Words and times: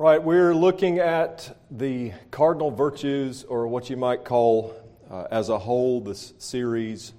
Right, 0.00 0.22
we're 0.22 0.54
looking 0.54 1.00
at 1.00 1.58
the 1.72 2.12
cardinal 2.30 2.70
virtues, 2.70 3.42
or 3.42 3.66
what 3.66 3.90
you 3.90 3.96
might 3.96 4.24
call, 4.24 4.72
uh, 5.10 5.24
as 5.32 5.48
a 5.48 5.58
whole, 5.58 6.00
this 6.00 6.34
series 6.38 7.14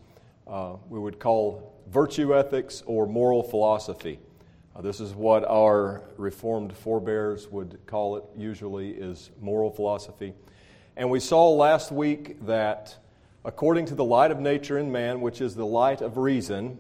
uh, 0.48 0.78
we 0.88 0.98
would 0.98 1.20
call 1.20 1.74
virtue 1.90 2.34
ethics 2.34 2.82
or 2.86 3.06
moral 3.06 3.44
philosophy. 3.44 4.18
Uh, 4.74 4.80
this 4.80 5.02
is 5.02 5.14
what 5.14 5.44
our 5.44 6.04
Reformed 6.16 6.72
forebears 6.72 7.50
would 7.50 7.78
call 7.86 8.16
it, 8.16 8.24
usually, 8.38 8.92
is 8.92 9.30
moral 9.42 9.72
philosophy. 9.72 10.34
And 10.96 11.10
we 11.10 11.20
saw 11.20 11.50
last 11.50 11.92
week 11.92 12.46
that 12.46 12.96
according 13.44 13.88
to 13.88 13.96
the 13.96 14.06
light 14.06 14.32
of 14.32 14.40
nature 14.40 14.78
in 14.78 14.90
man, 14.90 15.20
which 15.20 15.42
is 15.42 15.54
the 15.54 15.66
light 15.66 16.00
of 16.00 16.16
reason, 16.16 16.80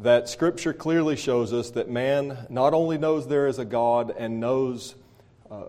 that 0.00 0.28
Scripture 0.28 0.74
clearly 0.74 1.16
shows 1.16 1.54
us 1.54 1.70
that 1.70 1.88
man 1.88 2.46
not 2.50 2.74
only 2.74 2.98
knows 2.98 3.26
there 3.26 3.46
is 3.46 3.58
a 3.58 3.64
God 3.64 4.14
and 4.18 4.38
knows 4.38 4.96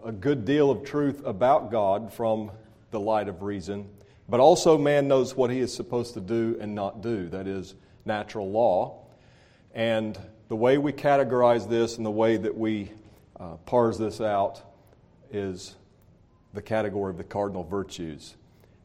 a 0.03 0.11
good 0.11 0.45
deal 0.45 0.71
of 0.71 0.83
truth 0.83 1.21
about 1.25 1.71
God 1.71 2.13
from 2.13 2.51
the 2.91 2.99
light 2.99 3.27
of 3.27 3.41
reason, 3.41 3.89
but 4.29 4.39
also 4.39 4.77
man 4.77 5.07
knows 5.07 5.35
what 5.35 5.49
he 5.49 5.59
is 5.59 5.73
supposed 5.73 6.13
to 6.13 6.21
do 6.21 6.57
and 6.59 6.73
not 6.73 7.01
do. 7.01 7.27
That 7.29 7.47
is 7.47 7.75
natural 8.05 8.49
law. 8.49 9.01
And 9.73 10.17
the 10.47 10.55
way 10.55 10.77
we 10.77 10.93
categorize 10.93 11.67
this 11.67 11.97
and 11.97 12.05
the 12.05 12.11
way 12.11 12.37
that 12.37 12.57
we 12.57 12.91
uh, 13.39 13.55
parse 13.65 13.97
this 13.97 14.21
out 14.21 14.61
is 15.31 15.75
the 16.53 16.61
category 16.61 17.11
of 17.11 17.17
the 17.17 17.23
cardinal 17.23 17.63
virtues. 17.63 18.35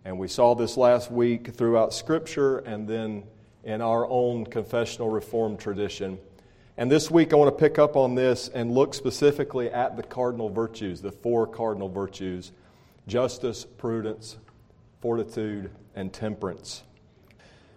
And 0.04 0.18
we 0.18 0.28
saw 0.28 0.54
this 0.54 0.76
last 0.76 1.10
week 1.10 1.54
throughout 1.54 1.94
Scripture 1.94 2.58
and 2.58 2.88
then 2.88 3.24
in 3.64 3.80
our 3.80 4.06
own 4.06 4.46
confessional 4.46 5.10
reformed 5.10 5.60
tradition. 5.60 6.18
And 6.80 6.90
this 6.90 7.10
week 7.10 7.34
I 7.34 7.36
want 7.36 7.54
to 7.54 7.62
pick 7.62 7.78
up 7.78 7.94
on 7.94 8.14
this 8.14 8.48
and 8.48 8.72
look 8.72 8.94
specifically 8.94 9.70
at 9.70 9.98
the 9.98 10.02
cardinal 10.02 10.48
virtues, 10.48 11.02
the 11.02 11.12
four 11.12 11.46
cardinal 11.46 11.90
virtues 11.90 12.52
justice, 13.06 13.66
prudence, 13.66 14.38
fortitude, 15.02 15.70
and 15.94 16.10
temperance. 16.10 16.82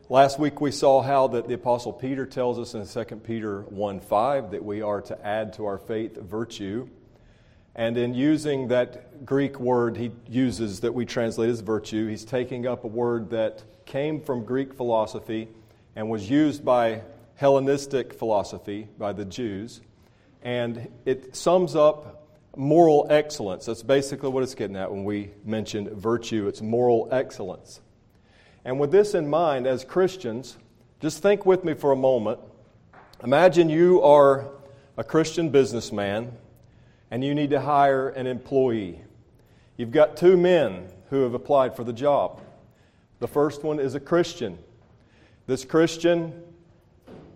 Last 0.07 0.39
week 0.39 0.61
we 0.61 0.71
saw 0.71 1.01
how 1.01 1.27
that 1.27 1.49
the 1.49 1.53
apostle 1.53 1.91
Peter 1.91 2.25
tells 2.25 2.57
us 2.57 2.75
in 2.75 3.05
2 3.05 3.15
Peter 3.17 3.63
1 3.63 3.99
5 3.99 4.51
that 4.51 4.63
we 4.63 4.81
are 4.81 5.01
to 5.01 5.27
add 5.27 5.51
to 5.55 5.65
our 5.65 5.79
faith 5.79 6.15
virtue. 6.15 6.87
And 7.75 7.97
in 7.97 8.13
using 8.13 8.69
that 8.69 9.25
Greek 9.25 9.59
word 9.59 9.97
he 9.97 10.11
uses 10.29 10.79
that 10.79 10.93
we 10.93 11.05
translate 11.05 11.49
as 11.49 11.59
virtue, 11.59 12.07
he's 12.07 12.23
taking 12.23 12.65
up 12.65 12.85
a 12.85 12.87
word 12.87 13.31
that 13.31 13.63
came 13.85 14.21
from 14.21 14.45
Greek 14.45 14.73
philosophy 14.73 15.49
and 15.93 16.09
was 16.09 16.29
used 16.29 16.63
by 16.63 17.01
Hellenistic 17.35 18.13
philosophy 18.13 18.87
by 18.97 19.13
the 19.13 19.25
Jews, 19.25 19.81
and 20.41 20.89
it 21.05 21.35
sums 21.35 21.75
up 21.75 22.27
moral 22.55 23.07
excellence. 23.09 23.65
That's 23.65 23.83
basically 23.83 24.29
what 24.29 24.43
it's 24.43 24.55
getting 24.55 24.75
at 24.75 24.91
when 24.91 25.03
we 25.03 25.31
mention 25.43 25.89
virtue, 25.95 26.47
it's 26.47 26.61
moral 26.61 27.09
excellence. 27.11 27.81
And 28.65 28.79
with 28.79 28.91
this 28.91 29.13
in 29.13 29.29
mind, 29.29 29.67
as 29.67 29.83
Christians, 29.83 30.57
just 31.01 31.21
think 31.21 31.45
with 31.45 31.63
me 31.63 31.73
for 31.73 31.91
a 31.91 31.95
moment. 31.95 32.39
Imagine 33.23 33.69
you 33.69 34.01
are 34.03 34.49
a 34.95 35.03
Christian 35.03 35.49
businessman 35.49 36.31
and 37.11 37.23
you 37.23 37.35
need 37.35 37.49
to 37.49 37.59
hire 37.59 38.09
an 38.09 38.27
employee. 38.27 39.01
You've 39.77 39.91
got 39.91 40.17
two 40.17 40.37
men 40.37 40.87
who 41.09 41.23
have 41.23 41.33
applied 41.33 41.75
for 41.75 41.83
the 41.83 41.93
job. 41.93 42.41
The 43.19 43.27
first 43.27 43.63
one 43.63 43.79
is 43.79 43.95
a 43.95 43.99
Christian. 43.99 44.57
This 45.45 45.65
Christian 45.65 46.41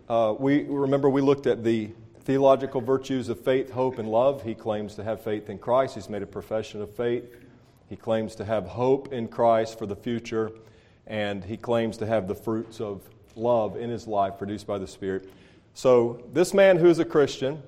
uh, 0.10 0.34
we 0.38 0.64
remember 0.64 1.10
we 1.10 1.22
looked 1.22 1.48
at 1.48 1.66
the 1.66 1.90
theological 2.22 2.80
virtues 2.80 3.28
of 3.28 3.42
faith, 3.42 3.70
hope, 3.72 4.00
and 4.00 4.10
love. 4.10 4.42
He 4.42 4.56
claims 4.56 4.96
to 4.96 5.04
have 5.04 5.22
faith 5.22 5.50
in 5.50 5.58
Christ. 5.58 5.96
He's 5.96 6.10
made 6.10 6.22
a 6.22 6.28
profession 6.28 6.82
of 6.82 6.96
faith. 6.96 7.26
He 7.90 7.98
claims 7.98 8.36
to 8.36 8.46
have 8.46 8.68
hope 8.68 9.12
in 9.12 9.28
Christ 9.28 9.78
for 9.78 9.86
the 9.86 9.96
future, 9.96 10.52
and 11.06 11.44
he 11.44 11.58
claims 11.58 11.98
to 11.98 12.06
have 12.06 12.28
the 12.28 12.36
fruits 12.36 12.80
of 12.80 13.02
love 13.36 13.76
in 13.76 13.90
his 13.90 14.08
life 14.08 14.38
produced 14.38 14.66
by 14.66 14.78
the 14.78 14.88
Spirit. 14.88 15.30
So, 15.74 16.24
this 16.32 16.54
man 16.54 16.78
who 16.78 16.88
is 16.88 17.00
a 17.00 17.06
Christian, 17.06 17.62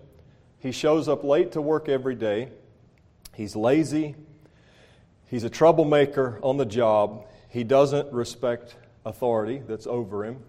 he 0.59 0.71
shows 0.71 1.09
up 1.09 1.23
late 1.25 1.51
to 1.53 1.61
work 1.61 1.89
every 1.89 2.15
day. 2.15 2.49
He's 3.33 3.55
lazy. 3.55 4.15
He's 5.25 5.43
a 5.43 5.49
troublemaker 5.49 6.39
on 6.41 6.55
the 6.55 6.65
job. 6.65 7.25
He 7.49 7.65
doesn't 7.65 8.11
respect 8.13 8.75
authority 9.05 9.61
that's 9.67 9.87
over 9.87 10.23
him 10.25 10.43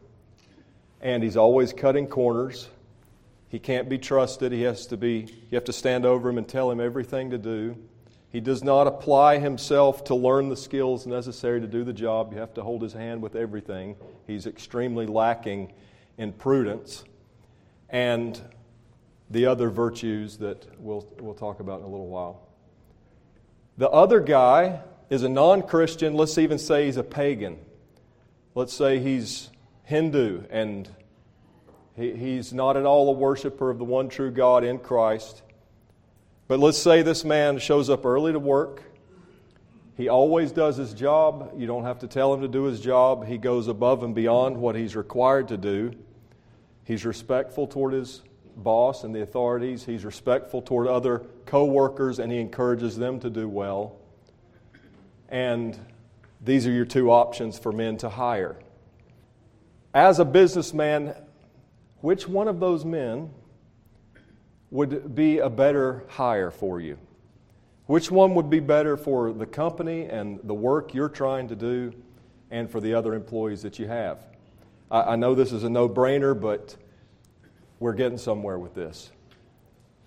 and 1.00 1.22
he's 1.22 1.36
always 1.36 1.72
cutting 1.72 2.06
corners. 2.06 2.68
He 3.48 3.58
can't 3.58 3.88
be 3.88 3.98
trusted. 3.98 4.52
He 4.52 4.62
has 4.62 4.86
to 4.86 4.96
be, 4.96 5.26
you 5.50 5.56
have 5.56 5.64
to 5.64 5.72
stand 5.72 6.04
over 6.04 6.28
him 6.28 6.38
and 6.38 6.46
tell 6.46 6.70
him 6.70 6.80
everything 6.80 7.30
to 7.30 7.38
do. 7.38 7.76
He 8.30 8.40
does 8.40 8.62
not 8.62 8.86
apply 8.86 9.38
himself 9.38 10.04
to 10.04 10.14
learn 10.14 10.48
the 10.48 10.56
skills 10.56 11.06
necessary 11.06 11.60
to 11.60 11.66
do 11.66 11.82
the 11.82 11.92
job. 11.92 12.32
You 12.32 12.38
have 12.38 12.54
to 12.54 12.62
hold 12.62 12.82
his 12.82 12.92
hand 12.92 13.22
with 13.22 13.34
everything. 13.34 13.96
He's 14.26 14.46
extremely 14.46 15.06
lacking 15.06 15.72
in 16.16 16.32
prudence 16.32 17.02
and 17.88 18.40
the 19.30 19.46
other 19.46 19.68
virtues 19.68 20.38
that 20.38 20.66
we'll, 20.78 21.06
we'll 21.20 21.34
talk 21.34 21.60
about 21.60 21.80
in 21.80 21.86
a 21.86 21.88
little 21.88 22.08
while. 22.08 22.46
The 23.78 23.90
other 23.90 24.20
guy 24.20 24.80
is 25.08 25.22
a 25.22 25.28
non 25.28 25.62
Christian. 25.62 26.14
Let's 26.14 26.38
even 26.38 26.58
say 26.58 26.86
he's 26.86 26.96
a 26.96 27.02
pagan. 27.02 27.58
Let's 28.54 28.72
say 28.72 28.98
he's 28.98 29.49
Hindu, 29.90 30.44
and 30.50 30.88
he, 31.96 32.12
he's 32.14 32.52
not 32.52 32.76
at 32.76 32.86
all 32.86 33.08
a 33.08 33.12
worshiper 33.12 33.70
of 33.70 33.78
the 33.78 33.84
one 33.84 34.08
true 34.08 34.30
God 34.30 34.62
in 34.62 34.78
Christ. 34.78 35.42
But 36.46 36.60
let's 36.60 36.78
say 36.78 37.02
this 37.02 37.24
man 37.24 37.58
shows 37.58 37.90
up 37.90 38.06
early 38.06 38.32
to 38.32 38.38
work. 38.38 38.84
He 39.96 40.08
always 40.08 40.52
does 40.52 40.76
his 40.76 40.94
job. 40.94 41.54
You 41.56 41.66
don't 41.66 41.82
have 41.82 41.98
to 41.98 42.06
tell 42.06 42.32
him 42.32 42.40
to 42.40 42.46
do 42.46 42.62
his 42.64 42.80
job. 42.80 43.26
He 43.26 43.36
goes 43.36 43.66
above 43.66 44.04
and 44.04 44.14
beyond 44.14 44.56
what 44.56 44.76
he's 44.76 44.94
required 44.94 45.48
to 45.48 45.56
do. 45.56 45.90
He's 46.84 47.04
respectful 47.04 47.66
toward 47.66 47.92
his 47.92 48.22
boss 48.56 49.02
and 49.02 49.12
the 49.12 49.22
authorities. 49.22 49.84
He's 49.84 50.04
respectful 50.04 50.62
toward 50.62 50.86
other 50.86 51.26
co-workers 51.46 52.20
and 52.20 52.30
he 52.30 52.38
encourages 52.38 52.96
them 52.96 53.18
to 53.20 53.28
do 53.28 53.48
well. 53.48 53.96
And 55.28 55.76
these 56.40 56.64
are 56.68 56.72
your 56.72 56.84
two 56.84 57.10
options 57.10 57.58
for 57.58 57.72
men 57.72 57.96
to 57.98 58.08
hire 58.08 58.56
as 59.94 60.18
a 60.18 60.24
businessman, 60.24 61.14
which 62.00 62.28
one 62.28 62.48
of 62.48 62.60
those 62.60 62.84
men 62.84 63.30
would 64.70 65.14
be 65.14 65.38
a 65.38 65.50
better 65.50 66.04
hire 66.08 66.50
for 66.50 66.80
you? 66.80 66.98
Which 67.86 68.10
one 68.10 68.34
would 68.36 68.48
be 68.48 68.60
better 68.60 68.96
for 68.96 69.32
the 69.32 69.46
company 69.46 70.04
and 70.04 70.38
the 70.44 70.54
work 70.54 70.94
you're 70.94 71.08
trying 71.08 71.48
to 71.48 71.56
do 71.56 71.92
and 72.50 72.70
for 72.70 72.80
the 72.80 72.94
other 72.94 73.14
employees 73.14 73.62
that 73.62 73.78
you 73.78 73.88
have? 73.88 74.18
I, 74.90 75.00
I 75.00 75.16
know 75.16 75.34
this 75.34 75.52
is 75.52 75.64
a 75.64 75.70
no 75.70 75.88
brainer, 75.88 76.40
but 76.40 76.76
we're 77.80 77.94
getting 77.94 78.18
somewhere 78.18 78.58
with 78.58 78.74
this. 78.74 79.10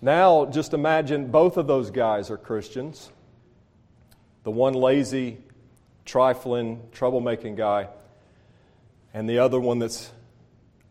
Now, 0.01 0.45
just 0.45 0.73
imagine 0.73 1.27
both 1.27 1.57
of 1.57 1.67
those 1.67 1.91
guys 1.91 2.29
are 2.29 2.37
Christians. 2.37 3.11
The 4.43 4.51
one 4.51 4.73
lazy, 4.73 5.37
trifling, 6.05 6.81
troublemaking 6.93 7.57
guy 7.57 7.87
and 9.13 9.29
the 9.29 9.39
other 9.39 9.59
one 9.59 9.79
that's 9.79 10.11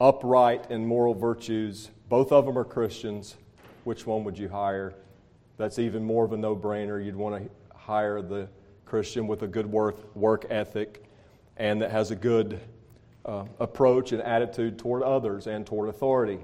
upright 0.01 0.71
in 0.71 0.87
moral 0.87 1.15
virtues. 1.15 1.91
Both 2.09 2.33
of 2.33 2.47
them 2.47 2.57
are 2.59 2.65
Christians. 2.65 3.37
Which 3.85 4.07
one 4.07 4.25
would 4.25 4.39
you 4.39 4.49
hire? 4.49 4.95
That's 5.57 5.79
even 5.79 6.05
more 6.05 6.25
of 6.25 6.33
a 6.33 6.37
no 6.37 6.57
brainer. 6.57 7.05
You'd 7.05 7.17
want 7.17 7.43
to 7.43 7.77
hire 7.77 8.23
the 8.23 8.49
Christian 8.85 9.27
with 9.27 9.43
a 9.43 9.47
good 9.47 9.67
work, 9.67 10.15
work 10.15 10.47
ethic 10.51 11.05
and 11.57 11.83
that 11.83 11.91
has 11.91 12.11
a 12.11 12.17
good 12.17 12.61
uh, 13.25 13.45
approach 13.61 14.13
and 14.13 14.23
attitude 14.23 14.79
toward 14.79 15.03
others 15.03 15.47
and 15.47 15.67
toward 15.67 15.89
authority. 15.89 16.41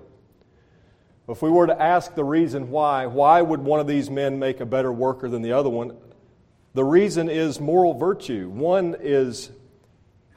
If 1.29 1.43
we 1.43 1.51
were 1.51 1.67
to 1.67 1.81
ask 1.81 2.15
the 2.15 2.25
reason 2.25 2.71
why, 2.71 3.07
why 3.07 3.43
would 3.43 3.61
one 3.61 3.81
of 3.81 3.87
these 3.87 4.09
men 4.09 4.39
make 4.39 4.61
a 4.61 4.67
better 4.67 4.93
worker 4.93 5.29
than 5.29 5.43
the 5.43 5.53
other 5.53 5.69
one? 5.69 5.97
The 6.75 6.85
reason 6.85 7.29
is 7.29 7.61
moral 7.61 7.95
virtue. 7.95 8.49
One 8.49 8.97
is 9.01 9.51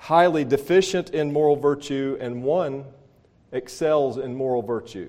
highly 0.01 0.43
deficient 0.43 1.11
in 1.11 1.31
moral 1.31 1.55
virtue, 1.55 2.17
and 2.19 2.41
one 2.41 2.83
excels 3.51 4.17
in 4.17 4.33
moral 4.35 4.63
virtue. 4.63 5.07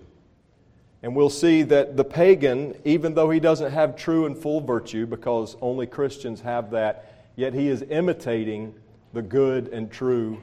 And 1.02 1.16
we'll 1.16 1.30
see 1.30 1.62
that 1.62 1.96
the 1.96 2.04
pagan, 2.04 2.76
even 2.84 3.14
though 3.14 3.30
he 3.30 3.40
doesn't 3.40 3.72
have 3.72 3.96
true 3.96 4.26
and 4.26 4.36
full 4.36 4.60
virtue, 4.60 5.06
because 5.06 5.56
only 5.62 5.86
Christians 5.86 6.42
have 6.42 6.70
that, 6.72 7.30
yet 7.36 7.54
he 7.54 7.68
is 7.68 7.82
imitating 7.88 8.74
the 9.14 9.22
good 9.22 9.68
and 9.68 9.90
true 9.90 10.42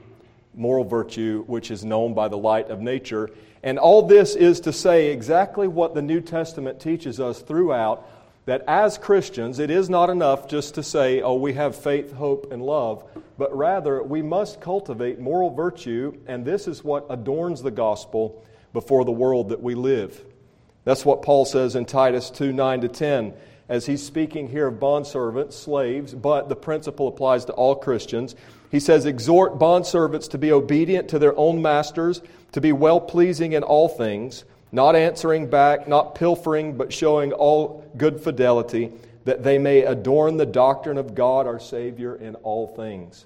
moral 0.55 0.83
virtue 0.83 1.43
which 1.45 1.69
is 1.69 1.85
known 1.85 2.15
by 2.15 2.27
the 2.27 2.37
light 2.37 2.71
of 2.71 2.81
nature. 2.81 3.29
And 3.61 3.77
all 3.77 4.01
this 4.01 4.35
is 4.35 4.59
to 4.61 4.73
say 4.73 5.11
exactly 5.11 5.67
what 5.67 5.93
the 5.93 6.01
New 6.01 6.21
Testament 6.21 6.79
teaches 6.79 7.19
us 7.19 7.39
throughout 7.43 8.18
that 8.45 8.63
as 8.67 8.97
Christians, 8.97 9.59
it 9.59 9.69
is 9.69 9.89
not 9.89 10.09
enough 10.09 10.47
just 10.47 10.75
to 10.75 10.83
say, 10.83 11.21
oh, 11.21 11.35
we 11.35 11.53
have 11.53 11.75
faith, 11.75 12.13
hope, 12.13 12.51
and 12.51 12.61
love, 12.61 13.03
but 13.37 13.55
rather 13.55 14.01
we 14.01 14.21
must 14.21 14.59
cultivate 14.61 15.19
moral 15.19 15.51
virtue, 15.51 16.17
and 16.27 16.45
this 16.45 16.67
is 16.67 16.83
what 16.83 17.05
adorns 17.09 17.61
the 17.61 17.71
gospel 17.71 18.43
before 18.73 19.05
the 19.05 19.11
world 19.11 19.49
that 19.49 19.61
we 19.61 19.75
live. 19.75 20.23
That's 20.83 21.05
what 21.05 21.21
Paul 21.21 21.45
says 21.45 21.75
in 21.75 21.85
Titus 21.85 22.29
2 22.29 22.51
9 22.51 22.81
to 22.81 22.87
10. 22.87 23.33
as 23.67 23.85
he's 23.85 24.03
speaking 24.03 24.49
here 24.49 24.67
of 24.67 24.79
bondservants, 24.79 25.53
slaves, 25.53 26.15
but 26.15 26.49
the 26.49 26.55
principle 26.55 27.07
applies 27.07 27.45
to 27.45 27.53
all 27.53 27.75
Christians. 27.75 28.35
He 28.71 28.79
says, 28.79 29.05
Exhort 29.05 29.59
bondservants 29.59 30.29
to 30.31 30.37
be 30.37 30.51
obedient 30.51 31.09
to 31.09 31.19
their 31.19 31.37
own 31.37 31.61
masters, 31.61 32.21
to 32.53 32.61
be 32.61 32.71
well 32.71 32.99
pleasing 32.99 33.53
in 33.53 33.61
all 33.61 33.87
things, 33.87 34.43
not 34.71 34.95
answering 34.95 35.49
back, 35.49 35.87
not 35.87 36.15
pilfering, 36.15 36.77
but 36.77 36.93
showing 36.93 37.33
all 37.33 37.85
good 37.97 38.21
fidelity, 38.21 38.91
that 39.25 39.43
they 39.43 39.57
may 39.57 39.81
adorn 39.81 40.37
the 40.37 40.45
doctrine 40.45 40.97
of 40.97 41.15
God 41.15 41.47
our 41.47 41.59
Savior 41.59 42.15
in 42.15 42.35
all 42.35 42.67
things. 42.67 43.25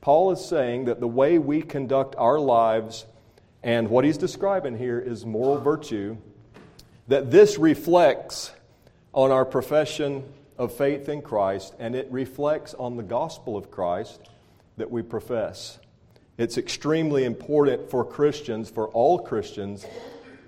Paul 0.00 0.30
is 0.30 0.44
saying 0.44 0.86
that 0.86 1.00
the 1.00 1.08
way 1.08 1.38
we 1.38 1.62
conduct 1.62 2.14
our 2.16 2.38
lives 2.38 3.04
and 3.62 3.90
what 3.90 4.04
he's 4.04 4.16
describing 4.16 4.78
here 4.78 4.98
is 4.98 5.26
moral 5.26 5.60
virtue, 5.60 6.16
that 7.08 7.30
this 7.30 7.58
reflects 7.58 8.52
on 9.12 9.30
our 9.30 9.44
profession 9.44 10.24
of 10.56 10.72
faith 10.72 11.08
in 11.08 11.20
Christ, 11.20 11.74
and 11.78 11.94
it 11.94 12.06
reflects 12.10 12.74
on 12.74 12.96
the 12.96 13.02
gospel 13.02 13.56
of 13.56 13.70
Christ 13.70 14.20
that 14.76 14.90
we 14.90 15.02
profess. 15.02 15.78
It's 16.38 16.56
extremely 16.56 17.24
important 17.24 17.90
for 17.90 18.04
Christians, 18.04 18.70
for 18.70 18.88
all 18.88 19.18
Christians, 19.18 19.84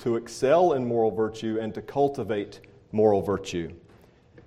to 0.03 0.17
excel 0.17 0.73
in 0.73 0.87
moral 0.87 1.13
virtue 1.13 1.59
and 1.61 1.73
to 1.75 1.81
cultivate 1.81 2.59
moral 2.91 3.23
virtue. 3.23 3.73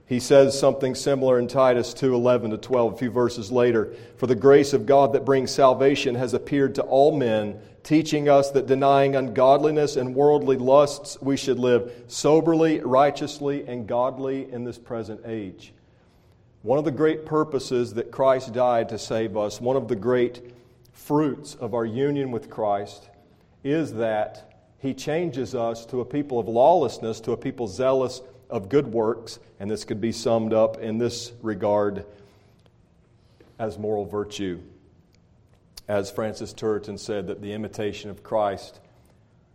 He 0.06 0.20
says 0.20 0.58
something 0.58 0.94
similar 0.94 1.40
in 1.40 1.48
Titus 1.48 1.94
2 1.94 2.14
11 2.14 2.52
to 2.52 2.58
12, 2.58 2.94
a 2.94 2.98
few 2.98 3.10
verses 3.10 3.52
later. 3.52 3.94
For 4.18 4.28
the 4.28 4.36
grace 4.36 4.74
of 4.74 4.86
God 4.86 5.14
that 5.14 5.26
brings 5.26 5.52
salvation 5.52 6.14
has 6.16 6.34
appeared 6.34 6.76
to 6.76 6.84
all 6.84 7.18
men, 7.18 7.60
teaching 7.84 8.28
us 8.28 8.52
that 8.52 8.68
denying 8.68 9.16
ungodliness 9.16 9.96
and 9.96 10.14
worldly 10.14 10.58
lusts, 10.58 11.18
we 11.22 11.38
should 11.38 11.58
live 11.58 12.04
soberly, 12.08 12.82
righteously, 12.82 13.66
and 13.66 13.88
godly 13.88 14.52
in 14.52 14.66
this 14.66 14.78
present 14.78 15.22
age. 15.26 15.74
One 16.64 16.78
of 16.78 16.86
the 16.86 16.92
great 16.92 17.26
purposes 17.26 17.94
that 17.94 18.12
Christ 18.12 18.54
died 18.54 18.90
to 18.90 19.00
save 19.00 19.38
us, 19.38 19.62
one 19.62 19.78
of 19.78 19.88
the 19.88 19.96
great 19.96 20.54
fruits 20.92 21.56
of 21.56 21.74
our 21.74 21.86
union 21.86 22.32
with 22.32 22.50
Christ, 22.50 23.10
is 23.64 23.94
that 23.94 24.55
He 24.86 24.94
changes 24.94 25.56
us 25.56 25.84
to 25.88 26.02
a 26.02 26.06
people 26.06 26.38
of 26.38 26.48
lawlessness, 26.48 27.20
to 27.22 27.32
a 27.32 27.38
people 27.38 27.68
zealous 27.68 28.22
of 28.52 28.70
good 28.70 28.86
works, 28.86 29.40
and 29.60 29.68
this 29.70 29.84
could 29.84 30.00
be 30.00 30.12
summed 30.12 30.54
up 30.54 30.78
in 30.78 31.00
this 31.00 31.32
regard 31.42 32.06
as 33.58 33.80
moral 33.80 34.06
virtue. 34.06 34.62
As 35.88 36.12
Francis 36.12 36.54
Turretin 36.54 37.00
said, 37.00 37.26
that 37.26 37.42
the 37.42 37.52
imitation 37.52 38.12
of 38.12 38.22
Christ 38.22 38.80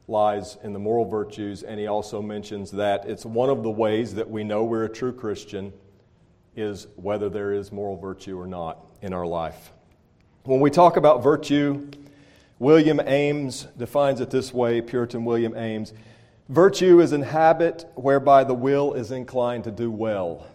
lies 0.08 0.58
in 0.64 0.72
the 0.72 0.80
moral 0.80 1.04
virtues, 1.04 1.62
and 1.62 1.78
he 1.78 1.86
also 1.86 2.20
mentions 2.20 2.72
that 2.72 3.08
it's 3.08 3.24
one 3.24 3.50
of 3.50 3.62
the 3.62 3.70
ways 3.70 4.16
that 4.16 4.28
we 4.28 4.42
know 4.42 4.64
we're 4.64 4.86
a 4.86 4.88
true 4.88 5.12
Christian 5.12 5.72
is 6.56 6.88
whether 6.96 7.28
there 7.28 7.52
is 7.52 7.70
moral 7.70 7.96
virtue 7.96 8.36
or 8.36 8.48
not 8.48 8.84
in 9.00 9.12
our 9.12 9.26
life. 9.26 9.70
When 10.42 10.58
we 10.58 10.70
talk 10.70 10.96
about 10.96 11.22
virtue, 11.22 11.88
William 12.60 13.00
Ames 13.06 13.66
defines 13.78 14.20
it 14.20 14.28
this 14.28 14.52
way 14.52 14.82
Puritan 14.82 15.24
William 15.24 15.56
Ames 15.56 15.94
Virtue 16.50 17.00
is 17.00 17.12
an 17.12 17.22
habit 17.22 17.86
whereby 17.94 18.44
the 18.44 18.54
will 18.54 18.92
is 18.92 19.10
inclined 19.10 19.64
to 19.64 19.70
do 19.70 19.90
well. 19.90 20.46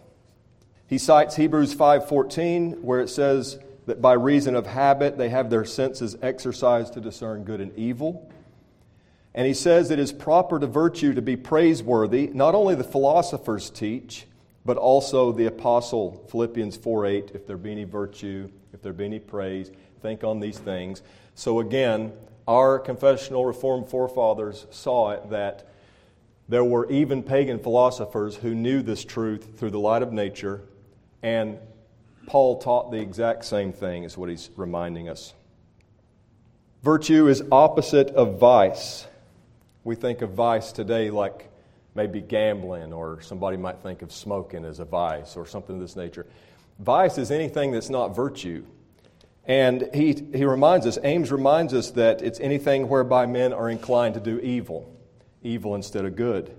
He 0.86 0.98
cites 0.98 1.34
Hebrews 1.34 1.74
5:14 1.74 2.82
where 2.82 3.00
it 3.00 3.08
says 3.08 3.58
that 3.86 4.00
by 4.00 4.12
reason 4.12 4.54
of 4.54 4.68
habit 4.68 5.18
they 5.18 5.30
have 5.30 5.50
their 5.50 5.64
senses 5.64 6.16
exercised 6.22 6.92
to 6.92 7.00
discern 7.00 7.42
good 7.42 7.60
and 7.60 7.76
evil. 7.76 8.30
And 9.34 9.46
he 9.46 9.54
says 9.54 9.90
it 9.90 9.98
is 9.98 10.12
proper 10.12 10.60
to 10.60 10.66
virtue 10.68 11.12
to 11.12 11.22
be 11.22 11.34
praiseworthy, 11.34 12.28
not 12.28 12.54
only 12.54 12.76
the 12.76 12.84
philosophers 12.84 13.68
teach, 13.68 14.26
but 14.64 14.76
also 14.76 15.32
the 15.32 15.46
apostle 15.46 16.24
Philippians 16.28 16.76
4:8 16.76 17.32
if 17.34 17.48
there 17.48 17.56
be 17.56 17.72
any 17.72 17.84
virtue, 17.84 18.48
if 18.72 18.80
there 18.80 18.92
be 18.92 19.06
any 19.06 19.18
praise, 19.18 19.72
think 20.02 20.22
on 20.22 20.38
these 20.38 20.58
things. 20.58 21.02
So 21.36 21.60
again, 21.60 22.14
our 22.48 22.78
confessional 22.78 23.44
reformed 23.44 23.90
forefathers 23.90 24.66
saw 24.70 25.10
it 25.10 25.28
that 25.28 25.68
there 26.48 26.64
were 26.64 26.90
even 26.90 27.22
pagan 27.22 27.58
philosophers 27.58 28.36
who 28.36 28.54
knew 28.54 28.80
this 28.80 29.04
truth 29.04 29.58
through 29.58 29.70
the 29.70 29.78
light 29.78 30.02
of 30.02 30.14
nature, 30.14 30.62
and 31.22 31.58
Paul 32.26 32.58
taught 32.58 32.90
the 32.90 32.98
exact 32.98 33.44
same 33.44 33.72
thing, 33.72 34.04
is 34.04 34.16
what 34.16 34.30
he's 34.30 34.48
reminding 34.56 35.10
us. 35.10 35.34
Virtue 36.82 37.28
is 37.28 37.42
opposite 37.52 38.08
of 38.10 38.38
vice. 38.38 39.06
We 39.84 39.94
think 39.94 40.22
of 40.22 40.30
vice 40.30 40.72
today 40.72 41.10
like 41.10 41.50
maybe 41.94 42.22
gambling, 42.22 42.94
or 42.94 43.20
somebody 43.20 43.58
might 43.58 43.80
think 43.80 44.00
of 44.00 44.10
smoking 44.10 44.64
as 44.64 44.80
a 44.80 44.86
vice, 44.86 45.36
or 45.36 45.46
something 45.46 45.76
of 45.76 45.82
this 45.82 45.96
nature. 45.96 46.26
Vice 46.78 47.18
is 47.18 47.30
anything 47.30 47.72
that's 47.72 47.90
not 47.90 48.16
virtue. 48.16 48.64
And 49.46 49.88
he, 49.94 50.12
he 50.34 50.44
reminds 50.44 50.86
us, 50.86 50.98
Ames 51.02 51.30
reminds 51.30 51.72
us 51.72 51.92
that 51.92 52.20
it's 52.20 52.40
anything 52.40 52.88
whereby 52.88 53.26
men 53.26 53.52
are 53.52 53.70
inclined 53.70 54.14
to 54.14 54.20
do 54.20 54.38
evil 54.40 54.92
evil 55.46 55.74
instead 55.74 56.04
of 56.04 56.16
good. 56.16 56.54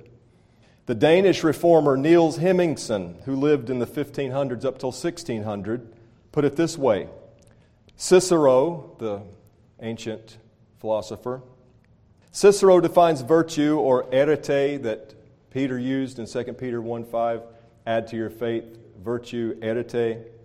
The 0.86 0.96
Danish 0.96 1.44
reformer 1.44 1.98
Niels 1.98 2.38
Hemmingsen, 2.38 3.22
who 3.26 3.36
lived 3.36 3.70
in 3.70 3.80
the 3.80 3.86
1500s 3.86 4.64
up 4.64 4.80
till 4.80 4.92
1600, 4.92 5.94
put 6.32 6.46
it 6.46 6.56
this 6.56 6.78
way 6.78 7.10
Cicero, 7.98 8.96
the 9.00 9.22
ancient 9.82 10.38
philosopher, 10.80 11.42
Cicero 12.32 12.80
defines 12.80 13.22
virtue 13.22 13.78
or 13.78 14.04
arete 14.14 14.82
that 14.84 15.14
Peter 15.52 15.78
used 15.78 16.20
in 16.20 16.26
2 16.26 16.54
Peter 16.54 16.82
1 16.82 17.04
5, 17.04 17.42
add 17.86 18.08
to 18.08 18.16
your 18.16 18.30
faith 18.30 18.78
virtue, 19.04 19.58
arete. 19.62 20.37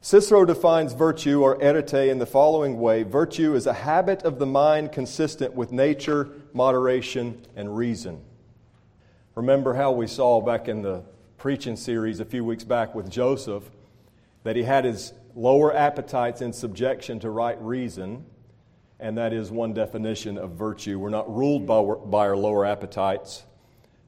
Cicero 0.00 0.44
defines 0.44 0.92
virtue 0.92 1.42
or 1.42 1.56
arete 1.56 2.08
in 2.08 2.18
the 2.18 2.26
following 2.26 2.78
way 2.78 3.02
Virtue 3.02 3.54
is 3.54 3.66
a 3.66 3.72
habit 3.72 4.22
of 4.22 4.38
the 4.38 4.46
mind 4.46 4.92
consistent 4.92 5.54
with 5.54 5.72
nature, 5.72 6.28
moderation, 6.52 7.42
and 7.56 7.76
reason. 7.76 8.22
Remember 9.34 9.74
how 9.74 9.92
we 9.92 10.06
saw 10.06 10.40
back 10.40 10.68
in 10.68 10.82
the 10.82 11.02
preaching 11.38 11.76
series 11.76 12.20
a 12.20 12.24
few 12.24 12.44
weeks 12.44 12.64
back 12.64 12.94
with 12.94 13.10
Joseph 13.10 13.70
that 14.44 14.56
he 14.56 14.62
had 14.62 14.84
his 14.84 15.12
lower 15.34 15.74
appetites 15.74 16.40
in 16.40 16.52
subjection 16.52 17.18
to 17.20 17.30
right 17.30 17.60
reason, 17.60 18.24
and 19.00 19.18
that 19.18 19.32
is 19.32 19.50
one 19.50 19.74
definition 19.74 20.38
of 20.38 20.52
virtue. 20.52 20.98
We're 20.98 21.10
not 21.10 21.34
ruled 21.34 21.66
by, 21.66 21.82
by 21.82 22.28
our 22.28 22.36
lower 22.36 22.64
appetites, 22.64 23.44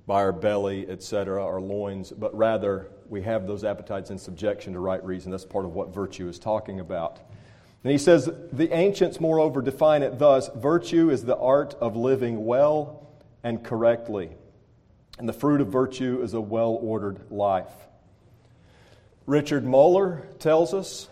by 0.06 0.22
our 0.22 0.32
belly, 0.32 0.88
etc., 0.88 1.44
our 1.44 1.60
loins, 1.60 2.10
but 2.12 2.34
rather 2.34 2.88
we 3.08 3.22
have 3.22 3.46
those 3.46 3.64
appetites 3.64 4.10
in 4.10 4.18
subjection 4.18 4.72
to 4.74 4.80
right 4.80 5.04
reason. 5.04 5.30
That's 5.30 5.44
part 5.44 5.64
of 5.64 5.74
what 5.74 5.94
virtue 5.94 6.28
is 6.28 6.38
talking 6.38 6.80
about. 6.80 7.20
And 7.84 7.92
he 7.92 7.98
says, 7.98 8.28
The 8.52 8.72
ancients, 8.74 9.20
moreover, 9.20 9.62
define 9.62 10.02
it 10.02 10.18
thus 10.18 10.50
virtue 10.54 11.10
is 11.10 11.24
the 11.24 11.36
art 11.36 11.74
of 11.80 11.96
living 11.96 12.44
well 12.44 13.08
and 13.42 13.62
correctly. 13.62 14.30
And 15.18 15.28
the 15.28 15.32
fruit 15.32 15.60
of 15.60 15.68
virtue 15.68 16.20
is 16.22 16.34
a 16.34 16.40
well 16.40 16.78
ordered 16.80 17.30
life. 17.30 17.72
Richard 19.26 19.64
Muller 19.64 20.26
tells 20.38 20.72
us 20.72 21.08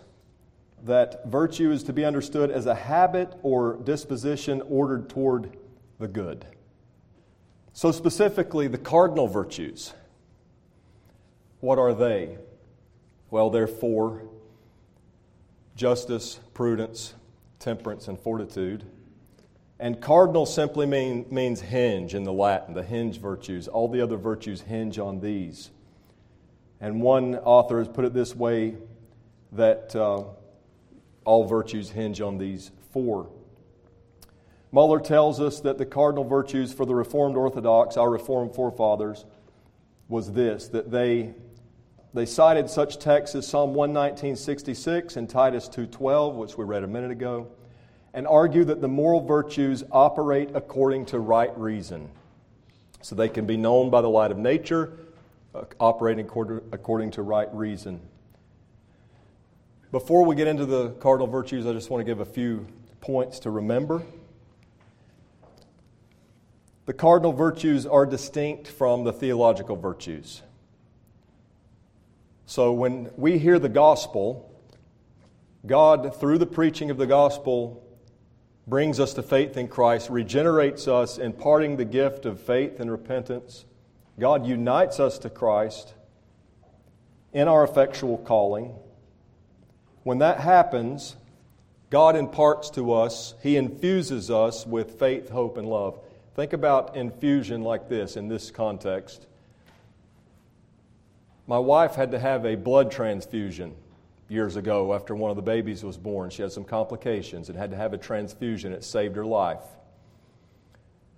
that 0.83 1.25
virtue 1.25 1.71
is 1.71 1.83
to 1.83 1.93
be 1.93 2.05
understood 2.05 2.51
as 2.51 2.65
a 2.65 2.75
habit 2.75 3.33
or 3.43 3.77
disposition 3.83 4.61
ordered 4.69 5.09
toward 5.09 5.55
the 5.99 6.07
good. 6.07 6.45
So, 7.73 7.91
specifically, 7.91 8.67
the 8.67 8.77
cardinal 8.77 9.27
virtues. 9.27 9.93
What 11.59 11.79
are 11.79 11.93
they? 11.93 12.37
Well, 13.29 13.49
they're 13.49 13.67
four 13.67 14.23
justice, 15.77 16.39
prudence, 16.53 17.13
temperance, 17.59 18.07
and 18.07 18.19
fortitude. 18.19 18.83
And 19.79 20.01
cardinal 20.01 20.47
simply 20.47 20.87
mean, 20.87 21.27
means 21.29 21.61
hinge 21.61 22.15
in 22.15 22.23
the 22.23 22.33
Latin, 22.33 22.73
the 22.73 22.83
hinge 22.83 23.19
virtues. 23.19 23.67
All 23.67 23.87
the 23.87 24.01
other 24.01 24.17
virtues 24.17 24.61
hinge 24.61 24.97
on 24.97 25.21
these. 25.21 25.69
And 26.81 26.99
one 26.99 27.35
author 27.35 27.77
has 27.77 27.87
put 27.87 28.05
it 28.05 28.13
this 28.13 28.35
way 28.35 28.75
that 29.51 29.95
uh, 29.95 30.23
all 31.25 31.45
virtues 31.45 31.91
hinge 31.91 32.21
on 32.21 32.39
these 32.39 32.71
four. 32.91 33.29
Muller 34.71 34.99
tells 34.99 35.39
us 35.39 35.61
that 35.61 35.77
the 35.77 35.85
cardinal 35.85 36.23
virtues 36.23 36.73
for 36.73 36.85
the 36.85 36.95
Reformed 36.95 37.37
Orthodox, 37.37 37.97
our 37.97 38.09
Reformed 38.09 38.53
forefathers, 38.53 39.25
was 40.09 40.33
this 40.33 40.67
that 40.69 40.91
they 40.91 41.35
they 42.13 42.25
cited 42.25 42.69
such 42.69 42.99
texts 42.99 43.35
as 43.35 43.47
Psalm 43.47 43.73
119.66 43.73 45.17
and 45.17 45.29
Titus 45.29 45.67
2.12, 45.67 46.35
which 46.35 46.57
we 46.57 46.65
read 46.65 46.83
a 46.83 46.87
minute 46.87 47.11
ago, 47.11 47.47
and 48.13 48.25
argue 48.25 48.63
that 48.63 48.81
the 48.81 48.87
moral 48.87 49.19
virtues 49.19 49.83
operate 49.91 50.49
according 50.53 51.05
to 51.07 51.19
right 51.19 51.55
reason. 51.57 52.09
So 53.01 53.15
they 53.15 53.29
can 53.29 53.45
be 53.45 53.57
known 53.57 53.89
by 53.89 54.01
the 54.01 54.09
light 54.09 54.31
of 54.31 54.37
nature, 54.37 54.97
uh, 55.53 55.65
operating 55.79 56.25
according 56.25 57.11
to 57.11 57.21
right 57.21 57.53
reason. 57.53 58.01
Before 59.91 60.25
we 60.25 60.35
get 60.35 60.47
into 60.47 60.65
the 60.65 60.89
cardinal 60.99 61.27
virtues, 61.27 61.65
I 61.65 61.73
just 61.73 61.89
want 61.89 62.05
to 62.05 62.05
give 62.05 62.19
a 62.19 62.25
few 62.25 62.67
points 62.99 63.39
to 63.39 63.51
remember. 63.51 64.01
The 66.85 66.93
cardinal 66.93 67.33
virtues 67.33 67.85
are 67.85 68.05
distinct 68.05 68.67
from 68.67 69.03
the 69.03 69.13
theological 69.13 69.75
virtues. 69.75 70.41
So 72.49 72.71
when 72.71 73.11
we 73.17 73.37
hear 73.37 73.59
the 73.59 73.67
gospel, 73.67 74.49
God, 75.65 76.15
through 76.17 76.37
the 76.37 76.45
preaching 76.45 76.89
of 76.89 76.97
the 76.97 77.05
gospel, 77.05 77.85
brings 78.65 79.01
us 79.01 79.13
to 79.15 79.21
faith 79.21 79.57
in 79.57 79.67
Christ, 79.67 80.09
regenerates 80.09 80.87
us, 80.87 81.17
imparting 81.17 81.75
the 81.75 81.83
gift 81.83 82.25
of 82.25 82.39
faith 82.39 82.79
and 82.79 82.89
repentance. 82.89 83.65
God 84.17 84.47
unites 84.47 84.97
us 84.97 85.19
to 85.19 85.29
Christ 85.29 85.93
in 87.33 87.49
our 87.49 87.65
effectual 87.65 88.17
calling. 88.17 88.73
When 90.03 90.19
that 90.19 90.39
happens, 90.39 91.17
God 91.89 92.15
imparts 92.15 92.69
to 92.71 92.93
us, 92.93 93.35
He 93.43 93.57
infuses 93.57 94.31
us 94.31 94.65
with 94.65 94.97
faith, 94.97 95.27
hope, 95.27 95.57
and 95.57 95.67
love. 95.67 95.99
Think 96.33 96.53
about 96.53 96.95
infusion 96.95 97.61
like 97.61 97.89
this 97.89 98.15
in 98.15 98.29
this 98.29 98.51
context. 98.51 99.26
My 101.47 101.57
wife 101.57 101.95
had 101.95 102.11
to 102.11 102.19
have 102.19 102.45
a 102.45 102.55
blood 102.55 102.91
transfusion 102.91 103.73
years 104.27 104.57
ago 104.57 104.93
after 104.93 105.15
one 105.15 105.31
of 105.31 105.37
the 105.37 105.41
babies 105.41 105.83
was 105.83 105.97
born. 105.97 106.29
She 106.29 106.41
had 106.41 106.51
some 106.51 106.65
complications 106.65 107.47
and 107.47 107.57
had 107.57 107.71
to 107.71 107.77
have 107.77 107.93
a 107.93 107.97
transfusion. 107.97 108.73
It 108.73 108.83
saved 108.83 109.15
her 109.15 109.25
life. 109.25 109.63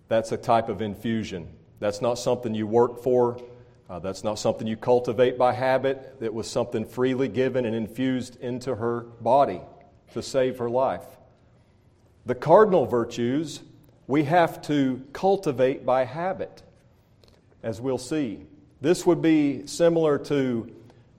That's 0.07 0.31
a 0.31 0.37
type 0.37 0.69
of 0.69 0.81
infusion. 0.81 1.47
That's 1.79 2.01
not 2.01 2.19
something 2.19 2.53
you 2.53 2.67
work 2.67 3.01
for. 3.01 3.41
Uh, 3.89 3.97
that's 3.97 4.23
not 4.23 4.37
something 4.37 4.67
you 4.67 4.77
cultivate 4.77 5.35
by 5.37 5.53
habit. 5.53 6.15
It 6.21 6.31
was 6.31 6.47
something 6.47 6.85
freely 6.85 7.27
given 7.27 7.65
and 7.65 7.75
infused 7.75 8.39
into 8.39 8.75
her 8.75 9.01
body 9.21 9.61
to 10.13 10.21
save 10.21 10.59
her 10.59 10.69
life. 10.69 11.05
The 12.27 12.35
cardinal 12.35 12.85
virtues 12.85 13.61
we 14.05 14.23
have 14.23 14.61
to 14.63 15.05
cultivate 15.13 15.85
by 15.85 16.03
habit, 16.03 16.63
as 17.63 17.79
we'll 17.79 17.99
see. 17.99 18.45
This 18.81 19.05
would 19.05 19.21
be 19.21 19.67
similar 19.67 20.17
to, 20.19 20.71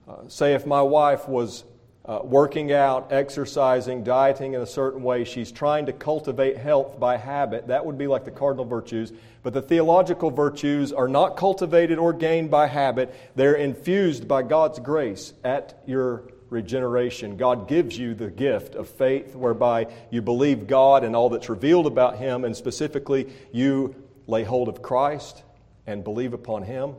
uh, 0.07 0.27
say, 0.27 0.53
if 0.53 0.65
my 0.65 0.81
wife 0.81 1.27
was 1.27 1.63
uh, 2.05 2.19
working 2.23 2.73
out, 2.73 3.11
exercising, 3.11 4.03
dieting 4.03 4.53
in 4.53 4.61
a 4.61 4.65
certain 4.65 5.03
way. 5.03 5.23
She's 5.23 5.51
trying 5.51 5.85
to 5.85 5.93
cultivate 5.93 6.57
health 6.57 6.99
by 6.99 7.17
habit. 7.17 7.67
That 7.67 7.85
would 7.85 7.97
be 7.97 8.07
like 8.07 8.25
the 8.25 8.31
cardinal 8.31 8.65
virtues. 8.65 9.13
But 9.43 9.53
the 9.53 9.61
theological 9.61 10.31
virtues 10.31 10.91
are 10.91 11.07
not 11.07 11.37
cultivated 11.37 11.99
or 11.99 12.13
gained 12.13 12.49
by 12.49 12.67
habit, 12.67 13.13
they're 13.35 13.55
infused 13.55 14.27
by 14.27 14.43
God's 14.43 14.79
grace 14.79 15.33
at 15.43 15.81
your 15.85 16.23
regeneration. 16.49 17.37
God 17.37 17.67
gives 17.67 17.97
you 17.97 18.13
the 18.13 18.29
gift 18.29 18.75
of 18.75 18.89
faith 18.89 19.35
whereby 19.35 19.87
you 20.09 20.21
believe 20.21 20.67
God 20.67 21.03
and 21.03 21.15
all 21.15 21.29
that's 21.29 21.49
revealed 21.49 21.87
about 21.87 22.17
Him, 22.17 22.43
and 22.43 22.55
specifically, 22.55 23.31
you 23.53 23.95
lay 24.27 24.43
hold 24.43 24.67
of 24.67 24.81
Christ 24.81 25.43
and 25.87 26.03
believe 26.03 26.33
upon 26.33 26.63
Him. 26.63 26.95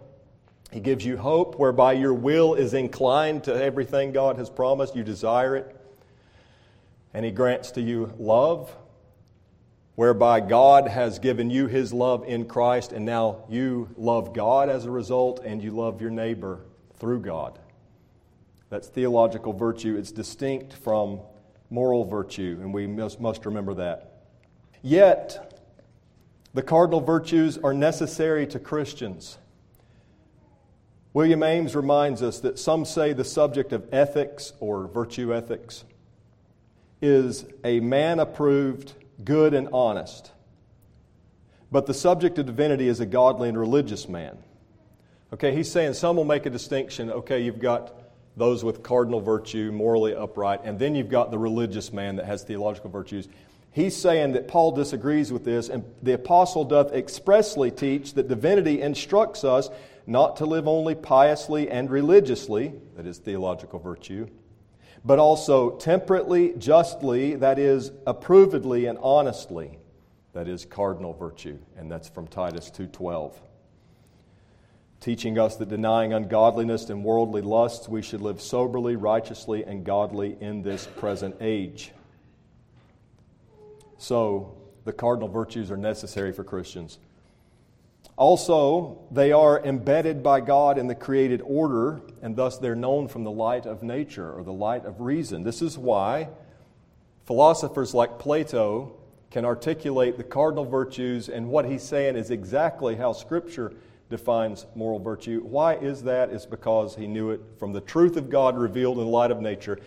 He 0.73 0.81
gives 0.81 1.05
you 1.05 1.17
hope 1.17 1.59
whereby 1.59 1.93
your 1.93 2.15
will 2.15 2.55
is 2.55 2.73
inclined 2.73 3.45
to 3.45 3.55
everything 3.55 4.13
God 4.13 4.39
has 4.39 4.49
promised. 4.49 4.97
You 4.97 5.05
desire 5.05 5.57
it. 5.57 5.77
And 7.13 7.25
He 7.25 7.31
grants 7.31 7.73
to 7.73 7.83
you 7.83 8.13
love 8.19 8.75
whereby 9.95 10.41
God 10.41 10.89
has 10.89 11.19
given 11.19 11.51
you 11.51 11.67
His 11.67 11.93
love 11.93 12.25
in 12.27 12.47
Christ, 12.47 12.93
and 12.93 13.05
now 13.05 13.45
you 13.51 13.91
love 13.97 14.33
God 14.33 14.71
as 14.71 14.87
a 14.87 14.91
result, 14.91 15.41
and 15.45 15.63
you 15.63 15.73
love 15.73 16.01
your 16.01 16.11
neighbor 16.11 16.61
through 16.97 17.21
God. 17.21 17.59
That's 18.71 18.89
theological 18.89 19.53
virtue. 19.53 19.97
It's 19.99 20.13
distinct 20.13 20.73
from 20.73 21.21
moral 21.69 22.07
virtue, 22.07 22.59
and 22.63 22.73
we 22.73 22.87
must, 22.87 23.45
remember 23.45 23.75
that. 23.75 24.23
Yet, 24.81 25.61
the 26.55 26.63
cardinal 26.63 27.03
virtues 27.03 27.59
are 27.59 27.75
necessary 27.75 28.47
to 28.47 28.59
Christians. 28.59 29.37
William 31.15 31.43
Ames 31.43 31.77
reminds 31.77 32.23
us 32.23 32.41
that 32.41 32.59
some 32.59 32.87
say 32.87 33.13
the 33.13 33.25
subject 33.25 33.73
of 33.73 33.87
ethics 33.93 34.55
or 34.61 34.87
virtue 34.87 35.35
ethics 35.35 35.85
is 37.03 37.45
a 37.65 37.81
man 37.81 38.19
approved, 38.19 38.95
good, 39.23 39.53
and 39.53 39.69
honest. 39.75 40.31
But 41.71 41.87
the 41.87 41.93
subject 41.93 42.39
of 42.39 42.47
divinity 42.47 42.89
is 42.89 43.01
a 43.01 43.07
godly 43.07 43.51
and 43.51 43.59
religious 43.59 44.09
man. 44.09 44.39
Okay, 45.35 45.55
he's 45.55 45.71
saying 45.71 45.95
some 45.95 46.17
will 46.17 46.25
make 46.25 46.47
a 46.47 46.51
distinction. 46.51 47.11
Okay, 47.11 47.41
you've 47.41 47.59
got 47.59 47.93
those 48.37 48.65
with 48.65 48.83
cardinal 48.83 49.21
virtue, 49.21 49.71
morally 49.71 50.15
upright, 50.15 50.61
and 50.65 50.79
then 50.79 50.95
you've 50.95 51.11
got 51.11 51.31
the 51.31 51.39
religious 51.39 51.93
man 51.93 52.17
that 52.17 52.25
has 52.25 52.43
theological 52.43 52.89
virtues. 52.89 53.29
He's 53.73 53.97
saying 53.97 54.33
that 54.33 54.49
Paul 54.49 54.73
disagrees 54.73 55.33
with 55.33 55.45
this, 55.45 55.69
and 55.69 55.85
the 56.03 56.13
apostle 56.13 56.65
doth 56.65 56.93
expressly 56.93 57.71
teach 57.71 58.15
that 58.15 58.29
divinity 58.29 58.81
instructs 58.81 59.45
us 59.45 59.69
not 60.07 60.37
to 60.37 60.47
live 60.47 60.67
only 60.67 60.95
piously 60.95 61.71
and 61.71 61.91
religiously, 61.91 62.75
that 62.97 63.07
is 63.07 63.19
theological 63.19 63.79
virtue, 63.79 64.27
but 65.05 65.19
also 65.19 65.77
temperately, 65.77 66.55
justly, 66.59 67.37
that 67.37 67.59
is 67.59 67.91
approvedly 68.07 68.89
and 68.89 68.99
honestly, 69.03 69.79
that 70.33 70.49
is 70.49 70.65
cardinal 70.65 71.13
virtue, 71.13 71.59
and 71.77 71.91
that's 71.91 72.09
from 72.09 72.27
Titus 72.27 72.71
2:12. 72.71 73.41
Teaching 75.01 75.39
us 75.39 75.57
that 75.57 75.69
denying 75.69 76.13
ungodliness 76.13 76.89
and 76.89 77.05
worldly 77.05 77.43
lusts, 77.43 77.89
we 77.89 78.03
should 78.03 78.21
live 78.21 78.41
soberly, 78.41 78.95
righteously, 78.95 79.65
and 79.65 79.85
godly 79.85 80.37
in 80.41 80.63
this 80.63 80.87
present 80.97 81.35
age. 81.41 81.93
So, 83.99 84.55
the 84.85 84.93
cardinal 84.93 85.29
virtues 85.29 85.71
are 85.71 85.77
necessary 85.77 86.33
for 86.33 86.45
Christians. 86.45 86.99
Also, 88.17 88.99
they 89.11 89.33
are 89.33 89.65
embedded 89.65 90.23
by 90.23 90.41
God 90.41 90.79
in 90.79 90.87
the 90.87 90.95
created 90.95 91.41
order, 91.45 92.03
and 92.21 92.37
thus 92.37 92.59
they're 92.59 92.75
known 92.75 93.09
from 93.09 93.25
the 93.25 93.31
light 93.31 93.65
of 93.65 93.83
nature 93.83 94.31
or 94.31 94.45
the 94.45 94.53
light 94.53 94.85
of 94.85 95.01
reason. 95.01 95.43
This 95.43 95.63
is 95.63 95.79
why 95.79 96.29
philosophers 97.25 97.95
like 97.95 98.19
Plato 98.19 98.93
can 99.31 99.47
articulate 99.47 100.19
the 100.19 100.25
cardinal 100.25 100.67
virtues, 100.67 101.31
and 101.31 101.49
what 101.49 101.65
he's 101.65 101.83
saying 101.83 102.17
is 102.17 102.31
exactly 102.31 102.97
how 102.97 103.13
Scripture 103.13 103.73
defines 104.11 104.67
moral 104.75 104.99
virtue. 104.99 105.41
Why 105.41 105.77
is 105.77 106.03
that? 106.03 106.29
It's 106.29 106.45
because 106.45 106.95
he 106.95 107.07
knew 107.07 107.31
it 107.31 107.41
from 107.59 107.73
the 107.73 107.81
truth 107.81 108.19
of 108.19 108.29
God 108.29 108.59
revealed 108.59 108.99
in 108.99 109.05
the 109.05 109.11
light 109.11 109.31
of 109.31 109.41
nature. 109.41 109.79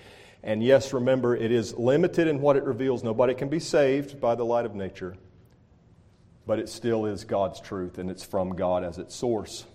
And 0.42 0.64
yes, 0.64 0.94
remember, 0.94 1.36
it 1.36 1.52
is 1.52 1.76
limited 1.76 2.28
in 2.28 2.42
what 2.42 2.56
it 2.56 2.64
reveals. 2.64 3.04
Nobody 3.04 3.36
can 3.36 3.50
be 3.50 3.60
saved 3.60 4.20
by 4.20 4.34
the 4.34 4.44
light 4.44 4.66
of 4.66 4.74
nature 4.74 5.16
but 6.46 6.60
it 6.60 6.70
still 6.70 7.06
is 7.06 7.24
God's 7.24 7.60
truth 7.60 7.98
and 7.98 8.10
it's 8.10 8.24
from 8.24 8.56
God 8.56 8.84
as 8.84 8.98
its 8.98 9.16
source. 9.16 9.66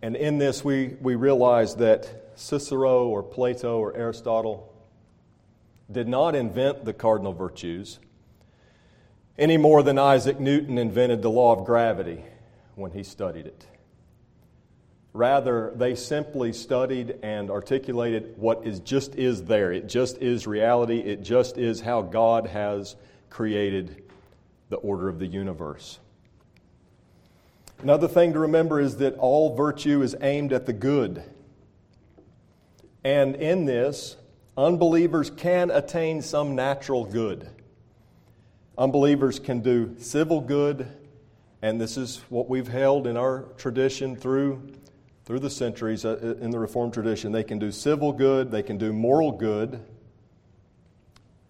And 0.00 0.16
in 0.16 0.38
this, 0.38 0.64
we, 0.64 0.96
we 1.00 1.14
realize 1.14 1.76
that 1.76 2.32
Cicero 2.34 3.06
or 3.06 3.22
Plato 3.22 3.78
or 3.78 3.96
Aristotle 3.96 4.72
did 5.90 6.08
not 6.08 6.34
invent 6.34 6.84
the 6.84 6.92
cardinal 6.92 7.32
virtues 7.32 7.98
any 9.38 9.56
more 9.56 9.82
than 9.82 9.98
Isaac 9.98 10.38
Newton 10.38 10.78
invented 10.78 11.22
the 11.22 11.30
law 11.30 11.56
of 11.56 11.64
gravity 11.64 12.22
when 12.74 12.90
he 12.90 13.02
studied 13.02 13.46
it. 13.46 13.66
Rather, 15.14 15.72
they 15.74 15.94
simply 15.94 16.52
studied 16.52 17.18
and 17.22 17.50
articulated 17.50 18.34
what 18.36 18.66
is 18.66 18.80
just 18.80 19.14
is 19.14 19.44
there. 19.44 19.72
It 19.72 19.88
just 19.88 20.18
is 20.18 20.46
reality. 20.46 20.98
It 20.98 21.22
just 21.22 21.58
is 21.58 21.80
how 21.80 22.02
God 22.02 22.46
has 22.46 22.96
created 23.32 24.02
the 24.68 24.76
order 24.76 25.08
of 25.08 25.18
the 25.18 25.26
universe. 25.26 25.98
Another 27.82 28.06
thing 28.06 28.34
to 28.34 28.38
remember 28.38 28.78
is 28.78 28.98
that 28.98 29.16
all 29.16 29.56
virtue 29.56 30.02
is 30.02 30.14
aimed 30.20 30.52
at 30.52 30.66
the 30.66 30.72
good. 30.72 31.22
And 33.02 33.34
in 33.34 33.64
this, 33.64 34.16
unbelievers 34.56 35.30
can 35.30 35.70
attain 35.70 36.20
some 36.20 36.54
natural 36.54 37.06
good. 37.06 37.48
Unbelievers 38.76 39.38
can 39.38 39.60
do 39.60 39.96
civil 39.98 40.40
good, 40.40 40.86
and 41.62 41.80
this 41.80 41.96
is 41.96 42.20
what 42.28 42.50
we've 42.50 42.68
held 42.68 43.06
in 43.06 43.16
our 43.16 43.46
tradition 43.56 44.14
through, 44.14 44.74
through 45.24 45.40
the 45.40 45.50
centuries 45.50 46.04
uh, 46.04 46.36
in 46.40 46.50
the 46.50 46.58
Reformed 46.58 46.92
tradition. 46.92 47.32
They 47.32 47.44
can 47.44 47.58
do 47.58 47.72
civil 47.72 48.12
good, 48.12 48.50
they 48.50 48.62
can 48.62 48.76
do 48.76 48.92
moral 48.92 49.32
good, 49.32 49.82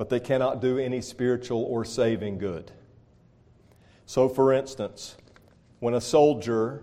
but 0.02 0.08
they 0.08 0.18
cannot 0.18 0.60
do 0.60 0.78
any 0.78 1.00
spiritual 1.00 1.62
or 1.62 1.84
saving 1.84 2.36
good. 2.36 2.72
So, 4.04 4.28
for 4.28 4.52
instance, 4.52 5.16
when 5.78 5.94
a 5.94 6.00
soldier 6.00 6.82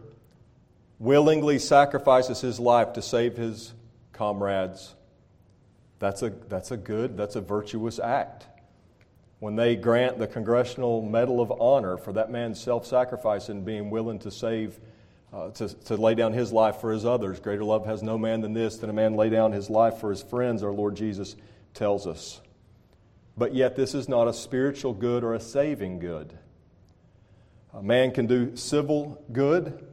willingly 1.00 1.60
sacrifices 1.60 2.40
his 2.40 2.62
life 2.62 2.94
to 2.94 3.02
save 3.02 3.36
his 3.36 3.74
comrades, 4.14 4.96
that's 6.00 6.22
a, 6.22 6.30
that's 6.48 6.72
a 6.72 6.78
good, 6.78 7.18
that's 7.18 7.36
a 7.36 7.42
virtuous 7.42 8.00
act. 8.00 8.48
When 9.40 9.58
they 9.58 9.76
grant 9.76 10.18
the 10.18 10.26
Congressional 10.26 11.02
Medal 11.02 11.42
of 11.42 11.52
Honor 11.60 11.98
for 11.98 12.14
that 12.14 12.32
man's 12.32 12.58
self 12.58 12.88
sacrifice 12.88 13.50
and 13.50 13.66
being 13.66 13.90
willing 13.90 14.20
to 14.20 14.32
save, 14.32 14.80
uh, 15.34 15.50
to, 15.50 15.68
to 15.68 15.98
lay 15.98 16.16
down 16.16 16.32
his 16.32 16.54
life 16.54 16.78
for 16.78 16.94
his 16.94 17.04
others, 17.04 17.42
greater 17.42 17.66
love 17.66 17.86
has 17.86 18.02
no 18.02 18.18
man 18.18 18.40
than 18.40 18.54
this, 18.54 18.78
than 18.78 18.90
a 18.90 18.94
man 18.94 19.18
lay 19.18 19.30
down 19.30 19.52
his 19.52 19.70
life 19.70 19.98
for 19.98 20.10
his 20.10 20.22
friends, 20.22 20.64
our 20.64 20.72
Lord 20.72 20.96
Jesus 20.96 21.36
tells 21.74 22.08
us 22.08 22.40
but 23.40 23.56
yet 23.56 23.76
this 23.76 23.96
is 23.96 24.08
not 24.08 24.28
a 24.28 24.34
spiritual 24.34 24.94
good 24.94 25.24
or 25.24 25.34
a 25.34 25.40
saving 25.40 25.98
good. 25.98 26.38
A 27.74 27.82
man 27.82 28.12
can 28.12 28.28
do 28.28 28.56
civil 28.56 29.24
good, 29.32 29.84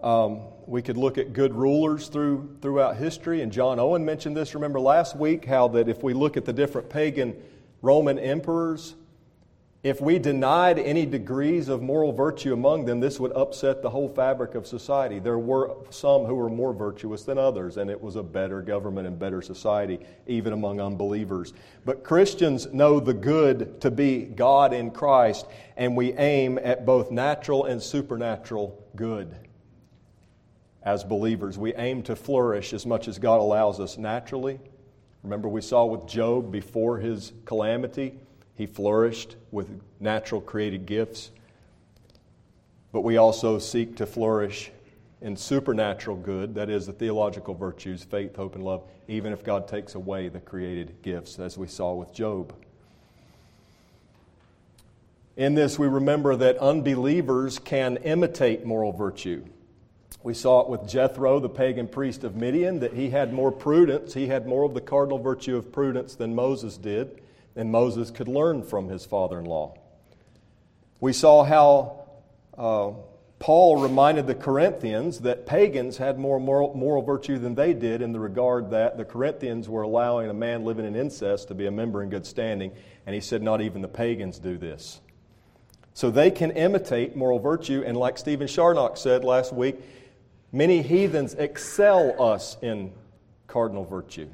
Um, 0.00 0.40
we 0.66 0.82
could 0.82 0.96
look 0.96 1.16
at 1.16 1.32
good 1.32 1.54
rulers 1.54 2.08
through, 2.08 2.58
throughout 2.60 2.96
history, 2.96 3.40
and 3.40 3.50
John 3.50 3.80
Owen 3.80 4.04
mentioned 4.04 4.36
this. 4.36 4.54
Remember 4.54 4.78
last 4.78 5.16
week 5.16 5.44
how 5.44 5.68
that 5.68 5.88
if 5.88 6.02
we 6.02 6.12
look 6.12 6.36
at 6.36 6.44
the 6.44 6.52
different 6.52 6.90
pagan 6.90 7.34
Roman 7.82 8.18
emperors, 8.18 8.94
if 9.86 10.00
we 10.00 10.18
denied 10.18 10.80
any 10.80 11.06
degrees 11.06 11.68
of 11.68 11.80
moral 11.80 12.12
virtue 12.12 12.52
among 12.52 12.86
them, 12.86 12.98
this 12.98 13.20
would 13.20 13.30
upset 13.36 13.82
the 13.82 13.90
whole 13.90 14.08
fabric 14.08 14.56
of 14.56 14.66
society. 14.66 15.20
There 15.20 15.38
were 15.38 15.76
some 15.90 16.24
who 16.24 16.34
were 16.34 16.50
more 16.50 16.72
virtuous 16.72 17.22
than 17.22 17.38
others, 17.38 17.76
and 17.76 17.88
it 17.88 18.02
was 18.02 18.16
a 18.16 18.22
better 18.24 18.62
government 18.62 19.06
and 19.06 19.16
better 19.16 19.40
society, 19.40 20.00
even 20.26 20.52
among 20.52 20.80
unbelievers. 20.80 21.52
But 21.84 22.02
Christians 22.02 22.66
know 22.72 22.98
the 22.98 23.14
good 23.14 23.80
to 23.82 23.92
be 23.92 24.24
God 24.24 24.72
in 24.72 24.90
Christ, 24.90 25.46
and 25.76 25.96
we 25.96 26.14
aim 26.14 26.58
at 26.60 26.84
both 26.84 27.12
natural 27.12 27.66
and 27.66 27.80
supernatural 27.80 28.84
good. 28.96 29.36
As 30.82 31.04
believers, 31.04 31.58
we 31.58 31.76
aim 31.76 32.02
to 32.02 32.16
flourish 32.16 32.72
as 32.72 32.86
much 32.86 33.06
as 33.06 33.20
God 33.20 33.38
allows 33.38 33.78
us 33.78 33.96
naturally. 33.96 34.58
Remember, 35.22 35.48
we 35.48 35.60
saw 35.60 35.84
with 35.84 36.08
Job 36.08 36.50
before 36.50 36.98
his 36.98 37.32
calamity 37.44 38.18
he 38.56 38.66
flourished 38.66 39.36
with 39.50 39.80
natural 40.00 40.40
created 40.40 40.86
gifts. 40.86 41.30
But 42.90 43.02
we 43.02 43.18
also 43.18 43.58
seek 43.58 43.96
to 43.96 44.06
flourish 44.06 44.70
in 45.20 45.36
supernatural 45.36 46.16
good, 46.16 46.54
that 46.54 46.70
is, 46.70 46.86
the 46.86 46.92
theological 46.92 47.54
virtues, 47.54 48.02
faith, 48.04 48.36
hope, 48.36 48.54
and 48.54 48.64
love, 48.64 48.82
even 49.08 49.32
if 49.32 49.44
God 49.44 49.68
takes 49.68 49.94
away 49.94 50.28
the 50.28 50.40
created 50.40 51.02
gifts, 51.02 51.38
as 51.38 51.58
we 51.58 51.66
saw 51.66 51.94
with 51.94 52.12
Job. 52.14 52.54
In 55.36 55.54
this, 55.54 55.78
we 55.78 55.86
remember 55.86 56.34
that 56.36 56.56
unbelievers 56.58 57.58
can 57.58 57.98
imitate 57.98 58.64
moral 58.64 58.92
virtue. 58.92 59.44
We 60.22 60.32
saw 60.32 60.62
it 60.62 60.68
with 60.68 60.88
Jethro, 60.88 61.40
the 61.40 61.48
pagan 61.48 61.88
priest 61.88 62.24
of 62.24 62.36
Midian, 62.36 62.80
that 62.80 62.94
he 62.94 63.10
had 63.10 63.34
more 63.34 63.52
prudence. 63.52 64.14
He 64.14 64.28
had 64.28 64.46
more 64.46 64.64
of 64.64 64.72
the 64.72 64.80
cardinal 64.80 65.18
virtue 65.18 65.56
of 65.56 65.70
prudence 65.70 66.14
than 66.14 66.34
Moses 66.34 66.78
did 66.78 67.20
and 67.56 67.72
Moses 67.72 68.10
could 68.10 68.28
learn 68.28 68.62
from 68.62 68.88
his 68.88 69.04
father 69.04 69.38
in 69.38 69.46
law. 69.46 69.76
We 71.00 71.12
saw 71.12 71.44
how 71.44 72.06
uh, 72.56 72.92
Paul 73.38 73.76
reminded 73.76 74.26
the 74.26 74.34
Corinthians 74.34 75.20
that 75.20 75.46
pagans 75.46 75.98
had 75.98 76.18
more 76.18 76.40
moral, 76.40 76.74
moral, 76.74 77.02
virtue 77.02 77.38
than 77.38 77.54
they 77.54 77.74
did 77.74 78.00
in 78.00 78.12
the 78.12 78.20
regard 78.20 78.70
that 78.70 78.96
the 78.96 79.04
Corinthians 79.04 79.68
were 79.68 79.82
allowing 79.82 80.30
a 80.30 80.34
man 80.34 80.64
living 80.64 80.86
in 80.86 80.96
incest 80.96 81.48
to 81.48 81.54
be 81.54 81.66
a 81.66 81.70
member 81.70 82.02
in 82.02 82.08
good 82.08 82.26
standing, 82.26 82.72
and 83.04 83.14
he 83.14 83.20
said, 83.20 83.42
Not 83.42 83.60
even 83.60 83.82
the 83.82 83.88
pagans 83.88 84.38
do 84.38 84.56
this. 84.56 85.00
So 85.92 86.10
they 86.10 86.30
can 86.30 86.50
imitate 86.50 87.16
moral 87.16 87.38
virtue, 87.38 87.82
and 87.86 87.96
like 87.96 88.18
Stephen 88.18 88.46
Charnock 88.46 88.96
said 88.96 89.24
last 89.24 89.52
week, 89.52 89.76
many 90.52 90.82
heathens 90.82 91.34
excel 91.34 92.20
us 92.22 92.56
in 92.62 92.92
cardinal 93.46 93.84
virtue. 93.84 94.28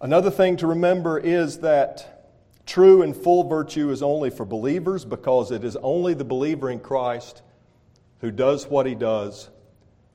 Another 0.00 0.30
thing 0.30 0.56
to 0.58 0.68
remember 0.68 1.18
is 1.18 1.58
that 1.58 2.30
true 2.66 3.02
and 3.02 3.16
full 3.16 3.48
virtue 3.48 3.90
is 3.90 4.00
only 4.00 4.30
for 4.30 4.44
believers 4.44 5.04
because 5.04 5.50
it 5.50 5.64
is 5.64 5.76
only 5.76 6.14
the 6.14 6.24
believer 6.24 6.70
in 6.70 6.78
Christ 6.78 7.42
who 8.20 8.30
does 8.30 8.66
what 8.68 8.86
he 8.86 8.94
does 8.94 9.50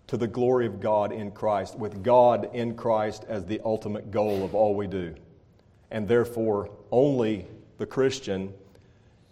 to 0.07 0.15
the 0.15 0.27
glory 0.27 0.67
of 0.67 0.79
God 0.79 1.11
in 1.11 1.31
Christ, 1.31 1.77
with 1.77 2.01
God 2.01 2.49
in 2.53 2.75
Christ 2.75 3.25
as 3.27 3.45
the 3.45 3.59
ultimate 3.65 4.09
goal 4.09 4.45
of 4.45 4.55
all 4.55 4.73
we 4.73 4.87
do. 4.87 5.15
And 5.91 6.07
therefore, 6.07 6.69
only 6.91 7.47
the 7.77 7.85
Christian 7.85 8.53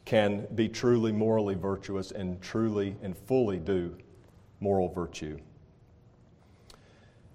can 0.04 0.48
be 0.56 0.68
truly 0.68 1.14
morally 1.14 1.56
virtuous 1.56 2.12
and 2.12 2.42
truly 2.42 2.98
and 3.02 3.18
fully 3.18 3.58
do 3.58 3.96
moral 4.60 4.90
virtue. 4.90 5.38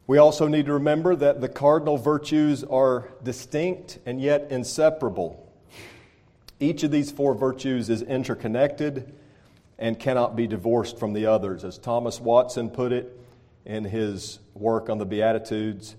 We 0.06 0.18
also 0.18 0.46
need 0.46 0.66
to 0.66 0.74
remember 0.74 1.16
that 1.16 1.40
the 1.40 1.48
cardinal 1.48 1.98
virtues 1.98 2.62
are 2.62 3.08
distinct 3.24 3.98
and 4.06 4.20
yet 4.20 4.48
inseparable. 4.50 5.52
Each 6.60 6.84
of 6.84 6.92
these 6.92 7.10
four 7.10 7.34
virtues 7.34 7.90
is 7.90 8.02
interconnected 8.02 9.12
and 9.78 9.98
cannot 9.98 10.36
be 10.36 10.46
divorced 10.46 10.98
from 10.98 11.12
the 11.12 11.26
others. 11.26 11.64
As 11.64 11.76
Thomas 11.76 12.20
Watson 12.20 12.70
put 12.70 12.92
it 12.92 13.18
in 13.64 13.84
his 13.84 14.38
work 14.54 14.88
on 14.88 14.98
the 14.98 15.04
Beatitudes, 15.04 15.96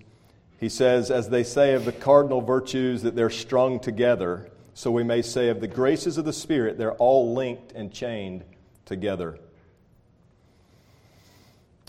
he 0.58 0.70
says, 0.70 1.10
As 1.10 1.28
they 1.28 1.44
say 1.44 1.74
of 1.74 1.84
the 1.84 1.92
cardinal 1.92 2.40
virtues, 2.40 3.02
that 3.02 3.14
they're 3.14 3.30
strung 3.30 3.78
together, 3.78 4.50
so 4.72 4.90
we 4.90 5.04
may 5.04 5.20
say 5.20 5.50
of 5.50 5.60
the 5.60 5.68
graces 5.68 6.16
of 6.16 6.24
the 6.24 6.32
Spirit, 6.32 6.78
they're 6.78 6.94
all 6.94 7.34
linked 7.34 7.72
and 7.72 7.92
chained 7.92 8.42
together. 8.86 9.38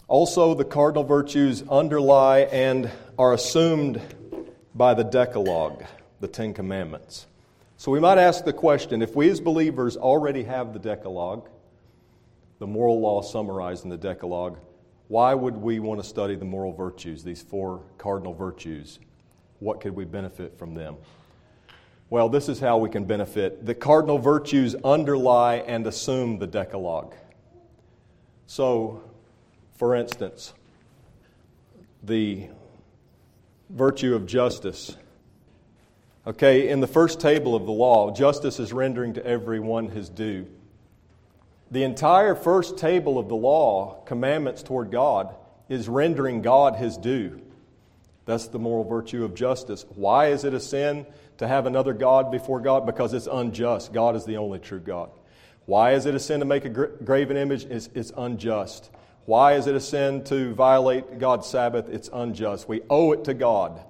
Also, 0.10 0.56
the 0.56 0.66
cardinal 0.66 1.04
virtues 1.04 1.64
underlie 1.70 2.40
and 2.40 2.90
are 3.20 3.32
assumed 3.32 4.02
by 4.74 4.96
the 4.96 5.04
Decalogue, 5.04 5.84
the 6.20 6.28
Ten 6.28 6.52
Commandments. 6.52 7.28
So 7.78 7.92
we 7.92 8.00
might 8.00 8.18
ask 8.18 8.44
the 8.44 8.52
question 8.52 9.04
if 9.04 9.16
we 9.16 9.30
as 9.30 9.40
believers 9.40 9.98
already 9.98 10.44
have 10.46 10.74
the 10.74 10.80
Decalogue, 10.80 11.48
the 12.58 12.66
moral 12.66 13.00
law 13.00 13.22
summarized 13.22 13.84
in 13.84 13.92
the 13.92 13.98
Decalogue, 13.98 14.58
why 15.10 15.36
would 15.36 15.56
we 15.56 15.80
want 15.80 16.02
to 16.02 16.08
study 16.08 16.36
the 16.36 16.44
moral 16.44 16.74
virtues, 16.74 17.24
these 17.24 17.44
four 17.44 17.84
cardinal 18.00 18.34
virtues? 18.34 18.98
What 19.60 19.80
could 19.80 19.96
we 19.96 20.06
benefit 20.06 20.58
from 20.58 20.74
them? 20.74 20.96
Well, 22.10 22.30
this 22.30 22.50
is 22.50 22.60
how 22.60 22.80
we 22.80 22.90
can 22.90 23.06
benefit. 23.06 23.64
The 23.64 23.76
cardinal 23.76 24.18
virtues 24.18 24.74
underlie 24.84 25.58
and 25.58 25.86
assume 25.86 26.40
the 26.40 26.48
Decalogue. 26.48 27.14
So, 28.48 29.04
for 29.80 29.96
instance, 29.96 30.54
the 32.04 32.50
virtue 33.70 34.14
of 34.14 34.26
justice. 34.26 34.98
Okay, 36.28 36.68
in 36.68 36.82
the 36.82 36.88
first 36.88 37.22
table 37.22 37.56
of 37.56 37.66
the 37.66 37.72
law, 37.72 38.12
justice 38.12 38.60
is 38.60 38.74
rendering 38.74 39.14
to 39.14 39.26
everyone 39.26 39.88
his 39.88 40.10
due. 40.10 40.48
The 41.72 41.84
entire 41.84 42.36
first 42.36 42.78
table 42.78 43.18
of 43.18 43.30
the 43.30 43.38
law, 43.38 44.04
commandments 44.04 44.64
toward 44.64 44.92
God, 44.92 45.34
is 45.70 45.88
rendering 45.88 46.42
God 46.42 46.76
his 46.76 46.98
due. 46.98 47.42
That's 48.26 48.50
the 48.50 48.60
moral 48.60 48.84
virtue 48.84 49.24
of 49.24 49.34
justice. 49.34 49.86
Why 49.96 50.28
is 50.28 50.44
it 50.44 50.54
a 50.54 50.60
sin 50.60 51.06
to 51.38 51.48
have 51.48 51.66
another 51.66 51.94
God 51.94 52.32
before 52.32 52.60
God? 52.60 52.86
Because 52.86 53.14
it's 53.14 53.28
unjust. 53.32 53.94
God 53.94 54.18
is 54.18 54.26
the 54.26 54.38
only 54.38 54.60
true 54.60 54.82
God. 54.82 55.10
Why 55.68 55.94
is 55.94 56.06
it 56.06 56.16
a 56.16 56.20
sin 56.20 56.42
to 56.42 56.46
make 56.46 56.66
a 56.66 56.70
graven 56.70 57.38
image? 57.38 57.64
It's, 57.64 57.90
it's 57.94 58.12
unjust. 58.18 58.92
Why 59.26 59.54
is 59.54 59.68
it 59.68 59.76
a 59.76 59.80
sin 59.80 60.24
to 60.26 60.54
violate 60.54 61.20
God's 61.20 61.48
Sabbath? 61.48 61.88
It's 61.90 62.10
unjust. 62.12 62.68
We 62.68 62.82
owe 62.90 63.12
it 63.12 63.26
to 63.26 63.34
God. 63.34 63.82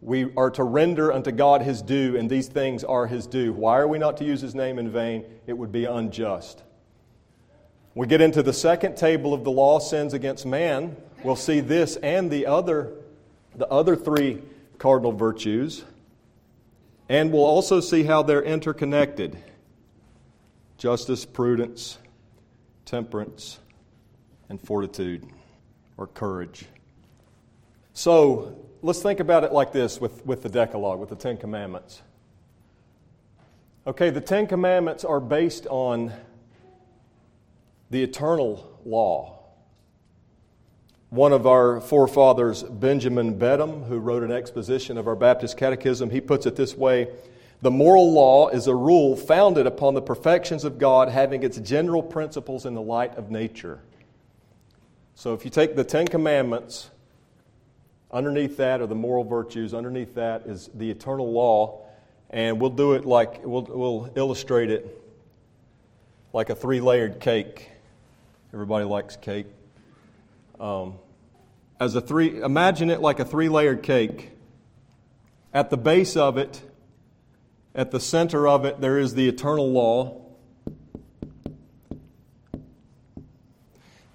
We 0.00 0.32
are 0.36 0.50
to 0.50 0.64
render 0.64 1.12
unto 1.12 1.30
God 1.30 1.62
his 1.62 1.80
due, 1.80 2.16
and 2.16 2.28
these 2.28 2.48
things 2.48 2.82
are 2.82 3.06
his 3.06 3.26
due. 3.26 3.52
Why 3.52 3.78
are 3.78 3.88
we 3.88 3.98
not 3.98 4.16
to 4.18 4.24
use 4.24 4.40
his 4.40 4.54
name 4.54 4.78
in 4.78 4.90
vain? 4.90 5.24
It 5.46 5.56
would 5.56 5.70
be 5.70 5.84
unjust. 5.84 6.62
We 7.94 8.06
get 8.06 8.20
into 8.20 8.42
the 8.42 8.52
second 8.52 8.96
table 8.96 9.32
of 9.32 9.44
the 9.44 9.50
law, 9.50 9.78
sins 9.78 10.14
against 10.14 10.44
man. 10.44 10.96
We'll 11.22 11.36
see 11.36 11.60
this 11.60 11.96
and 11.96 12.30
the 12.30 12.46
other, 12.46 12.94
the 13.54 13.68
other 13.68 13.96
three 13.96 14.42
cardinal 14.78 15.12
virtues. 15.12 15.84
And 17.08 17.32
we'll 17.32 17.44
also 17.44 17.80
see 17.80 18.02
how 18.02 18.22
they're 18.22 18.42
interconnected 18.42 19.36
justice, 20.78 21.24
prudence, 21.24 21.98
temperance, 22.84 23.60
and 24.52 24.60
fortitude 24.60 25.26
or 25.96 26.06
courage. 26.06 26.66
So 27.94 28.68
let's 28.82 29.00
think 29.00 29.18
about 29.18 29.44
it 29.44 29.52
like 29.54 29.72
this 29.72 29.98
with, 29.98 30.26
with 30.26 30.42
the 30.42 30.50
Decalogue, 30.50 31.00
with 31.00 31.08
the 31.08 31.16
Ten 31.16 31.38
Commandments. 31.38 32.02
Okay, 33.86 34.10
the 34.10 34.20
Ten 34.20 34.46
Commandments 34.46 35.06
are 35.06 35.20
based 35.20 35.66
on 35.68 36.12
the 37.88 38.02
eternal 38.02 38.78
law. 38.84 39.38
One 41.08 41.32
of 41.32 41.46
our 41.46 41.80
forefathers, 41.80 42.62
Benjamin 42.62 43.38
Beddome, 43.38 43.86
who 43.86 43.98
wrote 44.00 44.22
an 44.22 44.32
exposition 44.32 44.98
of 44.98 45.08
our 45.08 45.16
Baptist 45.16 45.56
Catechism, 45.56 46.10
he 46.10 46.20
puts 46.20 46.44
it 46.44 46.56
this 46.56 46.76
way 46.76 47.08
The 47.62 47.70
moral 47.70 48.12
law 48.12 48.48
is 48.48 48.66
a 48.66 48.74
rule 48.74 49.16
founded 49.16 49.66
upon 49.66 49.94
the 49.94 50.02
perfections 50.02 50.64
of 50.64 50.78
God, 50.78 51.08
having 51.08 51.42
its 51.42 51.56
general 51.56 52.02
principles 52.02 52.66
in 52.66 52.74
the 52.74 52.82
light 52.82 53.16
of 53.16 53.30
nature. 53.30 53.80
So 55.14 55.34
if 55.34 55.44
you 55.44 55.50
take 55.50 55.76
the 55.76 55.84
Ten 55.84 56.06
Commandments, 56.06 56.90
underneath 58.10 58.56
that 58.56 58.80
are 58.80 58.86
the 58.86 58.94
moral 58.94 59.24
virtues, 59.24 59.74
underneath 59.74 60.14
that 60.14 60.42
is 60.46 60.70
the 60.74 60.90
eternal 60.90 61.30
law, 61.30 61.80
and 62.30 62.60
we'll 62.60 62.70
do 62.70 62.94
it 62.94 63.04
like, 63.04 63.44
we'll, 63.44 63.62
we'll 63.62 64.10
illustrate 64.16 64.70
it 64.70 65.02
like 66.32 66.50
a 66.50 66.54
three 66.54 66.80
layered 66.80 67.20
cake. 67.20 67.70
Everybody 68.52 68.84
likes 68.84 69.16
cake. 69.16 69.46
Um, 70.58 70.94
as 71.78 71.94
a 71.94 72.00
three, 72.00 72.40
imagine 72.40 72.90
it 72.90 73.00
like 73.00 73.20
a 73.20 73.24
three 73.24 73.48
layered 73.48 73.82
cake. 73.82 74.30
At 75.52 75.68
the 75.70 75.76
base 75.76 76.16
of 76.16 76.38
it, 76.38 76.62
at 77.74 77.90
the 77.90 78.00
center 78.00 78.48
of 78.48 78.64
it, 78.64 78.80
there 78.80 78.98
is 78.98 79.14
the 79.14 79.28
eternal 79.28 79.70
law. 79.70 80.21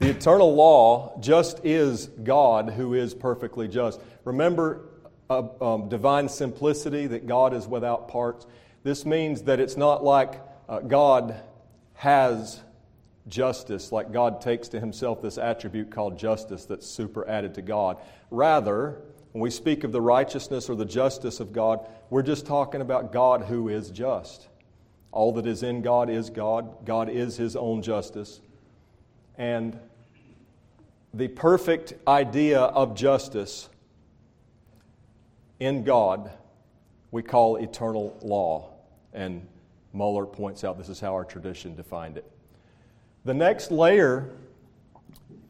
The 0.08 0.14
eternal 0.14 0.56
law 0.56 1.20
just 1.20 1.66
is 1.66 2.06
God 2.24 2.70
who 2.70 2.94
is 2.94 3.14
perfectly 3.14 3.68
just. 3.68 4.00
Remember 4.24 4.88
uh, 5.30 5.44
um, 5.60 5.90
divine 5.90 6.30
simplicity, 6.30 7.08
that 7.08 7.28
God 7.28 7.54
is 7.54 7.68
without 7.68 8.08
parts. 8.08 8.48
This 8.84 9.06
means 9.06 9.42
that 9.42 9.60
it's 9.60 9.76
not 9.76 10.06
like 10.06 10.42
uh, 10.70 10.80
God 10.80 11.36
has 11.96 12.62
justice, 13.28 13.92
like 13.92 14.14
God 14.14 14.40
takes 14.40 14.70
to 14.70 14.80
himself 14.80 15.22
this 15.22 15.38
attribute 15.38 15.92
called 15.92 16.18
justice 16.18 16.64
that's 16.64 16.88
super 16.88 17.28
added 17.28 17.56
to 17.56 17.62
God. 17.62 17.98
Rather, 18.32 19.02
when 19.34 19.42
we 19.42 19.52
speak 19.52 19.84
of 19.84 19.92
the 19.92 20.00
righteousness 20.00 20.70
or 20.70 20.78
the 20.78 20.86
justice 20.86 21.42
of 21.42 21.52
God, 21.52 21.86
we're 22.10 22.24
just 22.24 22.46
talking 22.46 22.80
about 22.80 23.12
God 23.12 23.42
who 23.42 23.68
is 23.68 23.90
just. 23.90 24.48
All 25.12 25.34
that 25.34 25.46
is 25.46 25.64
in 25.64 25.82
God 25.82 26.10
is 26.10 26.30
God. 26.30 26.86
God 26.86 27.10
is 27.10 27.36
his 27.36 27.58
own 27.58 27.82
justice. 27.82 28.40
And 29.38 29.78
the 31.14 31.28
perfect 31.28 31.94
idea 32.08 32.60
of 32.60 32.96
justice 32.96 33.70
in 35.60 35.84
God 35.84 36.32
we 37.12 37.24
call 37.24 37.56
eternal 37.58 38.18
law. 38.22 38.70
And 39.14 39.48
Muller 39.94 40.26
points 40.26 40.64
out 40.64 40.78
this 40.78 40.90
is 40.90 41.00
how 41.00 41.14
our 41.14 41.26
tradition 41.26 41.76
defined 41.76 42.18
it. 42.18 42.30
The 43.26 43.34
next 43.34 43.72
layer 43.72 44.30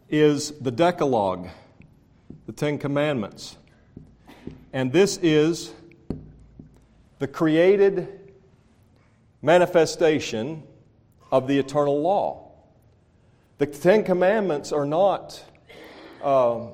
is 0.10 0.52
the 0.52 0.72
Decalogue, 0.72 1.50
the 2.46 2.54
Ten 2.54 2.78
Commandments. 2.78 3.58
And 4.72 4.92
this 4.92 5.18
is 5.22 5.74
the 7.20 7.28
created 7.28 8.32
manifestation 9.42 10.64
of 11.32 11.48
the 11.48 11.58
eternal 11.60 12.02
law. 12.02 12.47
The 13.58 13.66
Ten 13.66 14.04
Commandments 14.04 14.72
are 14.72 14.86
not 14.86 15.44
um, 16.24 16.74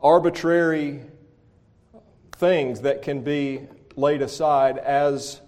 arbitrary 0.00 1.00
things 2.36 2.82
that 2.82 3.02
can 3.02 3.22
be 3.22 3.66
laid 3.96 4.22
aside 4.22 4.78
as 4.78 5.40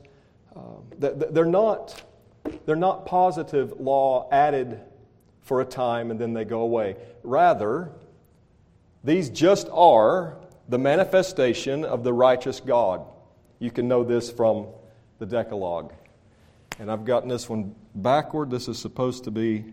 uh, 0.57 0.61
they're 0.99 1.45
not 1.45 2.03
they're 2.67 2.75
not 2.75 3.07
positive 3.07 3.79
law 3.79 4.29
added 4.33 4.81
for 5.43 5.61
a 5.61 5.65
time 5.65 6.11
and 6.11 6.19
then 6.19 6.33
they 6.33 6.45
go 6.45 6.63
away. 6.63 6.97
Rather, 7.23 7.93
these 9.05 9.31
just 9.31 9.69
are 9.71 10.39
the 10.69 10.79
manifestation 10.79 11.85
of 11.85 12.03
the 12.03 12.13
righteous 12.13 12.59
God. 12.59 13.03
You 13.61 13.71
can 13.71 13.87
know 13.87 14.03
this 14.03 14.29
from 14.31 14.67
the 15.21 15.27
Decalogue. 15.27 15.93
And 16.81 16.91
I've 16.91 17.05
gotten 17.05 17.29
this 17.29 17.49
one 17.49 17.77
backward. 17.95 18.51
This 18.51 18.67
is 18.67 18.79
supposed 18.79 19.25
to 19.25 19.31
be 19.31 19.67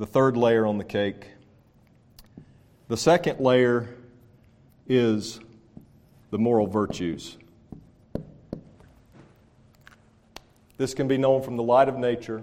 the 0.00 0.06
third 0.06 0.34
layer 0.34 0.64
on 0.64 0.78
the 0.78 0.84
cake. 0.84 1.26
The 2.88 2.96
second 2.96 3.38
layer 3.38 3.86
is 4.88 5.40
the 6.30 6.38
moral 6.38 6.66
virtues. 6.66 7.36
This 10.78 10.94
can 10.94 11.06
be 11.06 11.18
known 11.18 11.42
from 11.42 11.58
the 11.58 11.62
light 11.62 11.90
of 11.90 11.98
nature 11.98 12.42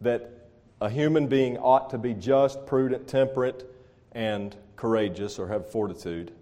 that 0.00 0.48
a 0.80 0.88
human 0.88 1.26
being 1.26 1.58
ought 1.58 1.90
to 1.90 1.98
be 1.98 2.14
just, 2.14 2.64
prudent, 2.64 3.06
temperate, 3.06 3.70
and 4.12 4.56
courageous 4.76 5.38
or 5.38 5.48
have 5.48 5.70
fortitude. 5.70 6.32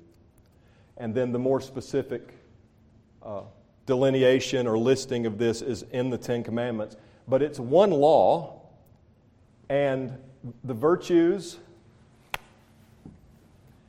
And 0.98 1.12
then 1.12 1.32
the 1.32 1.40
more 1.40 1.60
specific 1.60 2.32
uh, 3.24 3.40
delineation 3.86 4.68
or 4.68 4.78
listing 4.78 5.26
of 5.26 5.36
this 5.36 5.62
is 5.62 5.82
in 5.90 6.10
the 6.10 6.18
Ten 6.18 6.44
Commandments. 6.44 6.94
But 7.26 7.42
it's 7.42 7.58
one 7.58 7.90
law, 7.90 8.62
and 9.68 10.16
the 10.64 10.74
virtues 10.74 11.58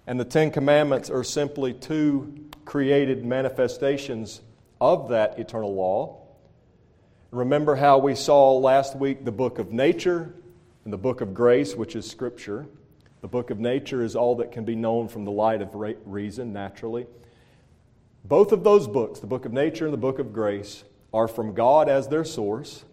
and 0.07 0.19
the 0.19 0.25
Ten 0.25 0.51
Commandments 0.51 1.09
are 1.09 1.23
simply 1.23 1.73
two 1.73 2.49
created 2.65 3.25
manifestations 3.25 4.41
of 4.81 5.09
that 5.09 5.37
eternal 5.37 5.73
law. 5.73 6.21
Remember 7.31 7.75
how 7.75 7.99
we 7.99 8.15
saw 8.15 8.57
last 8.57 8.95
week 8.95 9.23
the 9.23 9.31
book 9.31 9.59
of 9.59 9.71
nature 9.71 10.33
and 10.83 10.91
the 10.91 10.97
book 10.97 11.21
of 11.21 11.33
grace, 11.33 11.75
which 11.75 11.95
is 11.95 12.09
Scripture. 12.09 12.65
The 13.21 13.27
book 13.27 13.51
of 13.51 13.59
nature 13.59 14.01
is 14.01 14.15
all 14.15 14.35
that 14.37 14.51
can 14.51 14.65
be 14.65 14.75
known 14.75 15.09
from 15.09 15.25
the 15.25 15.31
light 15.31 15.61
of 15.61 15.75
reason, 16.05 16.53
naturally. 16.53 17.05
Both 18.23 18.51
of 18.51 18.63
those 18.63 18.87
books, 18.87 19.19
the 19.19 19.27
book 19.27 19.45
of 19.45 19.53
nature 19.53 19.85
and 19.85 19.93
the 19.93 19.97
book 19.97 20.19
of 20.19 20.33
grace, 20.33 20.83
are 21.13 21.27
from 21.27 21.53
God 21.53 21.89
as 21.89 22.07
their 22.07 22.23
source. 22.23 22.83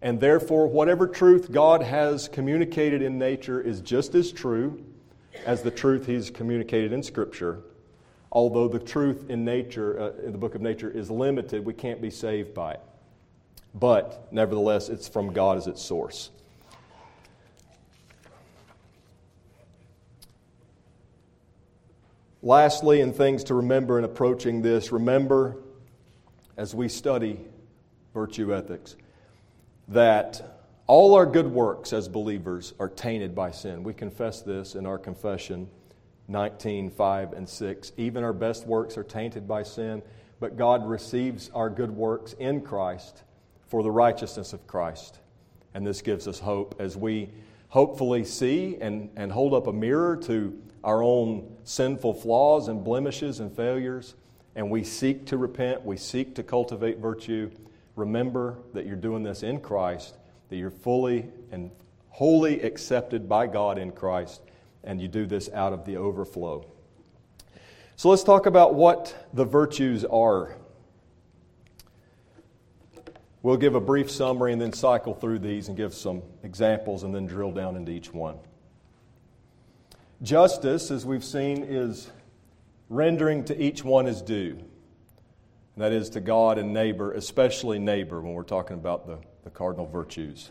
And 0.00 0.20
therefore, 0.20 0.66
whatever 0.66 1.08
truth 1.08 1.50
God 1.50 1.82
has 1.82 2.28
communicated 2.28 3.02
in 3.02 3.18
nature 3.18 3.60
is 3.60 3.80
just 3.80 4.14
as 4.14 4.30
true 4.30 4.84
as 5.44 5.62
the 5.62 5.70
truth 5.70 6.06
He's 6.06 6.30
communicated 6.30 6.92
in 6.92 7.02
Scripture 7.02 7.62
although 8.30 8.68
the 8.68 8.78
truth 8.78 9.30
in 9.30 9.44
nature, 9.44 9.98
uh, 10.00 10.24
in 10.24 10.32
the 10.32 10.38
book 10.38 10.54
of 10.54 10.60
nature, 10.60 10.90
is 10.90 11.10
limited, 11.10 11.64
we 11.64 11.72
can't 11.72 12.00
be 12.00 12.10
saved 12.10 12.54
by 12.54 12.72
it. 12.72 12.80
But 13.74 14.28
nevertheless, 14.32 14.88
it's 14.88 15.08
from 15.08 15.32
God 15.32 15.58
as 15.58 15.66
its 15.66 15.82
source. 15.82 16.30
Lastly, 22.42 23.00
and 23.00 23.14
things 23.14 23.44
to 23.44 23.54
remember 23.54 23.98
in 23.98 24.04
approaching 24.04 24.62
this, 24.62 24.92
remember 24.92 25.56
as 26.56 26.74
we 26.74 26.88
study 26.88 27.40
virtue 28.14 28.54
ethics 28.54 28.96
that 29.88 30.58
all 30.86 31.14
our 31.14 31.26
good 31.26 31.46
works 31.46 31.92
as 31.92 32.08
believers 32.08 32.74
are 32.78 32.88
tainted 32.88 33.34
by 33.34 33.50
sin. 33.50 33.82
We 33.82 33.94
confess 33.94 34.42
this 34.42 34.74
in 34.74 34.86
our 34.86 34.98
confession 34.98 35.68
19, 36.28 36.90
5, 36.90 37.32
and 37.32 37.48
6. 37.48 37.92
Even 37.96 38.22
our 38.22 38.32
best 38.32 38.66
works 38.66 38.98
are 38.98 39.04
tainted 39.04 39.48
by 39.48 39.62
sin, 39.62 40.02
but 40.40 40.56
God 40.56 40.86
receives 40.86 41.50
our 41.54 41.70
good 41.70 41.90
works 41.90 42.34
in 42.34 42.60
Christ 42.60 43.22
for 43.66 43.82
the 43.82 43.90
righteousness 43.90 44.52
of 44.52 44.66
Christ. 44.66 45.18
And 45.74 45.86
this 45.86 46.02
gives 46.02 46.28
us 46.28 46.38
hope 46.38 46.76
as 46.78 46.96
we 46.96 47.30
hopefully 47.68 48.24
see 48.24 48.76
and, 48.80 49.10
and 49.16 49.32
hold 49.32 49.54
up 49.54 49.66
a 49.66 49.72
mirror 49.72 50.16
to 50.16 50.58
our 50.84 51.02
own 51.02 51.56
sinful 51.64 52.14
flaws 52.14 52.68
and 52.68 52.84
blemishes 52.84 53.40
and 53.40 53.54
failures, 53.54 54.14
and 54.54 54.70
we 54.70 54.84
seek 54.84 55.26
to 55.26 55.36
repent, 55.36 55.84
we 55.84 55.96
seek 55.96 56.34
to 56.36 56.42
cultivate 56.42 56.98
virtue. 56.98 57.50
Remember 57.98 58.58
that 58.74 58.86
you're 58.86 58.96
doing 58.96 59.24
this 59.24 59.42
in 59.42 59.60
Christ, 59.60 60.16
that 60.50 60.56
you're 60.56 60.70
fully 60.70 61.26
and 61.50 61.70
wholly 62.10 62.62
accepted 62.62 63.28
by 63.28 63.48
God 63.48 63.76
in 63.76 63.90
Christ 63.90 64.40
and 64.84 65.00
you 65.00 65.08
do 65.08 65.26
this 65.26 65.50
out 65.52 65.72
of 65.72 65.84
the 65.84 65.96
overflow. 65.96 66.64
So 67.96 68.08
let's 68.08 68.22
talk 68.22 68.46
about 68.46 68.74
what 68.74 69.28
the 69.34 69.44
virtues 69.44 70.04
are. 70.04 70.56
We'll 73.42 73.56
give 73.56 73.74
a 73.74 73.80
brief 73.80 74.10
summary 74.10 74.52
and 74.52 74.62
then 74.62 74.72
cycle 74.72 75.14
through 75.14 75.40
these 75.40 75.66
and 75.66 75.76
give 75.76 75.92
some 75.92 76.22
examples 76.44 77.02
and 77.02 77.12
then 77.12 77.26
drill 77.26 77.50
down 77.50 77.74
into 77.74 77.90
each 77.90 78.14
one. 78.14 78.38
Justice, 80.22 80.92
as 80.92 81.04
we've 81.04 81.24
seen, 81.24 81.64
is 81.64 82.10
rendering 82.88 83.44
to 83.46 83.60
each 83.60 83.82
one 83.82 84.06
his 84.06 84.22
due. 84.22 84.58
That 85.80 85.92
is 85.92 86.10
to 86.10 86.20
God 86.20 86.58
and 86.58 86.72
neighbor, 86.72 87.12
especially 87.12 87.78
neighbor 87.78 88.20
when 88.20 88.32
we're 88.32 88.42
talking 88.42 88.76
about 88.76 89.06
the, 89.06 89.18
the 89.44 89.50
cardinal 89.50 89.86
virtues. 89.86 90.50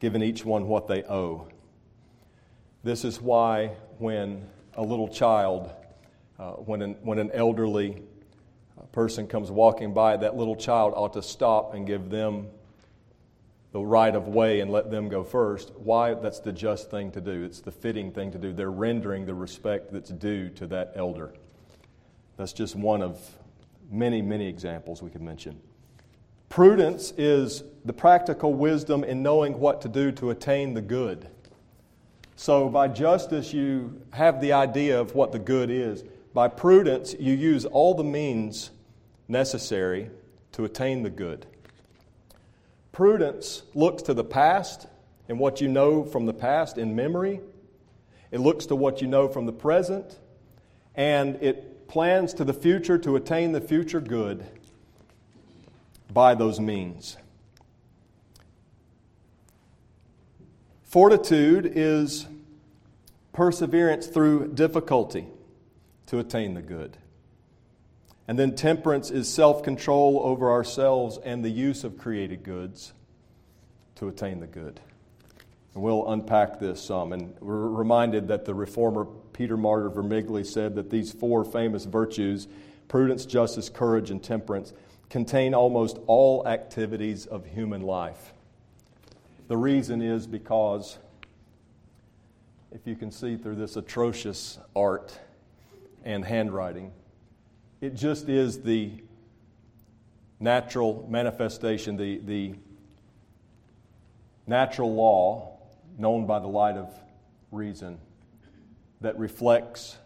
Giving 0.00 0.22
each 0.22 0.44
one 0.44 0.68
what 0.68 0.86
they 0.86 1.02
owe. 1.04 1.48
This 2.84 3.04
is 3.04 3.20
why, 3.20 3.72
when 3.98 4.46
a 4.74 4.82
little 4.82 5.08
child, 5.08 5.70
uh, 6.38 6.52
when, 6.52 6.82
an, 6.82 6.96
when 7.02 7.18
an 7.18 7.30
elderly 7.32 8.02
uh, 8.78 8.82
person 8.86 9.26
comes 9.26 9.50
walking 9.50 9.94
by, 9.94 10.16
that 10.18 10.36
little 10.36 10.56
child 10.56 10.92
ought 10.94 11.14
to 11.14 11.22
stop 11.22 11.74
and 11.74 11.86
give 11.86 12.10
them 12.10 12.48
the 13.72 13.80
right 13.80 14.14
of 14.14 14.28
way 14.28 14.60
and 14.60 14.70
let 14.70 14.90
them 14.90 15.08
go 15.08 15.24
first. 15.24 15.72
Why? 15.74 16.14
That's 16.14 16.40
the 16.40 16.52
just 16.52 16.90
thing 16.90 17.10
to 17.12 17.20
do. 17.20 17.42
It's 17.44 17.60
the 17.60 17.72
fitting 17.72 18.12
thing 18.12 18.30
to 18.32 18.38
do. 18.38 18.52
They're 18.52 18.70
rendering 18.70 19.26
the 19.26 19.34
respect 19.34 19.92
that's 19.92 20.10
due 20.10 20.50
to 20.50 20.66
that 20.68 20.92
elder. 20.94 21.32
That's 22.36 22.52
just 22.52 22.76
one 22.76 23.02
of 23.02 23.18
many, 23.90 24.22
many 24.22 24.46
examples 24.46 25.02
we 25.02 25.10
could 25.10 25.22
mention. 25.22 25.60
Prudence 26.48 27.12
is 27.16 27.64
the 27.84 27.92
practical 27.92 28.54
wisdom 28.54 29.04
in 29.04 29.22
knowing 29.22 29.58
what 29.58 29.82
to 29.82 29.88
do 29.88 30.12
to 30.12 30.30
attain 30.30 30.74
the 30.74 30.80
good. 30.82 31.28
So, 32.36 32.68
by 32.68 32.88
justice, 32.88 33.52
you 33.52 34.02
have 34.10 34.40
the 34.40 34.52
idea 34.52 35.00
of 35.00 35.14
what 35.14 35.32
the 35.32 35.38
good 35.38 35.70
is. 35.70 36.04
By 36.34 36.48
prudence, 36.48 37.14
you 37.18 37.32
use 37.32 37.64
all 37.64 37.94
the 37.94 38.04
means 38.04 38.70
necessary 39.26 40.10
to 40.52 40.64
attain 40.64 41.02
the 41.02 41.10
good. 41.10 41.46
Prudence 42.92 43.62
looks 43.74 44.02
to 44.02 44.14
the 44.14 44.24
past 44.24 44.86
and 45.28 45.38
what 45.38 45.60
you 45.60 45.68
know 45.68 46.04
from 46.04 46.26
the 46.26 46.32
past 46.34 46.78
in 46.78 46.94
memory, 46.94 47.40
it 48.30 48.40
looks 48.40 48.66
to 48.66 48.76
what 48.76 49.00
you 49.00 49.08
know 49.08 49.28
from 49.28 49.46
the 49.46 49.52
present, 49.52 50.18
and 50.94 51.36
it 51.36 51.75
plans 51.88 52.34
to 52.34 52.44
the 52.44 52.54
future 52.54 52.98
to 52.98 53.16
attain 53.16 53.52
the 53.52 53.60
future 53.60 54.00
good 54.00 54.44
by 56.12 56.34
those 56.34 56.58
means. 56.60 57.16
Fortitude 60.84 61.70
is 61.74 62.26
perseverance 63.32 64.06
through 64.06 64.48
difficulty 64.54 65.26
to 66.06 66.18
attain 66.18 66.54
the 66.54 66.62
good. 66.62 66.96
And 68.28 68.38
then 68.38 68.54
temperance 68.54 69.10
is 69.10 69.32
self 69.32 69.62
control 69.62 70.20
over 70.22 70.50
ourselves 70.50 71.18
and 71.22 71.44
the 71.44 71.50
use 71.50 71.84
of 71.84 71.98
created 71.98 72.42
goods 72.42 72.92
to 73.96 74.08
attain 74.08 74.40
the 74.40 74.46
good. 74.46 74.80
And 75.76 75.82
we'll 75.82 76.10
unpack 76.10 76.58
this 76.58 76.82
some. 76.82 77.12
And 77.12 77.36
we're 77.38 77.68
reminded 77.68 78.28
that 78.28 78.46
the 78.46 78.54
reformer 78.54 79.04
Peter 79.34 79.58
Martyr 79.58 79.90
Vermigli 79.90 80.46
said 80.46 80.74
that 80.76 80.88
these 80.88 81.12
four 81.12 81.44
famous 81.44 81.84
virtues 81.84 82.48
prudence, 82.88 83.26
justice, 83.26 83.68
courage, 83.68 84.10
and 84.10 84.22
temperance 84.22 84.72
contain 85.10 85.52
almost 85.52 85.98
all 86.06 86.48
activities 86.48 87.26
of 87.26 87.44
human 87.44 87.82
life. 87.82 88.32
The 89.48 89.56
reason 89.58 90.00
is 90.00 90.26
because, 90.26 90.96
if 92.72 92.86
you 92.86 92.96
can 92.96 93.10
see 93.10 93.36
through 93.36 93.56
this 93.56 93.76
atrocious 93.76 94.58
art 94.74 95.18
and 96.06 96.24
handwriting, 96.24 96.90
it 97.82 97.94
just 97.94 98.30
is 98.30 98.62
the 98.62 98.92
natural 100.40 101.06
manifestation, 101.10 101.98
the, 101.98 102.16
the 102.24 102.54
natural 104.46 104.94
law 104.94 105.52
known 105.98 106.26
by 106.26 106.38
the 106.38 106.46
light 106.46 106.76
of 106.76 106.92
reason 107.50 107.98
that 109.00 109.18
reflects 109.18 109.98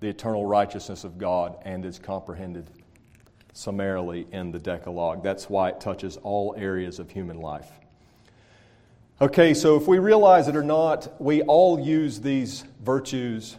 the 0.00 0.08
eternal 0.08 0.44
righteousness 0.44 1.04
of 1.04 1.18
God 1.18 1.56
and 1.62 1.84
is 1.84 1.98
comprehended 1.98 2.70
summarily 3.52 4.26
in 4.32 4.52
the 4.52 4.58
Decalogue. 4.58 5.22
That's 5.22 5.50
why 5.50 5.70
it 5.70 5.80
touches 5.80 6.16
all 6.18 6.54
areas 6.56 6.98
of 6.98 7.10
human 7.10 7.40
life. 7.40 7.68
Okay, 9.20 9.52
so 9.52 9.76
if 9.76 9.88
we 9.88 9.98
realize 9.98 10.46
it 10.46 10.54
or 10.54 10.62
not, 10.62 11.20
we 11.20 11.42
all 11.42 11.80
use 11.80 12.20
these 12.20 12.64
virtues 12.80 13.56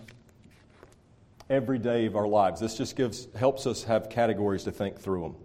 every 1.50 1.78
day 1.78 2.06
of 2.06 2.16
our 2.16 2.28
lives. 2.28 2.62
This 2.62 2.78
just 2.78 2.96
gives, 2.96 3.28
helps 3.36 3.68
us 3.68 3.84
have 3.84 4.10
categories 4.10 4.64
to 4.64 4.72
think 4.72 4.98
through 4.98 5.22
them. 5.24 5.36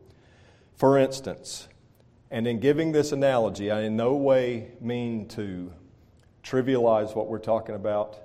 For 0.76 0.98
instance, 0.98 1.66
and 2.30 2.46
in 2.46 2.60
giving 2.60 2.92
this 2.92 3.10
analogy, 3.10 3.72
I 3.72 3.82
in 3.82 3.96
no 3.96 4.14
way 4.14 4.72
mean 4.80 5.26
to 5.30 5.72
trivialize 6.44 7.16
what 7.16 7.28
we're 7.28 7.38
talking 7.38 7.74
about, 7.74 8.18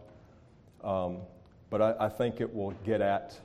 um, 0.83 1.17
but 1.69 1.81
I, 1.81 1.95
I 2.05 2.09
think 2.09 2.41
it 2.41 2.53
will 2.53 2.71
get 2.85 3.01
at 3.01 3.39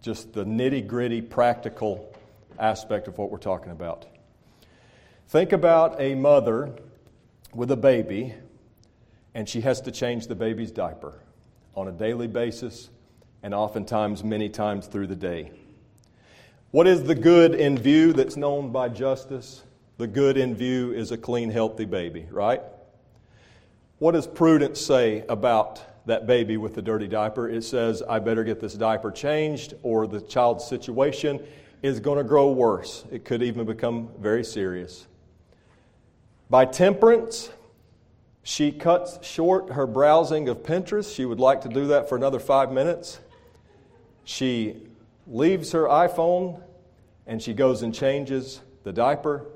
just 0.00 0.32
the 0.32 0.44
nitty 0.44 0.86
gritty 0.86 1.20
practical 1.20 2.12
aspect 2.58 3.08
of 3.08 3.18
what 3.18 3.30
we're 3.30 3.38
talking 3.38 3.72
about. 3.72 4.06
Think 5.28 5.52
about 5.52 6.00
a 6.00 6.14
mother 6.14 6.72
with 7.54 7.70
a 7.70 7.76
baby, 7.76 8.34
and 9.34 9.48
she 9.48 9.60
has 9.60 9.80
to 9.82 9.90
change 9.90 10.28
the 10.28 10.34
baby's 10.34 10.70
diaper 10.70 11.20
on 11.74 11.88
a 11.88 11.92
daily 11.92 12.28
basis 12.28 12.88
and 13.42 13.52
oftentimes 13.52 14.24
many 14.24 14.48
times 14.48 14.86
through 14.86 15.08
the 15.08 15.16
day. 15.16 15.50
What 16.70 16.86
is 16.86 17.04
the 17.04 17.14
good 17.14 17.54
in 17.54 17.76
view 17.76 18.12
that's 18.12 18.36
known 18.36 18.70
by 18.70 18.88
justice? 18.88 19.62
The 19.98 20.06
good 20.06 20.36
in 20.36 20.54
view 20.54 20.92
is 20.92 21.10
a 21.10 21.18
clean, 21.18 21.50
healthy 21.50 21.84
baby, 21.84 22.26
right? 22.30 22.62
What 23.98 24.12
does 24.12 24.26
prudence 24.26 24.78
say 24.78 25.24
about 25.26 26.06
that 26.06 26.26
baby 26.26 26.58
with 26.58 26.74
the 26.74 26.82
dirty 26.82 27.08
diaper? 27.08 27.48
It 27.48 27.62
says, 27.64 28.02
I 28.02 28.18
better 28.18 28.44
get 28.44 28.60
this 28.60 28.74
diaper 28.74 29.10
changed, 29.10 29.72
or 29.82 30.06
the 30.06 30.20
child's 30.20 30.66
situation 30.66 31.42
is 31.82 31.98
going 31.98 32.18
to 32.18 32.24
grow 32.24 32.50
worse. 32.50 33.06
It 33.10 33.24
could 33.24 33.42
even 33.42 33.64
become 33.64 34.10
very 34.18 34.44
serious. 34.44 35.06
By 36.50 36.66
temperance, 36.66 37.50
she 38.42 38.70
cuts 38.70 39.26
short 39.26 39.72
her 39.72 39.86
browsing 39.86 40.48
of 40.50 40.58
Pinterest. 40.58 41.14
She 41.14 41.24
would 41.24 41.40
like 41.40 41.62
to 41.62 41.68
do 41.68 41.86
that 41.88 42.08
for 42.08 42.16
another 42.16 42.38
five 42.38 42.70
minutes. 42.70 43.18
She 44.24 44.76
leaves 45.26 45.72
her 45.72 45.84
iPhone 45.84 46.62
and 47.26 47.42
she 47.42 47.54
goes 47.54 47.82
and 47.82 47.94
changes 47.94 48.60
the 48.84 48.92
diaper, 48.92 49.46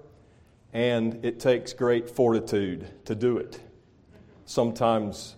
and 0.72 1.24
it 1.24 1.38
takes 1.38 1.72
great 1.72 2.10
fortitude 2.10 2.88
to 3.04 3.14
do 3.14 3.36
it. 3.36 3.60
Sometimes 4.50 5.36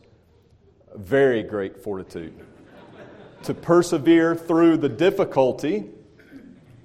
very 0.96 1.42
great 1.42 1.76
fortitude. 1.76 2.32
to 3.42 3.52
persevere 3.52 4.34
through 4.34 4.78
the 4.78 4.88
difficulty 4.88 5.90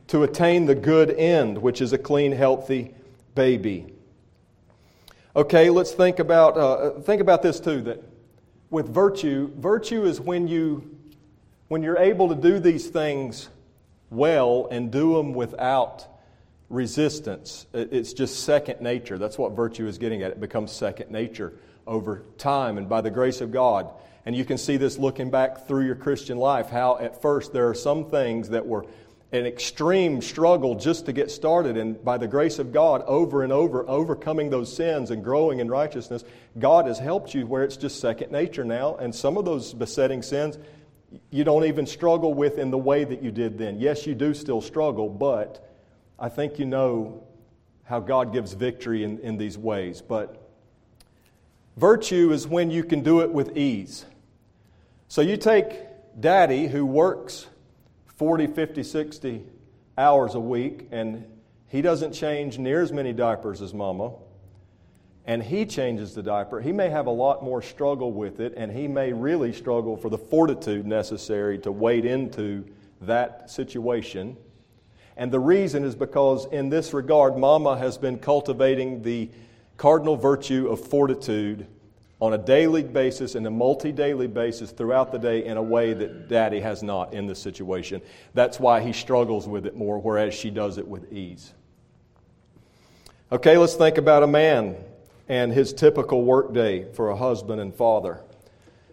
to 0.07 0.23
attain 0.23 0.65
the 0.65 0.75
good 0.75 1.09
end, 1.11 1.57
which 1.57 1.79
is 1.79 1.93
a 1.93 1.97
clean, 1.97 2.33
healthy 2.33 2.93
baby. 3.33 3.93
Okay, 5.37 5.69
let's 5.69 5.93
think 5.93 6.19
about, 6.19 6.57
uh, 6.57 6.99
think 6.99 7.21
about 7.21 7.41
this 7.41 7.61
too 7.61 7.79
that 7.83 8.03
with 8.71 8.89
virtue, 8.89 9.49
virtue 9.55 10.03
is 10.03 10.19
when 10.19 10.49
you 10.49 10.97
when 11.69 11.81
you're 11.81 11.97
able 11.97 12.27
to 12.27 12.35
do 12.35 12.59
these 12.59 12.87
things 12.87 13.47
well 14.09 14.67
and 14.69 14.91
do 14.91 15.15
them 15.15 15.33
without 15.33 16.05
resistance, 16.69 17.67
it's 17.73 18.11
just 18.11 18.43
second 18.43 18.81
nature. 18.81 19.17
That's 19.17 19.37
what 19.37 19.53
virtue 19.53 19.87
is 19.87 19.97
getting 19.97 20.23
at. 20.23 20.31
It 20.31 20.41
becomes 20.41 20.73
second 20.73 21.09
nature 21.09 21.53
over 21.87 22.23
time 22.37 22.77
and 22.77 22.87
by 22.87 23.01
the 23.01 23.09
grace 23.09 23.41
of 23.41 23.51
God. 23.51 23.89
And 24.25 24.35
you 24.35 24.45
can 24.45 24.57
see 24.57 24.77
this 24.77 24.97
looking 24.97 25.31
back 25.31 25.67
through 25.67 25.85
your 25.85 25.95
Christian 25.95 26.37
life, 26.37 26.69
how 26.69 26.97
at 26.97 27.21
first 27.21 27.53
there 27.53 27.69
are 27.69 27.73
some 27.73 28.09
things 28.09 28.49
that 28.49 28.67
were 28.67 28.85
an 29.31 29.45
extreme 29.45 30.21
struggle 30.21 30.75
just 30.75 31.05
to 31.05 31.13
get 31.13 31.31
started. 31.31 31.77
And 31.77 32.03
by 32.03 32.17
the 32.17 32.27
grace 32.27 32.59
of 32.59 32.71
God, 32.71 33.03
over 33.07 33.43
and 33.43 33.51
over, 33.51 33.87
overcoming 33.89 34.49
those 34.49 34.73
sins 34.73 35.11
and 35.11 35.23
growing 35.23 35.59
in 35.59 35.69
righteousness, 35.69 36.23
God 36.57 36.87
has 36.87 36.97
helped 36.97 37.33
you 37.33 37.45
where 37.45 37.63
it's 37.63 37.77
just 37.77 37.99
second 37.99 38.31
nature 38.31 38.63
now. 38.63 38.95
And 38.95 39.13
some 39.13 39.37
of 39.37 39.45
those 39.45 39.73
besetting 39.73 40.21
sins, 40.21 40.57
you 41.29 41.43
don't 41.43 41.65
even 41.65 41.85
struggle 41.85 42.33
with 42.33 42.57
in 42.57 42.71
the 42.71 42.77
way 42.77 43.03
that 43.03 43.21
you 43.21 43.31
did 43.31 43.57
then. 43.57 43.79
Yes, 43.79 44.05
you 44.05 44.15
do 44.15 44.33
still 44.33 44.61
struggle, 44.61 45.09
but 45.09 45.65
I 46.19 46.29
think 46.29 46.57
you 46.57 46.65
know 46.65 47.23
how 47.83 47.99
God 47.99 48.33
gives 48.33 48.53
victory 48.53 49.03
in, 49.03 49.19
in 49.19 49.37
these 49.37 49.57
ways. 49.57 50.01
But 50.01 50.46
virtue 51.77 52.31
is 52.31 52.47
when 52.47 52.69
you 52.69 52.83
can 52.83 53.01
do 53.01 53.21
it 53.21 53.31
with 53.31 53.55
ease. 53.55 54.05
So 55.07 55.21
you 55.21 55.37
take 55.37 55.71
daddy 56.19 56.67
who 56.67 56.85
works 56.85 57.47
40, 58.17 58.47
50, 58.47 58.83
60 58.83 59.43
hours 59.97 60.35
a 60.35 60.39
week, 60.39 60.89
and 60.91 61.25
he 61.67 61.81
doesn't 61.81 62.11
change 62.11 62.57
near 62.57 62.81
as 62.81 62.91
many 62.91 63.13
diapers 63.13 63.61
as 63.61 63.73
mama 63.73 64.11
and 65.27 65.43
he 65.43 65.65
changes 65.65 66.15
the 66.15 66.23
diaper, 66.23 66.61
he 66.61 66.71
may 66.71 66.89
have 66.89 67.05
a 67.05 67.11
lot 67.11 67.43
more 67.43 67.61
struggle 67.61 68.13
with 68.13 68.39
it, 68.39 68.53
and 68.55 68.71
he 68.71 68.87
may 68.87 69.11
really 69.11 69.51
struggle 69.51 69.97
for 69.97 70.09
the 70.09 70.17
fortitude 70.17 70.87
necessary 70.87 71.59
to 71.59 71.71
wade 71.71 72.05
into 72.05 72.65
that 73.01 73.51
situation. 73.51 74.37
And 75.17 75.29
the 75.29 75.39
reason 75.39 75.83
is 75.83 75.95
because, 75.95 76.45
in 76.45 76.69
this 76.69 76.93
regard, 76.93 77.37
Mama 77.37 77.77
has 77.77 77.97
been 77.97 78.19
cultivating 78.19 79.01
the 79.01 79.29
cardinal 79.77 80.15
virtue 80.15 80.67
of 80.67 80.85
fortitude 80.85 81.67
on 82.19 82.33
a 82.33 82.37
daily 82.37 82.81
basis 82.81 83.35
and 83.35 83.45
a 83.45 83.51
multi 83.51 83.91
daily 83.91 84.27
basis 84.27 84.71
throughout 84.71 85.11
the 85.11 85.19
day 85.19 85.45
in 85.45 85.57
a 85.57 85.61
way 85.61 85.93
that 85.93 86.27
Daddy 86.27 86.59
has 86.59 86.81
not 86.81 87.13
in 87.13 87.27
this 87.27 87.39
situation. 87.39 88.01
That's 88.33 88.59
why 88.59 88.81
he 88.81 88.91
struggles 88.91 89.47
with 89.47 89.65
it 89.67 89.75
more, 89.75 89.99
whereas 89.99 90.33
she 90.33 90.49
does 90.49 90.79
it 90.79 90.87
with 90.87 91.13
ease. 91.13 91.53
Okay, 93.31 93.57
let's 93.57 93.75
think 93.75 93.97
about 93.97 94.23
a 94.23 94.27
man 94.27 94.75
and 95.29 95.51
his 95.51 95.73
typical 95.73 96.23
workday 96.23 96.91
for 96.93 97.09
a 97.09 97.15
husband 97.15 97.61
and 97.61 97.75
father. 97.75 98.21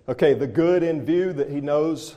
Okay, 0.09 0.35
the 0.35 0.47
good 0.47 0.83
in 0.83 1.05
view 1.05 1.33
that 1.33 1.49
he 1.49 1.61
knows 1.61 2.17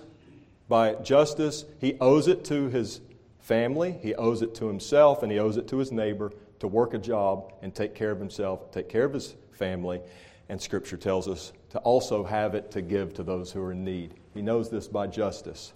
by 0.67 0.95
justice, 0.95 1.63
he 1.79 1.95
owes 2.01 2.27
it 2.27 2.43
to 2.45 2.67
his 2.67 2.99
family, 3.39 3.97
he 4.01 4.13
owes 4.15 4.41
it 4.41 4.53
to 4.55 4.67
himself, 4.67 5.23
and 5.23 5.31
he 5.31 5.39
owes 5.39 5.55
it 5.55 5.69
to 5.69 5.77
his 5.77 5.91
neighbor 5.91 6.33
to 6.59 6.67
work 6.67 6.93
a 6.93 6.97
job 6.97 7.53
and 7.61 7.73
take 7.73 7.95
care 7.95 8.11
of 8.11 8.19
himself, 8.19 8.71
take 8.71 8.89
care 8.89 9.05
of 9.05 9.13
his 9.13 9.35
family. 9.51 10.01
And 10.49 10.61
Scripture 10.61 10.97
tells 10.97 11.27
us 11.27 11.51
to 11.71 11.79
also 11.79 12.23
have 12.23 12.55
it 12.55 12.71
to 12.71 12.81
give 12.81 13.13
to 13.15 13.23
those 13.23 13.51
who 13.51 13.61
are 13.61 13.71
in 13.71 13.83
need. 13.83 14.13
He 14.33 14.41
knows 14.41 14.69
this 14.69 14.87
by 14.87 15.07
justice. 15.07 15.73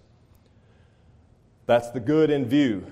That's 1.66 1.92
the 1.92 2.00
good 2.00 2.30
in 2.30 2.46
view. 2.46 2.86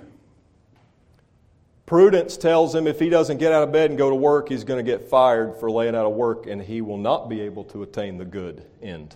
Prudence 1.86 2.38
tells 2.38 2.76
him 2.76 2.86
if 2.86 3.00
he 3.00 3.10
doesn't 3.10 3.38
get 3.38 3.52
out 3.52 3.64
of 3.64 3.72
bed 3.72 3.90
and 3.90 3.98
go 3.98 4.10
to 4.10 4.16
work, 4.16 4.50
he's 4.50 4.64
going 4.64 4.84
to 4.84 4.90
get 4.90 5.10
fired 5.10 5.58
for 5.58 5.72
laying 5.72 5.96
out 5.96 6.06
of 6.06 6.14
work 6.14 6.46
and 6.46 6.62
he 6.62 6.82
will 6.82 7.00
not 7.00 7.30
be 7.30 7.42
able 7.42 7.64
to 7.64 7.82
attain 7.82 8.18
the 8.18 8.26
good 8.26 8.64
end. 8.82 9.16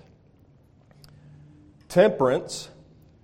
Temperance 1.87 2.69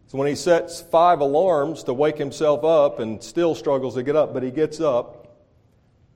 is 0.08 0.14
when 0.14 0.28
he 0.28 0.36
sets 0.36 0.82
five 0.82 1.22
alarms 1.22 1.84
to 1.86 1.94
wake 1.94 2.20
himself 2.20 2.64
up 2.64 3.00
and 3.00 3.24
still 3.24 3.56
struggles 3.56 3.96
to 3.96 4.04
get 4.04 4.16
up, 4.16 4.36
but 4.36 4.44
he 4.44 4.52
gets 4.52 4.80
up 4.80 5.19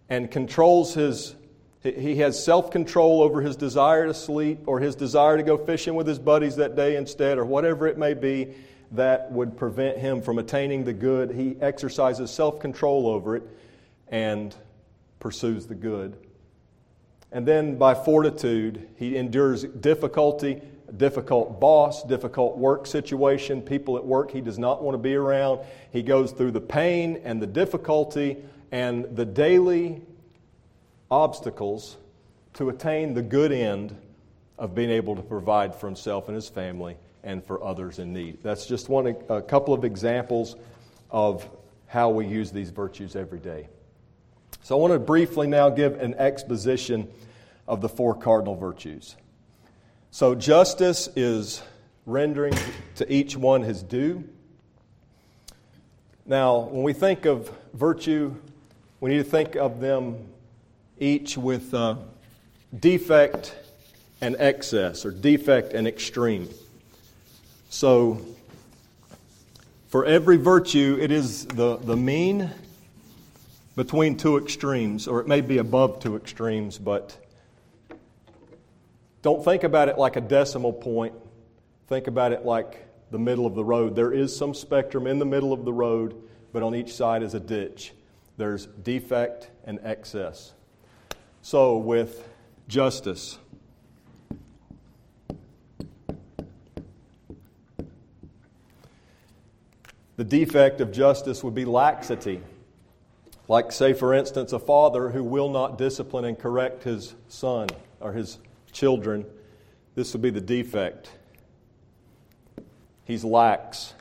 and 0.10 0.30
controls 0.30 0.94
his 0.94 1.36
he 1.84 2.16
has 2.18 2.42
self 2.42 2.72
control 2.72 3.22
over 3.22 3.42
his 3.42 3.58
desire 3.58 4.08
to 4.08 4.14
sleep 4.14 4.60
or 4.68 4.80
his 4.80 4.96
desire 4.96 5.36
to 5.36 5.44
go 5.44 5.58
fishing 5.58 5.96
with 5.96 6.08
his 6.08 6.18
buddies 6.18 6.56
that 6.56 6.78
day 6.78 6.96
instead, 6.96 7.38
or 7.38 7.44
whatever 7.46 7.88
it 7.88 7.98
may 7.98 8.14
be 8.14 8.54
that 8.92 9.30
would 9.32 9.58
prevent 9.58 9.98
him 9.98 10.22
from 10.22 10.40
attaining 10.40 10.86
the 10.86 10.94
good. 10.94 11.32
He 11.32 11.58
exercises 11.60 12.32
self 12.32 12.60
control 12.60 13.08
over 13.08 13.36
it 13.36 13.44
and 14.08 14.56
pursues 15.20 15.68
the 15.68 15.76
good. 15.76 16.16
And 17.34 17.46
then 17.46 17.78
by 17.78 17.96
fortitude, 17.96 18.88
he 18.96 19.18
endures 19.18 19.64
difficulty, 19.64 20.62
difficult 20.96 21.60
boss, 21.60 22.04
difficult 22.04 22.58
work 22.58 22.88
situation, 22.88 23.62
people 23.62 23.98
at 23.98 24.06
work 24.06 24.32
he 24.32 24.40
does 24.40 24.60
not 24.60 24.84
want 24.84 24.94
to 24.94 25.00
be 25.00 25.16
around. 25.16 25.62
He 25.92 26.02
goes 26.02 26.32
through 26.32 26.52
the 26.52 26.62
pain 26.62 27.20
and 27.26 27.42
the 27.42 27.48
difficulty 27.48 28.38
and 28.74 29.16
the 29.16 29.24
daily 29.24 30.02
obstacles 31.12 31.96
to 32.56 32.70
attain 32.70 33.14
the 33.14 33.22
good 33.22 33.52
end 33.52 33.96
of 34.58 34.74
being 34.74 34.90
able 34.90 35.16
to 35.16 35.22
provide 35.22 35.76
for 35.76 35.86
himself 35.86 36.28
and 36.28 36.34
his 36.34 36.50
family 36.50 36.98
and 37.24 37.46
for 37.46 37.64
others 37.64 38.00
in 38.00 38.12
need. 38.12 38.42
That's 38.42 38.66
just 38.66 38.90
one 38.90 39.16
a 39.30 39.44
couple 39.44 39.76
of 39.76 39.86
examples 39.86 40.56
of 41.12 41.48
how 41.86 42.10
we 42.10 42.26
use 42.26 42.52
these 42.52 42.72
virtues 42.72 43.16
every 43.16 43.38
day. 43.38 43.68
So 44.64 44.76
I 44.76 44.82
want 44.82 44.94
to 44.94 45.00
briefly 45.00 45.46
now 45.46 45.70
give 45.70 46.02
an 46.02 46.16
exposition 46.16 47.08
of 47.68 47.80
the 47.80 47.90
four 47.90 48.16
cardinal 48.16 48.56
virtues. 48.56 49.16
So 50.10 50.34
justice 50.34 51.10
is 51.16 51.62
rendering 52.08 52.56
to 52.96 53.14
each 53.14 53.38
one 53.38 53.62
his 53.62 53.84
due. 53.84 54.28
Now, 56.26 56.62
when 56.62 56.82
we 56.82 56.94
think 56.94 57.26
of 57.26 57.52
virtue, 57.76 58.36
we 59.04 59.10
need 59.10 59.18
to 59.18 59.24
think 59.26 59.58
of 59.58 59.82
them 59.82 60.16
each 60.98 61.38
with 61.38 61.74
uh, 61.74 61.98
defect 62.80 63.54
and 64.22 64.38
excess, 64.40 65.06
or 65.06 65.12
defect 65.12 65.74
and 65.74 65.86
extreme. 65.86 66.48
So, 67.70 68.22
for 69.90 70.06
every 70.06 70.38
virtue, 70.38 70.98
it 71.02 71.12
is 71.12 71.46
the, 71.48 71.76
the 71.76 71.98
mean 71.98 72.50
between 73.76 74.16
two 74.16 74.38
extremes, 74.38 75.06
or 75.06 75.20
it 75.20 75.28
may 75.28 75.42
be 75.42 75.58
above 75.58 76.00
two 76.00 76.16
extremes, 76.16 76.78
but 76.78 77.18
don't 79.22 79.44
think 79.44 79.66
about 79.66 79.90
it 79.90 79.98
like 79.98 80.16
a 80.16 80.22
decimal 80.22 80.72
point. 80.72 81.14
Think 81.90 82.08
about 82.08 82.32
it 82.32 82.46
like 82.46 82.88
the 83.12 83.20
middle 83.20 83.46
of 83.46 83.54
the 83.54 83.66
road. 83.66 83.98
There 83.98 84.14
is 84.14 84.34
some 84.34 84.54
spectrum 84.54 85.08
in 85.08 85.20
the 85.20 85.26
middle 85.26 85.52
of 85.52 85.66
the 85.66 85.74
road, 85.74 86.16
but 86.54 86.64
on 86.64 86.74
each 86.74 86.94
side 86.94 87.22
is 87.22 87.34
a 87.34 87.40
ditch. 87.42 87.92
There's 88.38 88.66
defect 88.66 89.50
and 89.64 89.80
excess. 89.84 90.54
So, 91.42 91.78
with 91.78 92.28
justice, 92.68 93.38
the 100.16 100.24
defect 100.24 100.82
of 100.82 100.92
justice 100.92 101.44
would 101.44 101.54
be 101.54 101.66
laxity. 101.66 102.42
Like, 103.48 103.72
say, 103.72 103.94
for 103.94 104.14
instance, 104.14 104.54
a 104.54 104.60
father 104.60 105.10
who 105.10 105.24
will 105.24 105.50
not 105.50 105.78
discipline 105.78 106.26
and 106.26 106.40
correct 106.40 106.84
his 106.84 107.14
son 107.28 107.68
or 108.00 108.14
his 108.14 108.40
children. 108.72 109.26
This 109.96 110.14
would 110.14 110.22
be 110.22 110.30
the 110.30 110.42
defect. 110.42 111.10
He's 113.06 113.24
lax. 113.24 113.94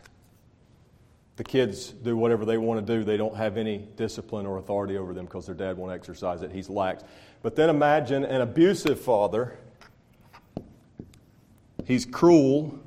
The 1.36 1.44
kids 1.44 1.88
do 1.88 2.16
whatever 2.16 2.44
they 2.44 2.58
want 2.58 2.84
to 2.86 2.96
do. 2.96 3.04
They 3.04 3.16
don't 3.16 3.36
have 3.36 3.56
any 3.56 3.78
discipline 3.96 4.44
or 4.44 4.58
authority 4.58 4.98
over 4.98 5.14
them 5.14 5.24
because 5.24 5.46
their 5.46 5.54
dad 5.54 5.76
won't 5.76 5.92
exercise 5.92 6.42
it. 6.42 6.52
He's 6.52 6.68
lax. 6.68 7.04
But 7.42 7.56
then 7.56 7.70
imagine 7.70 8.24
an 8.24 8.42
abusive 8.42 9.00
father. 9.00 9.56
He's 11.86 12.04
cruel. 12.04 12.78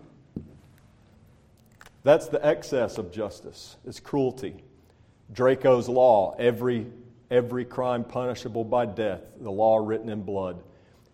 That's 2.04 2.28
the 2.28 2.46
excess 2.46 2.98
of 3.00 3.12
justice. 3.12 3.78
It's 3.86 4.00
cruelty. 4.00 4.64
Draco's 5.34 5.90
law, 5.90 6.36
every, 6.38 6.86
every 7.32 7.66
crime 7.66 8.04
punishable 8.04 8.64
by 8.64 8.86
death, 8.86 9.22
the 9.42 9.52
law 9.52 9.78
written 9.78 10.10
in 10.10 10.22
blood. 10.22 10.62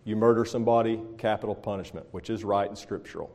You 0.04 0.16
murder 0.16 0.44
somebody, 0.44 1.00
capital 1.16 1.54
punishment, 1.54 2.06
which 2.10 2.28
is 2.28 2.44
right 2.44 2.68
and 2.68 2.76
scriptural. 2.76 3.34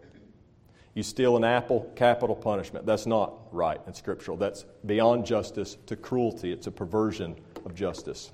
You 0.98 1.04
steal 1.04 1.38
an 1.38 1.44
apple, 1.44 1.92
capital 1.96 2.36
punishment. 2.36 2.88
That's 2.88 3.06
not 3.06 3.32
right 3.52 3.80
and 3.86 3.96
scriptural. 3.96 4.36
That's 4.36 4.66
beyond 4.84 5.28
justice 5.28 5.78
to 5.86 5.96
cruelty. 5.96 6.52
It's 6.52 6.66
a 6.66 6.72
perversion 6.72 7.36
of 7.66 7.76
justice. 7.76 8.32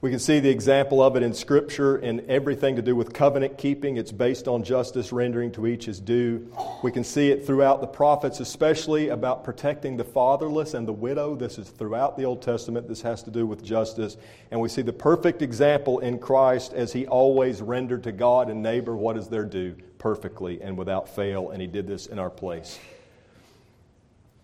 We 0.00 0.10
can 0.10 0.20
see 0.20 0.38
the 0.38 0.48
example 0.48 1.02
of 1.02 1.16
it 1.16 1.24
in 1.24 1.34
Scripture 1.34 1.98
in 1.98 2.24
everything 2.30 2.76
to 2.76 2.82
do 2.82 2.94
with 2.94 3.12
covenant 3.12 3.58
keeping. 3.58 3.96
It's 3.96 4.12
based 4.12 4.46
on 4.46 4.62
justice, 4.62 5.10
rendering 5.10 5.50
to 5.52 5.66
each 5.66 5.86
his 5.86 5.98
due. 5.98 6.48
We 6.84 6.92
can 6.92 7.02
see 7.02 7.32
it 7.32 7.44
throughout 7.44 7.80
the 7.80 7.88
prophets, 7.88 8.38
especially 8.38 9.08
about 9.08 9.42
protecting 9.42 9.96
the 9.96 10.04
fatherless 10.04 10.74
and 10.74 10.86
the 10.86 10.92
widow. 10.92 11.34
This 11.34 11.58
is 11.58 11.70
throughout 11.70 12.16
the 12.16 12.24
Old 12.24 12.42
Testament. 12.42 12.86
This 12.86 13.02
has 13.02 13.24
to 13.24 13.32
do 13.32 13.44
with 13.44 13.64
justice. 13.64 14.16
And 14.52 14.60
we 14.60 14.68
see 14.68 14.82
the 14.82 14.92
perfect 14.92 15.42
example 15.42 15.98
in 15.98 16.20
Christ 16.20 16.74
as 16.74 16.92
he 16.92 17.04
always 17.08 17.60
rendered 17.60 18.04
to 18.04 18.12
God 18.12 18.50
and 18.50 18.62
neighbor 18.62 18.94
what 18.94 19.16
is 19.16 19.26
their 19.26 19.44
due 19.44 19.74
perfectly 19.98 20.62
and 20.62 20.78
without 20.78 21.08
fail. 21.08 21.50
And 21.50 21.60
he 21.60 21.66
did 21.66 21.88
this 21.88 22.06
in 22.06 22.20
our 22.20 22.30
place. 22.30 22.78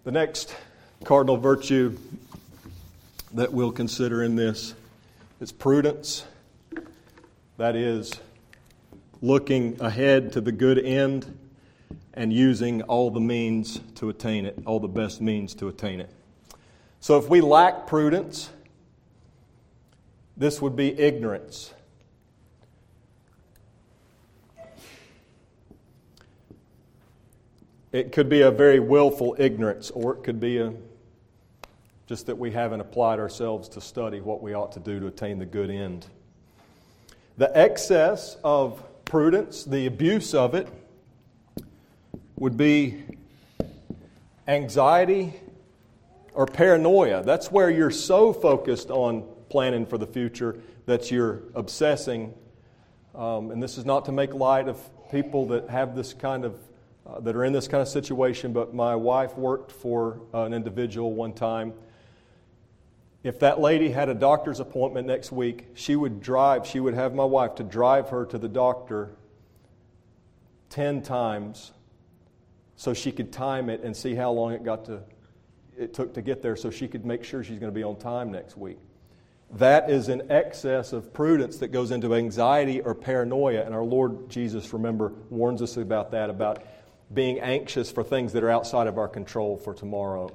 The 0.03 0.11
next 0.11 0.53
cardinal 1.05 1.37
virtue 1.37 1.97
that 3.35 3.53
we'll 3.53 3.71
consider 3.71 4.25
in 4.25 4.35
this 4.35 4.75
it's 5.41 5.53
prudence. 5.53 6.25
That 7.57 7.77
is, 7.77 8.13
looking 9.21 9.81
ahead 9.81 10.33
to 10.33 10.41
the 10.41 10.53
good 10.53 10.79
end 10.79 11.39
and 12.13 12.33
using 12.33 12.83
all 12.83 13.11
the 13.11 13.21
means 13.21 13.81
to 13.97 14.09
attain 14.09 14.47
it, 14.47 14.59
all 14.67 14.81
the 14.81 14.89
best 14.89 15.21
means 15.21 15.55
to 15.55 15.69
attain 15.69 16.01
it. 16.01 16.11
So 17.01 17.19
if 17.19 17.29
we 17.29 17.41
lack 17.41 17.87
prudence, 17.87 18.51
this 20.37 20.61
would 20.61 20.77
be 20.77 20.99
ignorance. 20.99 21.73
It 27.93 28.11
could 28.11 28.29
be 28.29 28.41
a 28.41 28.51
very 28.51 28.81
willful 28.81 29.37
ignorance, 29.39 29.91
or 29.91 30.15
it 30.15 30.25
could 30.25 30.41
be 30.41 30.59
a 30.59 30.73
just 32.07 32.27
that 32.27 32.37
we 32.37 32.51
haven't 32.51 32.81
applied 32.81 33.19
ourselves 33.19 33.69
to 33.71 33.81
study 33.81 34.21
what 34.21 34.43
we 34.43 34.53
ought 34.53 34.73
to 34.73 34.81
do 34.81 35.01
to 35.01 35.07
attain 35.07 35.39
the 35.39 35.47
good 35.47 35.71
end. 35.71 36.07
The 37.39 37.57
excess 37.57 38.37
of 38.45 38.83
prudence, 39.05 39.65
the 39.65 39.87
abuse 39.87 40.35
of 40.35 40.55
it, 40.55 40.69
would 42.37 42.57
be 42.57 43.03
anxiety 44.47 45.33
or 46.35 46.47
paranoia. 46.47 47.23
That's 47.23 47.51
where 47.51 47.71
you're 47.71 47.91
so 47.91 48.33
focused 48.33 48.91
on 48.91 49.25
planning 49.49 49.87
for 49.87 49.97
the 49.97 50.07
future 50.07 50.59
that 50.87 51.11
you're 51.11 51.41
obsessing. 51.55 52.35
Um, 53.15 53.51
and 53.51 53.63
this 53.63 53.79
is 53.79 53.87
not 53.87 54.05
to 54.07 54.13
make 54.13 54.35
light 54.35 54.69
of 54.69 54.79
people 55.11 55.47
that 55.47 55.71
have 55.71 55.97
this 55.97 56.13
kind 56.13 56.45
of, 56.45 56.59
uh, 57.07 57.21
that 57.21 57.35
are 57.35 57.45
in 57.45 57.53
this 57.53 57.69
kind 57.69 57.81
of 57.81 57.89
situation, 57.89 58.53
but 58.53 58.75
my 58.75 58.95
wife 58.95 59.39
worked 59.39 59.73
for 59.73 60.21
an 60.35 60.53
individual 60.53 61.13
one 61.13 61.33
time 61.33 61.73
if 63.25 63.41
that 63.41 63.59
lady 63.59 63.89
had 63.89 64.09
a 64.11 64.15
doctor's 64.15 64.61
appointment 64.61 65.07
next 65.07 65.33
week, 65.33 65.69
she 65.75 65.97
would 65.97 66.21
drive, 66.21 66.67
she 66.67 66.79
would 66.79 66.95
have 66.95 67.15
my 67.15 67.25
wife 67.25 67.57
to 67.57 67.65
drive 67.65 68.11
her 68.11 68.27
to 68.27 68.39
the 68.39 68.49
doctor 68.49 69.17
10 70.69 71.03
times 71.03 71.73
so 72.77 72.93
she 72.93 73.11
could 73.11 73.33
time 73.33 73.71
it 73.71 73.83
and 73.83 73.97
see 73.97 74.15
how 74.15 74.31
long 74.31 74.53
it 74.53 74.63
got 74.63 74.85
to 74.85 75.03
it 75.77 75.93
took 75.93 76.15
to 76.15 76.23
get 76.23 76.41
there 76.41 76.55
so 76.55 76.71
she 76.71 76.87
could 76.87 77.05
make 77.05 77.25
sure 77.25 77.43
she's 77.43 77.59
going 77.59 77.73
to 77.73 77.75
be 77.75 77.83
on 77.83 77.97
time 77.97 78.31
next 78.31 78.57
week. 78.57 78.79
That 79.53 79.91
is 79.91 80.09
an 80.09 80.31
excess 80.31 80.93
of 80.93 81.13
prudence 81.13 81.59
that 81.59 81.69
goes 81.69 81.91
into 81.91 82.15
anxiety 82.15 82.81
or 82.81 82.95
paranoia. 82.95 83.65
And 83.65 83.75
our 83.75 83.83
Lord 83.83 84.29
Jesus, 84.29 84.73
remember, 84.73 85.13
warns 85.31 85.63
us 85.63 85.77
about 85.77 86.13
that, 86.13 86.31
about 86.31 86.65
being 87.13 87.41
anxious 87.41 87.91
for 87.91 88.05
things 88.05 88.33
that 88.35 88.45
are 88.45 88.51
outside 88.51 88.87
of 88.87 88.99
our 88.99 89.09
control 89.09 89.57
for 89.57 89.75
tomorrow. 89.75 90.31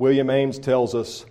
William 0.00 0.30
Ames 0.30 0.58
tells 0.58 0.94
us 0.94 1.26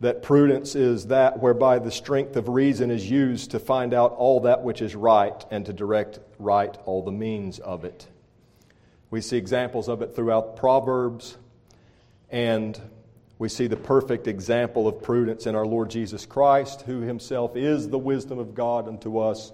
that 0.00 0.22
prudence 0.22 0.74
is 0.74 1.06
that 1.06 1.40
whereby 1.40 1.78
the 1.78 1.90
strength 1.90 2.36
of 2.36 2.50
reason 2.50 2.90
is 2.90 3.10
used 3.10 3.52
to 3.52 3.58
find 3.58 3.94
out 3.94 4.12
all 4.12 4.40
that 4.40 4.62
which 4.62 4.82
is 4.82 4.94
right 4.94 5.42
and 5.50 5.64
to 5.64 5.72
direct 5.72 6.18
right 6.38 6.76
all 6.84 7.02
the 7.02 7.10
means 7.10 7.58
of 7.60 7.82
it. 7.82 8.06
We 9.10 9.22
see 9.22 9.38
examples 9.38 9.88
of 9.88 10.02
it 10.02 10.14
throughout 10.14 10.54
Proverbs, 10.54 11.38
and 12.28 12.78
we 13.38 13.48
see 13.48 13.68
the 13.68 13.76
perfect 13.76 14.28
example 14.28 14.86
of 14.86 15.00
prudence 15.00 15.46
in 15.46 15.54
our 15.54 15.66
Lord 15.66 15.88
Jesus 15.88 16.26
Christ, 16.26 16.82
who 16.82 17.00
himself 17.00 17.56
is 17.56 17.88
the 17.88 17.96
wisdom 17.96 18.38
of 18.38 18.54
God 18.54 18.86
unto 18.86 19.16
us, 19.16 19.50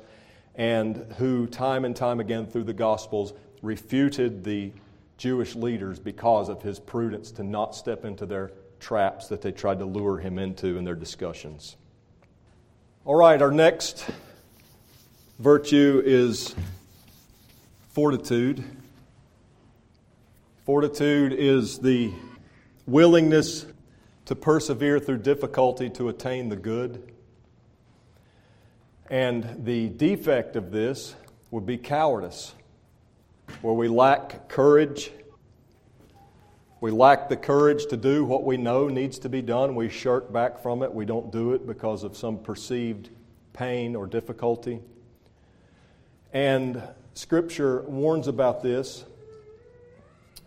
and 0.56 0.96
who, 1.18 1.46
time 1.46 1.84
and 1.84 1.94
time 1.94 2.18
again 2.18 2.48
through 2.48 2.64
the 2.64 2.72
Gospels, 2.72 3.32
refuted 3.62 4.42
the 4.42 4.72
Jewish 5.20 5.54
leaders 5.54 5.98
because 5.98 6.48
of 6.48 6.62
his 6.62 6.80
prudence 6.80 7.30
to 7.32 7.44
not 7.44 7.74
step 7.74 8.06
into 8.06 8.24
their 8.24 8.52
traps 8.80 9.28
that 9.28 9.42
they 9.42 9.52
tried 9.52 9.78
to 9.78 9.84
lure 9.84 10.16
him 10.16 10.38
into 10.38 10.78
in 10.78 10.84
their 10.84 10.94
discussions. 10.94 11.76
All 13.04 13.16
right, 13.16 13.42
our 13.42 13.50
next 13.50 14.06
virtue 15.38 16.00
is 16.02 16.54
fortitude. 17.90 18.64
Fortitude 20.64 21.34
is 21.34 21.80
the 21.80 22.12
willingness 22.86 23.66
to 24.24 24.34
persevere 24.34 24.98
through 24.98 25.18
difficulty 25.18 25.90
to 25.90 26.08
attain 26.08 26.48
the 26.48 26.56
good. 26.56 27.12
And 29.10 29.66
the 29.66 29.90
defect 29.90 30.56
of 30.56 30.70
this 30.70 31.14
would 31.50 31.66
be 31.66 31.76
cowardice, 31.76 32.54
where 33.62 33.74
we 33.74 33.88
lack 33.88 34.48
courage. 34.48 35.10
We 36.80 36.90
lack 36.90 37.28
the 37.28 37.36
courage 37.36 37.86
to 37.86 37.96
do 37.96 38.24
what 38.24 38.44
we 38.44 38.56
know 38.56 38.88
needs 38.88 39.18
to 39.20 39.28
be 39.28 39.42
done. 39.42 39.74
We 39.74 39.88
shirk 39.88 40.32
back 40.32 40.62
from 40.62 40.82
it. 40.82 40.92
We 40.92 41.04
don't 41.04 41.30
do 41.30 41.52
it 41.52 41.66
because 41.66 42.04
of 42.04 42.16
some 42.16 42.38
perceived 42.38 43.10
pain 43.52 43.94
or 43.94 44.06
difficulty. 44.06 44.80
And 46.32 46.82
Scripture 47.14 47.82
warns 47.82 48.28
about 48.28 48.62
this 48.62 49.04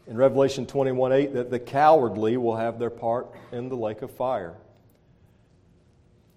in 0.07 0.17
Revelation 0.17 0.65
21 0.65 1.11
8 1.11 1.33
that 1.33 1.51
the 1.51 1.59
cowardly 1.59 2.37
will 2.37 2.55
have 2.55 2.79
their 2.79 2.89
part 2.89 3.27
in 3.51 3.69
the 3.69 3.75
lake 3.75 4.01
of 4.01 4.11
fire. 4.11 4.55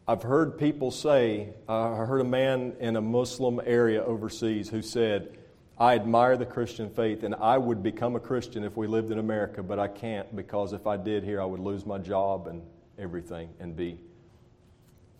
I've 0.08 0.22
heard 0.22 0.58
people 0.58 0.92
say, 0.92 1.54
I 1.68 1.96
heard 1.96 2.20
a 2.20 2.24
man 2.24 2.76
in 2.78 2.94
a 2.94 3.00
Muslim 3.00 3.60
area 3.64 4.04
overseas 4.04 4.68
who 4.68 4.80
said, 4.80 5.36
I 5.78 5.94
admire 5.94 6.36
the 6.36 6.46
Christian 6.46 6.88
faith 6.88 7.22
and 7.22 7.34
I 7.34 7.58
would 7.58 7.82
become 7.82 8.16
a 8.16 8.20
Christian 8.20 8.64
if 8.64 8.76
we 8.76 8.86
lived 8.86 9.10
in 9.10 9.18
America, 9.18 9.62
but 9.62 9.78
I 9.78 9.88
can't 9.88 10.34
because 10.34 10.72
if 10.72 10.86
I 10.86 10.96
did 10.96 11.22
here, 11.22 11.40
I 11.40 11.44
would 11.44 11.60
lose 11.60 11.84
my 11.84 11.98
job 11.98 12.46
and 12.46 12.62
everything 12.98 13.50
and 13.60 13.76
be 13.76 13.98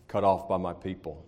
cut 0.09 0.25
off 0.25 0.49
by 0.49 0.57
my 0.57 0.73
people. 0.73 1.25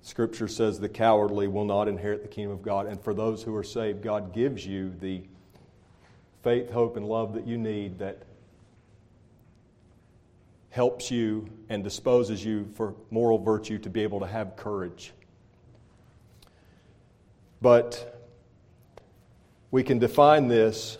Scripture 0.00 0.48
says 0.48 0.80
the 0.80 0.88
cowardly 0.88 1.46
will 1.48 1.64
not 1.64 1.88
inherit 1.88 2.22
the 2.22 2.28
kingdom 2.28 2.52
of 2.52 2.62
God. 2.62 2.86
And 2.86 3.00
for 3.02 3.14
those 3.14 3.42
who 3.42 3.54
are 3.56 3.64
saved, 3.64 4.02
God 4.02 4.32
gives 4.32 4.66
you 4.66 4.94
the 5.00 5.22
faith, 6.42 6.70
hope, 6.70 6.96
and 6.96 7.06
love 7.06 7.34
that 7.34 7.46
you 7.46 7.58
need 7.58 7.98
that 7.98 8.22
helps 10.70 11.10
you 11.10 11.48
and 11.68 11.84
disposes 11.84 12.44
you 12.44 12.66
for 12.74 12.94
moral 13.10 13.38
virtue 13.38 13.78
to 13.78 13.88
be 13.88 14.02
able 14.02 14.20
to 14.20 14.26
have 14.26 14.56
courage. 14.56 15.12
But 17.64 18.20
we 19.70 19.82
can 19.82 19.98
define 19.98 20.48
this, 20.48 20.98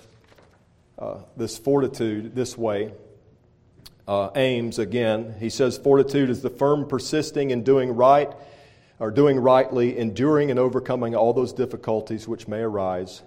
uh, 0.98 1.18
this 1.36 1.58
fortitude, 1.58 2.34
this 2.34 2.56
way. 2.56 2.94
Uh, 4.08 4.30
Ames, 4.34 4.78
again, 4.78 5.34
he 5.38 5.50
says, 5.50 5.76
Fortitude 5.76 6.30
is 6.30 6.40
the 6.40 6.48
firm 6.48 6.88
persisting 6.88 7.50
in 7.50 7.64
doing 7.64 7.94
right, 7.94 8.32
or 8.98 9.10
doing 9.10 9.38
rightly, 9.38 9.98
enduring 9.98 10.50
and 10.50 10.58
overcoming 10.58 11.14
all 11.14 11.34
those 11.34 11.52
difficulties 11.52 12.26
which 12.26 12.48
may 12.48 12.60
arise 12.60 13.22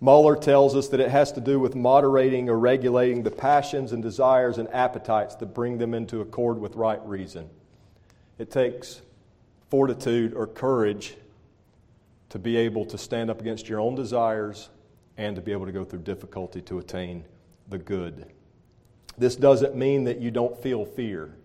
Muller 0.00 0.34
tells 0.34 0.74
us 0.74 0.88
that 0.88 0.98
it 0.98 1.10
has 1.10 1.30
to 1.30 1.40
do 1.40 1.60
with 1.60 1.76
moderating 1.76 2.48
or 2.48 2.58
regulating 2.58 3.22
the 3.22 3.30
passions 3.30 3.92
and 3.92 4.02
desires 4.02 4.58
and 4.58 4.68
appetites 4.74 5.36
that 5.36 5.54
bring 5.54 5.78
them 5.78 5.94
into 5.94 6.20
accord 6.20 6.58
with 6.58 6.74
right 6.74 7.00
reason. 7.06 7.48
It 8.36 8.50
takes 8.50 9.00
fortitude 9.70 10.34
or 10.34 10.48
courage 10.48 11.14
to 12.32 12.38
be 12.38 12.56
able 12.56 12.84
to 12.84 12.98
stand 12.98 13.30
up 13.30 13.40
against 13.40 13.68
your 13.68 13.80
own 13.80 13.94
desires 13.94 14.68
and 15.16 15.36
to 15.36 15.40
be 15.40 15.52
able 15.52 15.64
to 15.64 15.72
go 15.72 15.84
through 15.84 16.00
difficulty 16.00 16.60
to 16.60 16.78
attain 16.78 17.24
the 17.68 17.78
good. 17.78 18.26
This 19.16 19.36
doesn't 19.36 19.76
mean 19.76 20.04
that 20.04 20.20
you 20.20 20.30
don't 20.30 20.60
feel 20.60 20.84
fear. 20.84 21.36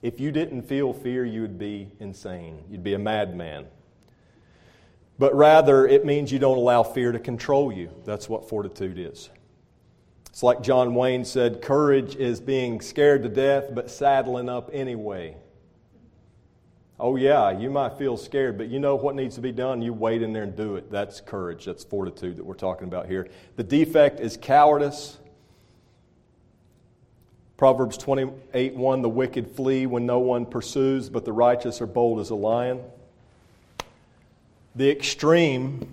If 0.00 0.20
you 0.20 0.30
didn't 0.30 0.62
feel 0.62 0.92
fear, 0.92 1.24
you 1.24 1.42
would 1.42 1.58
be 1.58 1.90
insane. 1.98 2.62
You'd 2.70 2.84
be 2.84 2.94
a 2.94 2.98
madman 2.98 3.66
but 5.18 5.34
rather 5.34 5.86
it 5.86 6.04
means 6.04 6.30
you 6.30 6.38
don't 6.38 6.58
allow 6.58 6.82
fear 6.82 7.12
to 7.12 7.18
control 7.18 7.72
you. 7.72 7.90
That's 8.04 8.28
what 8.28 8.48
fortitude 8.48 8.98
is. 8.98 9.30
It's 10.28 10.42
like 10.42 10.62
John 10.62 10.94
Wayne 10.94 11.24
said 11.24 11.62
courage 11.62 12.16
is 12.16 12.40
being 12.40 12.80
scared 12.82 13.22
to 13.22 13.28
death, 13.28 13.74
but 13.74 13.90
saddling 13.90 14.48
up 14.48 14.68
anyway. 14.72 15.36
Oh, 16.98 17.16
yeah, 17.16 17.50
you 17.50 17.68
might 17.68 17.98
feel 17.98 18.16
scared, 18.16 18.56
but 18.56 18.68
you 18.68 18.78
know 18.78 18.96
what 18.96 19.14
needs 19.14 19.34
to 19.34 19.42
be 19.42 19.52
done. 19.52 19.82
You 19.82 19.92
wait 19.92 20.22
in 20.22 20.32
there 20.32 20.44
and 20.44 20.56
do 20.56 20.76
it. 20.76 20.90
That's 20.90 21.20
courage. 21.20 21.66
That's 21.66 21.84
fortitude 21.84 22.38
that 22.38 22.44
we're 22.44 22.54
talking 22.54 22.88
about 22.88 23.06
here. 23.06 23.28
The 23.56 23.64
defect 23.64 24.18
is 24.18 24.38
cowardice. 24.40 25.18
Proverbs 27.58 27.98
28 27.98 28.74
1 28.74 29.02
The 29.02 29.08
wicked 29.10 29.50
flee 29.50 29.86
when 29.86 30.06
no 30.06 30.20
one 30.20 30.46
pursues, 30.46 31.10
but 31.10 31.26
the 31.26 31.32
righteous 31.32 31.82
are 31.82 31.86
bold 31.86 32.18
as 32.20 32.30
a 32.30 32.34
lion. 32.34 32.80
The 34.74 34.90
extreme 34.90 35.86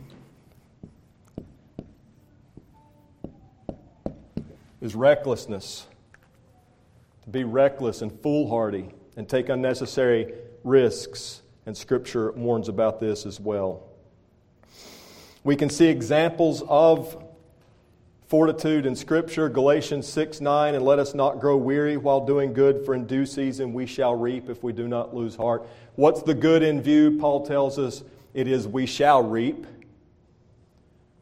is 4.81 4.95
recklessness. 4.95 5.85
To 7.23 7.29
be 7.29 7.43
reckless 7.43 8.01
and 8.01 8.11
foolhardy 8.21 8.89
and 9.15 9.27
take 9.27 9.47
unnecessary 9.47 10.33
risks. 10.63 11.41
And 11.65 11.75
Scripture 11.75 12.31
warns 12.33 12.69
about 12.69 12.99
this 12.99 13.25
as 13.25 13.39
well. 13.39 13.83
We 15.43 15.55
can 15.55 15.69
see 15.69 15.87
examples 15.87 16.61
of 16.67 17.21
fortitude 18.27 18.85
in 18.85 18.95
Scripture, 18.95 19.47
Galatians 19.47 20.07
6 20.07 20.41
9, 20.41 20.75
and 20.75 20.83
let 20.83 20.99
us 20.99 21.13
not 21.13 21.39
grow 21.39 21.55
weary 21.55 21.97
while 21.97 22.25
doing 22.25 22.53
good, 22.53 22.85
for 22.85 22.95
in 22.95 23.05
due 23.05 23.25
season 23.25 23.73
we 23.73 23.85
shall 23.85 24.15
reap 24.15 24.49
if 24.49 24.63
we 24.63 24.73
do 24.73 24.87
not 24.87 25.13
lose 25.13 25.35
heart. 25.35 25.67
What's 25.95 26.23
the 26.23 26.33
good 26.33 26.63
in 26.63 26.81
view? 26.81 27.19
Paul 27.19 27.45
tells 27.45 27.77
us 27.77 28.03
it 28.33 28.47
is 28.47 28.67
we 28.67 28.85
shall 28.85 29.21
reap, 29.21 29.67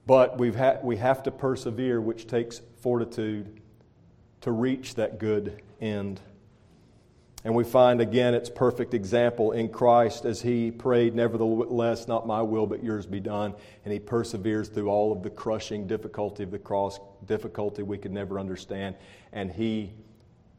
but 0.05 0.37
we've 0.37 0.55
ha- 0.55 0.77
we 0.81 0.97
have 0.97 1.23
to 1.23 1.31
persevere, 1.31 1.99
which 1.99 2.27
takes 2.27 2.61
fortitude 2.79 3.59
to 4.41 4.51
reach 4.51 4.95
that 4.95 5.19
good 5.19 5.61
end. 5.81 6.21
And 7.43 7.55
we 7.55 7.63
find 7.63 8.01
again 8.01 8.35
its 8.35 8.49
perfect 8.49 8.93
example 8.93 9.51
in 9.51 9.69
Christ 9.69 10.25
as 10.25 10.41
he 10.41 10.69
prayed, 10.69 11.15
Nevertheless, 11.15 12.07
not 12.07 12.27
my 12.27 12.41
will, 12.41 12.67
but 12.67 12.83
yours 12.83 13.07
be 13.07 13.19
done. 13.19 13.55
And 13.83 13.91
he 13.91 13.99
perseveres 13.99 14.69
through 14.69 14.89
all 14.89 15.11
of 15.11 15.23
the 15.23 15.31
crushing 15.31 15.87
difficulty 15.87 16.43
of 16.43 16.51
the 16.51 16.59
cross, 16.59 16.99
difficulty 17.25 17.81
we 17.81 17.97
could 17.97 18.11
never 18.11 18.39
understand. 18.39 18.95
And 19.33 19.51
he 19.51 19.91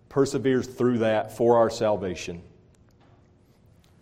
perseveres 0.09 0.67
through 0.67 0.99
that 0.99 1.37
for 1.37 1.57
our 1.57 1.71
salvation. 1.71 2.43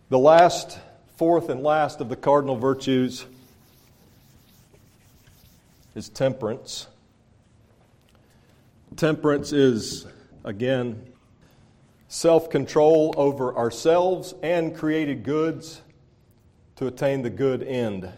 The 0.09 0.18
last 0.18 0.78
fourth 1.16 1.51
and 1.51 1.62
last 1.62 2.01
of 2.01 2.09
the 2.09 2.16
cardinal 2.16 2.57
virtues 2.57 3.26
is 5.95 6.09
temperance. 6.09 6.87
Temperance 8.97 9.53
is, 9.53 10.07
again, 10.45 11.10
self 12.11 12.51
control 12.51 13.15
over 13.17 13.57
ourselves 13.57 14.35
and 14.43 14.75
created 14.75 15.23
goods 15.23 15.81
to 16.75 16.89
attain 16.89 17.23
the 17.23 17.31
good 17.31 17.63
end. 17.63 18.11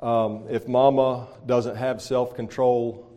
Um, 0.00 0.44
if 0.48 0.68
mama 0.68 1.26
doesn't 1.44 1.74
have 1.74 2.00
self 2.00 2.36
control 2.36 3.10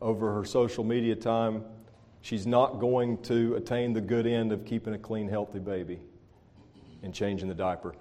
over 0.00 0.34
her 0.34 0.44
social 0.44 0.82
media 0.82 1.14
time, 1.14 1.64
she's 2.22 2.44
not 2.44 2.80
going 2.80 3.22
to 3.22 3.54
attain 3.54 3.92
the 3.92 4.00
good 4.00 4.26
end 4.26 4.50
of 4.50 4.64
keeping 4.64 4.94
a 4.94 4.98
clean, 4.98 5.28
healthy 5.28 5.60
baby 5.60 6.00
and 7.04 7.14
changing 7.14 7.48
the 7.48 7.54
diaper. 7.54 7.94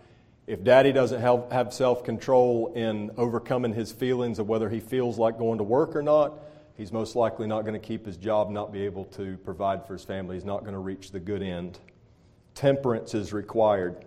If 0.47 0.63
daddy 0.63 0.91
doesn't 0.91 1.21
have, 1.21 1.51
have 1.51 1.73
self 1.75 2.03
control 2.03 2.73
in 2.75 3.11
overcoming 3.17 3.71
his 3.71 3.91
feelings 3.91 4.39
of 4.39 4.49
whether 4.49 4.67
he 4.67 4.79
feels 4.79 5.19
like 5.19 5.37
going 5.37 5.59
to 5.59 5.63
work 5.63 5.95
or 5.95 6.01
not, 6.01 6.39
he's 6.77 6.91
most 6.91 7.15
likely 7.15 7.47
not 7.47 7.61
going 7.61 7.79
to 7.79 7.85
keep 7.85 8.05
his 8.05 8.17
job, 8.17 8.49
not 8.49 8.71
be 8.71 8.85
able 8.85 9.05
to 9.05 9.37
provide 9.37 9.85
for 9.85 9.93
his 9.93 10.03
family. 10.03 10.35
He's 10.35 10.45
not 10.45 10.61
going 10.61 10.73
to 10.73 10.79
reach 10.79 11.11
the 11.11 11.19
good 11.19 11.41
end. 11.41 11.79
Temperance 12.55 13.13
is 13.13 13.33
required. 13.33 14.05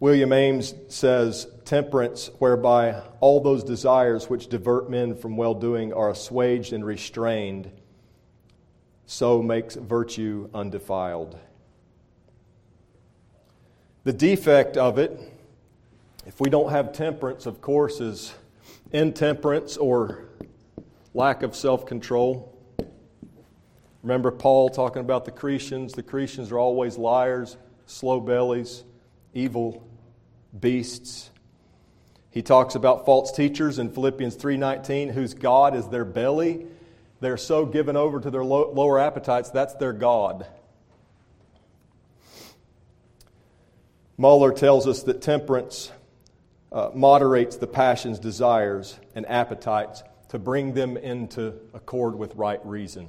William 0.00 0.32
Ames 0.32 0.74
says 0.88 1.46
temperance, 1.66 2.30
whereby 2.38 3.02
all 3.20 3.40
those 3.40 3.62
desires 3.62 4.30
which 4.30 4.46
divert 4.46 4.88
men 4.88 5.14
from 5.14 5.36
well 5.36 5.52
doing 5.52 5.92
are 5.92 6.08
assuaged 6.08 6.72
and 6.72 6.84
restrained, 6.84 7.70
so 9.04 9.42
makes 9.42 9.74
virtue 9.74 10.48
undefiled. 10.54 11.38
The 14.04 14.14
defect 14.14 14.78
of 14.78 14.98
it, 14.98 15.20
if 16.24 16.40
we 16.40 16.48
don't 16.48 16.70
have 16.70 16.94
temperance, 16.94 17.44
of 17.44 17.60
course, 17.60 18.00
is 18.00 18.32
intemperance 18.92 19.76
or 19.76 20.29
lack 21.14 21.42
of 21.42 21.54
self 21.56 21.86
control. 21.86 22.56
Remember 24.02 24.30
Paul 24.30 24.70
talking 24.70 25.00
about 25.00 25.24
the 25.24 25.32
Cretians? 25.32 25.94
The 25.94 26.02
Cretians 26.02 26.50
are 26.50 26.58
always 26.58 26.96
liars, 26.96 27.56
slow 27.86 28.20
bellies, 28.20 28.84
evil 29.34 29.86
beasts. 30.58 31.30
He 32.30 32.42
talks 32.42 32.76
about 32.76 33.04
false 33.04 33.32
teachers 33.32 33.78
in 33.78 33.90
Philippians 33.90 34.36
3:19 34.36 35.10
whose 35.10 35.34
god 35.34 35.74
is 35.74 35.88
their 35.88 36.04
belly. 36.04 36.66
They're 37.20 37.36
so 37.36 37.66
given 37.66 37.96
over 37.96 38.18
to 38.20 38.30
their 38.30 38.44
lower 38.44 38.98
appetites, 38.98 39.50
that's 39.50 39.74
their 39.74 39.92
god. 39.92 40.46
Mohler 44.18 44.54
tells 44.54 44.86
us 44.86 45.02
that 45.02 45.20
temperance 45.20 45.90
uh, 46.72 46.90
moderates 46.94 47.56
the 47.56 47.66
passions, 47.66 48.18
desires, 48.18 48.98
and 49.14 49.26
appetites 49.28 50.02
to 50.30 50.38
bring 50.38 50.72
them 50.74 50.96
into 50.96 51.54
accord 51.74 52.16
with 52.16 52.34
right 52.36 52.64
reason. 52.64 53.08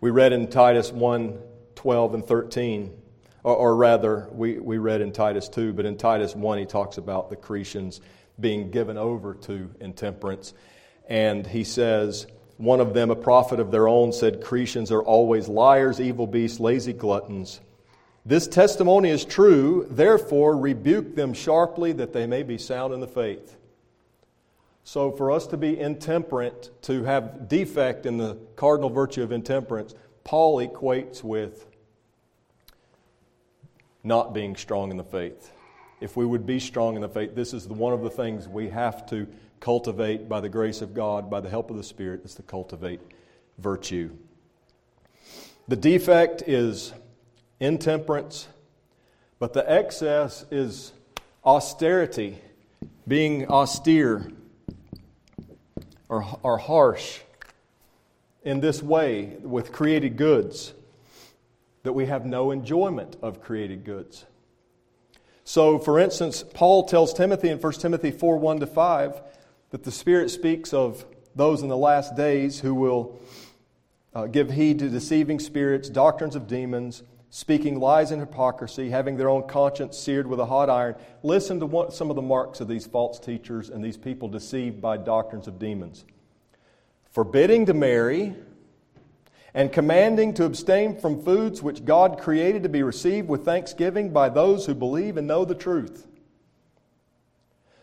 We 0.00 0.10
read 0.10 0.32
in 0.32 0.48
Titus 0.48 0.92
1 0.92 1.38
12 1.74 2.14
and 2.14 2.24
13. 2.24 2.90
Or, 3.42 3.56
or, 3.56 3.76
rather, 3.76 4.26
we, 4.32 4.58
we 4.58 4.78
read 4.78 5.02
in 5.02 5.12
Titus 5.12 5.50
2, 5.50 5.74
but 5.74 5.84
in 5.84 5.98
Titus 5.98 6.34
1, 6.34 6.58
he 6.58 6.64
talks 6.64 6.96
about 6.96 7.28
the 7.28 7.36
Cretans 7.36 8.00
being 8.40 8.70
given 8.70 8.96
over 8.96 9.34
to 9.34 9.70
intemperance. 9.80 10.54
And 11.10 11.46
he 11.46 11.62
says, 11.62 12.26
one 12.56 12.80
of 12.80 12.94
them, 12.94 13.10
a 13.10 13.16
prophet 13.16 13.60
of 13.60 13.70
their 13.70 13.86
own, 13.86 14.14
said, 14.14 14.42
Cretans 14.42 14.90
are 14.90 15.02
always 15.02 15.46
liars, 15.46 16.00
evil 16.00 16.26
beasts, 16.26 16.58
lazy 16.58 16.94
gluttons. 16.94 17.60
This 18.24 18.48
testimony 18.48 19.10
is 19.10 19.26
true, 19.26 19.86
therefore 19.90 20.56
rebuke 20.56 21.14
them 21.14 21.34
sharply 21.34 21.92
that 21.92 22.14
they 22.14 22.26
may 22.26 22.42
be 22.42 22.56
sound 22.56 22.94
in 22.94 23.00
the 23.00 23.06
faith. 23.06 23.58
So, 24.86 25.10
for 25.10 25.32
us 25.32 25.46
to 25.46 25.56
be 25.56 25.80
intemperate, 25.80 26.70
to 26.82 27.04
have 27.04 27.48
defect 27.48 28.04
in 28.04 28.18
the 28.18 28.36
cardinal 28.54 28.90
virtue 28.90 29.22
of 29.22 29.32
intemperance, 29.32 29.94
Paul 30.24 30.58
equates 30.58 31.24
with 31.24 31.66
not 34.02 34.34
being 34.34 34.54
strong 34.56 34.90
in 34.90 34.98
the 34.98 35.04
faith. 35.04 35.50
If 36.02 36.18
we 36.18 36.26
would 36.26 36.44
be 36.44 36.60
strong 36.60 36.96
in 36.96 37.00
the 37.00 37.08
faith, 37.08 37.34
this 37.34 37.54
is 37.54 37.66
one 37.66 37.94
of 37.94 38.02
the 38.02 38.10
things 38.10 38.46
we 38.46 38.68
have 38.68 39.08
to 39.08 39.26
cultivate 39.58 40.28
by 40.28 40.40
the 40.40 40.50
grace 40.50 40.82
of 40.82 40.92
God, 40.92 41.30
by 41.30 41.40
the 41.40 41.48
help 41.48 41.70
of 41.70 41.78
the 41.78 41.82
Spirit, 41.82 42.22
is 42.22 42.34
to 42.34 42.42
cultivate 42.42 43.00
virtue. 43.56 44.10
The 45.66 45.76
defect 45.76 46.42
is 46.46 46.92
intemperance, 47.58 48.48
but 49.38 49.54
the 49.54 49.70
excess 49.70 50.44
is 50.50 50.92
austerity, 51.42 52.38
being 53.08 53.48
austere 53.48 54.30
or, 56.14 56.38
or 56.44 56.58
harsh 56.58 57.18
in 58.44 58.60
this 58.60 58.80
way 58.82 59.36
with 59.40 59.72
created 59.72 60.16
goods, 60.16 60.72
that 61.82 61.92
we 61.92 62.06
have 62.06 62.24
no 62.24 62.52
enjoyment 62.52 63.16
of 63.20 63.42
created 63.42 63.84
goods. 63.84 64.24
So, 65.42 65.78
for 65.78 65.98
instance, 65.98 66.44
Paul 66.54 66.84
tells 66.84 67.12
Timothy 67.12 67.48
in 67.48 67.58
1 67.58 67.72
Timothy 67.74 68.12
4 68.12 68.38
1 68.38 68.60
to 68.60 68.66
5 68.66 69.22
that 69.70 69.82
the 69.82 69.90
Spirit 69.90 70.30
speaks 70.30 70.72
of 70.72 71.04
those 71.34 71.62
in 71.62 71.68
the 71.68 71.76
last 71.76 72.16
days 72.16 72.60
who 72.60 72.74
will 72.74 73.18
uh, 74.14 74.26
give 74.26 74.52
heed 74.52 74.78
to 74.78 74.88
deceiving 74.88 75.40
spirits, 75.40 75.88
doctrines 75.88 76.36
of 76.36 76.46
demons, 76.46 77.02
speaking 77.34 77.80
lies 77.80 78.12
and 78.12 78.20
hypocrisy, 78.20 78.90
having 78.90 79.16
their 79.16 79.28
own 79.28 79.44
conscience 79.48 79.98
seared 79.98 80.24
with 80.24 80.38
a 80.38 80.46
hot 80.46 80.70
iron. 80.70 80.94
Listen 81.24 81.58
to 81.58 81.66
what, 81.66 81.92
some 81.92 82.08
of 82.08 82.14
the 82.14 82.22
marks 82.22 82.60
of 82.60 82.68
these 82.68 82.86
false 82.86 83.18
teachers 83.18 83.70
and 83.70 83.84
these 83.84 83.96
people 83.96 84.28
deceived 84.28 84.80
by 84.80 84.96
doctrines 84.96 85.48
of 85.48 85.58
demons 85.58 86.04
forbidding 87.10 87.66
to 87.66 87.74
marry 87.74 88.34
and 89.54 89.72
commanding 89.72 90.32
to 90.34 90.44
abstain 90.44 90.96
from 90.96 91.22
foods 91.22 91.60
which 91.60 91.84
God 91.84 92.20
created 92.20 92.64
to 92.64 92.68
be 92.68 92.84
received 92.84 93.28
with 93.28 93.44
thanksgiving 93.44 94.10
by 94.10 94.28
those 94.28 94.66
who 94.66 94.74
believe 94.74 95.16
and 95.16 95.26
know 95.26 95.44
the 95.44 95.54
truth. 95.54 96.06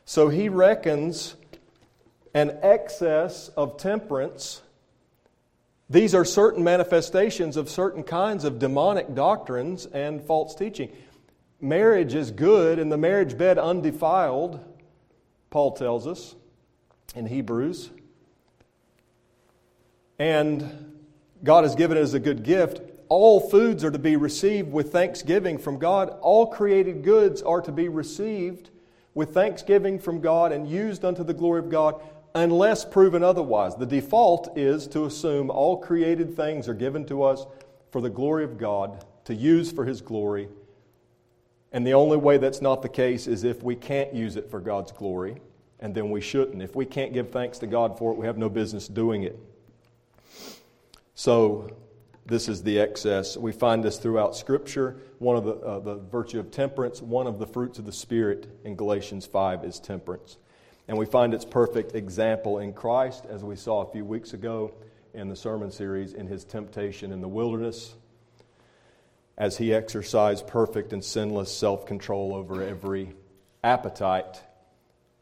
So 0.03 0.29
he 0.29 0.47
reckons 0.47 1.35
an 2.33 2.57
excess 2.61 3.49
of 3.49 3.75
temperance. 3.75 4.61
These 5.91 6.15
are 6.15 6.23
certain 6.23 6.63
manifestations 6.63 7.57
of 7.57 7.69
certain 7.69 8.03
kinds 8.03 8.45
of 8.45 8.59
demonic 8.59 9.13
doctrines 9.13 9.85
and 9.87 10.21
false 10.21 10.55
teaching. 10.55 10.89
Marriage 11.59 12.15
is 12.15 12.31
good 12.31 12.79
and 12.79 12.89
the 12.89 12.97
marriage 12.97 13.37
bed 13.37 13.57
undefiled, 13.57 14.63
Paul 15.49 15.73
tells 15.73 16.07
us 16.07 16.33
in 17.13 17.25
Hebrews. 17.25 17.89
And 20.17 20.95
God 21.43 21.65
has 21.65 21.75
given 21.75 21.97
it 21.97 22.01
as 22.01 22.13
a 22.13 22.21
good 22.21 22.43
gift. 22.43 22.79
All 23.09 23.41
foods 23.41 23.83
are 23.83 23.91
to 23.91 23.99
be 23.99 24.15
received 24.15 24.71
with 24.71 24.93
thanksgiving 24.93 25.57
from 25.57 25.77
God. 25.77 26.15
All 26.21 26.47
created 26.47 27.03
goods 27.03 27.41
are 27.41 27.59
to 27.59 27.71
be 27.73 27.89
received 27.89 28.69
with 29.13 29.33
thanksgiving 29.33 29.99
from 29.99 30.21
God 30.21 30.53
and 30.53 30.69
used 30.69 31.03
unto 31.03 31.25
the 31.25 31.33
glory 31.33 31.59
of 31.59 31.69
God 31.69 32.01
unless 32.33 32.85
proven 32.85 33.23
otherwise. 33.23 33.75
The 33.75 33.85
default 33.85 34.57
is 34.57 34.87
to 34.87 35.05
assume 35.05 35.49
all 35.49 35.77
created 35.77 36.35
things 36.35 36.67
are 36.67 36.73
given 36.73 37.05
to 37.07 37.23
us 37.23 37.45
for 37.91 38.01
the 38.01 38.09
glory 38.09 38.43
of 38.43 38.57
God, 38.57 39.05
to 39.25 39.35
use 39.35 39.71
for 39.71 39.85
His 39.85 40.01
glory. 40.01 40.47
And 41.71 41.85
the 41.85 41.93
only 41.93 42.17
way 42.17 42.37
that's 42.37 42.61
not 42.61 42.81
the 42.81 42.89
case 42.89 43.27
is 43.27 43.43
if 43.43 43.63
we 43.63 43.75
can't 43.75 44.13
use 44.13 44.35
it 44.35 44.49
for 44.49 44.59
God's 44.59 44.91
glory, 44.91 45.37
and 45.79 45.95
then 45.95 46.11
we 46.11 46.21
shouldn't. 46.21 46.61
If 46.61 46.75
we 46.75 46.85
can't 46.85 47.13
give 47.13 47.31
thanks 47.31 47.57
to 47.59 47.67
God 47.67 47.97
for 47.97 48.11
it, 48.11 48.17
we 48.17 48.25
have 48.25 48.37
no 48.37 48.49
business 48.49 48.87
doing 48.87 49.23
it. 49.23 49.37
So, 51.15 51.69
this 52.25 52.47
is 52.47 52.61
the 52.63 52.79
excess. 52.79 53.35
We 53.35 53.51
find 53.51 53.83
this 53.83 53.97
throughout 53.97 54.35
Scripture. 54.35 54.97
One 55.19 55.35
of 55.35 55.43
the, 55.43 55.55
uh, 55.55 55.79
the 55.79 55.95
virtue 55.95 56.39
of 56.39 56.51
temperance, 56.51 57.01
one 57.01 57.25
of 57.25 57.39
the 57.39 57.47
fruits 57.47 57.79
of 57.79 57.85
the 57.85 57.91
Spirit 57.91 58.47
in 58.63 58.75
Galatians 58.75 59.25
5 59.25 59.65
is 59.65 59.79
temperance. 59.79 60.37
And 60.91 60.97
we 60.97 61.05
find 61.05 61.33
its 61.33 61.45
perfect 61.45 61.95
example 61.95 62.59
in 62.59 62.73
Christ, 62.73 63.25
as 63.29 63.45
we 63.45 63.55
saw 63.55 63.79
a 63.79 63.89
few 63.93 64.03
weeks 64.03 64.33
ago 64.33 64.73
in 65.13 65.29
the 65.29 65.37
sermon 65.37 65.71
series, 65.71 66.11
in 66.11 66.27
his 66.27 66.43
temptation 66.43 67.13
in 67.13 67.21
the 67.21 67.29
wilderness, 67.29 67.95
as 69.37 69.55
he 69.55 69.73
exercised 69.73 70.47
perfect 70.47 70.91
and 70.91 71.01
sinless 71.01 71.49
self 71.49 71.85
control 71.85 72.35
over 72.35 72.61
every 72.61 73.13
appetite 73.63 74.43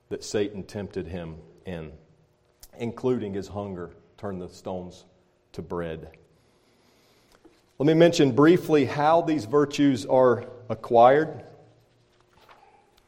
that 0.10 0.24
Satan 0.24 0.64
tempted 0.64 1.06
him 1.06 1.36
in, 1.68 1.92
including 2.80 3.36
his 3.36 3.48
hunger, 3.50 3.92
turn 4.18 4.40
the 4.40 4.50
stones 4.50 5.06
to 5.52 5.62
bread. 5.62 6.10
Let 7.78 7.86
me 7.86 7.94
mention 7.94 8.32
briefly 8.32 8.86
how 8.86 9.22
these 9.22 9.46
virtues 9.46 10.08
are 10.08 10.46
acquired. 10.68 11.44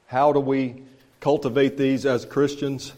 How 0.05 0.31
do 0.31 0.39
we 0.39 0.83
cultivate 1.21 1.77
these 1.77 2.07
as 2.07 2.25
Christians. 2.25 2.93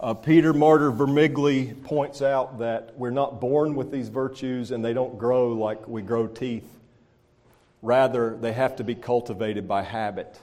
Uh, 0.00 0.12
Peter 0.12 0.52
Martyr 0.52 0.90
Vermigli 0.90 1.80
points 1.84 2.20
out 2.20 2.58
that 2.58 2.98
we're 2.98 3.10
not 3.10 3.40
born 3.40 3.76
with 3.76 3.92
these 3.92 4.08
virtues 4.08 4.72
and 4.72 4.84
they 4.84 4.92
don't 4.92 5.16
grow 5.16 5.52
like 5.52 5.86
we 5.86 6.02
grow 6.02 6.26
teeth. 6.26 6.68
Rather, 7.80 8.36
they 8.36 8.52
have 8.52 8.74
to 8.76 8.84
be 8.84 8.96
cultivated 8.96 9.68
by 9.68 9.82
habit. 9.82 10.40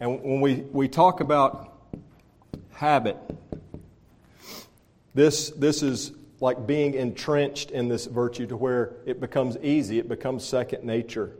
And 0.00 0.20
when 0.22 0.40
we, 0.40 0.54
we 0.72 0.88
talk 0.88 1.20
about 1.20 1.72
habit, 2.72 3.16
this, 5.14 5.50
this 5.50 5.84
is 5.84 6.10
like 6.40 6.66
being 6.66 6.94
entrenched 6.94 7.70
in 7.70 7.86
this 7.86 8.06
virtue 8.06 8.48
to 8.48 8.56
where 8.56 8.94
it 9.06 9.20
becomes 9.20 9.56
easy, 9.58 10.00
it 10.00 10.08
becomes 10.08 10.44
second 10.44 10.82
nature. 10.82 11.32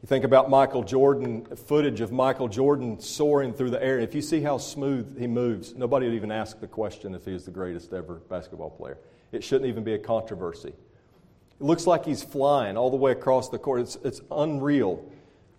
You 0.00 0.06
think 0.06 0.24
about 0.24 0.48
Michael 0.48 0.84
Jordan, 0.84 1.44
footage 1.44 2.00
of 2.00 2.12
Michael 2.12 2.46
Jordan 2.46 3.00
soaring 3.00 3.52
through 3.52 3.70
the 3.70 3.82
air. 3.82 3.98
If 3.98 4.14
you 4.14 4.22
see 4.22 4.40
how 4.40 4.58
smooth 4.58 5.18
he 5.18 5.26
moves, 5.26 5.74
nobody 5.74 6.06
would 6.06 6.14
even 6.14 6.30
ask 6.30 6.60
the 6.60 6.68
question 6.68 7.16
if 7.16 7.24
he 7.24 7.34
is 7.34 7.44
the 7.44 7.50
greatest 7.50 7.92
ever 7.92 8.14
basketball 8.28 8.70
player. 8.70 8.98
It 9.32 9.42
shouldn't 9.42 9.68
even 9.68 9.82
be 9.82 9.94
a 9.94 9.98
controversy. 9.98 10.68
It 10.68 11.64
looks 11.64 11.84
like 11.84 12.04
he's 12.04 12.22
flying 12.22 12.76
all 12.76 12.90
the 12.90 12.96
way 12.96 13.10
across 13.10 13.48
the 13.48 13.58
court. 13.58 13.80
It's, 13.80 13.96
it's 14.04 14.20
unreal. 14.30 15.04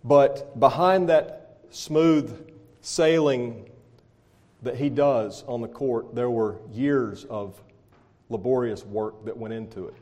But 0.04 0.58
behind 0.58 1.10
that 1.10 1.58
smooth 1.68 2.50
sailing 2.80 3.68
that 4.62 4.76
he 4.76 4.88
does 4.88 5.44
on 5.46 5.60
the 5.60 5.68
court, 5.68 6.14
there 6.14 6.30
were 6.30 6.56
years 6.72 7.26
of 7.26 7.62
laborious 8.30 8.86
work 8.86 9.22
that 9.26 9.36
went 9.36 9.52
into 9.52 9.86
it 9.86 9.94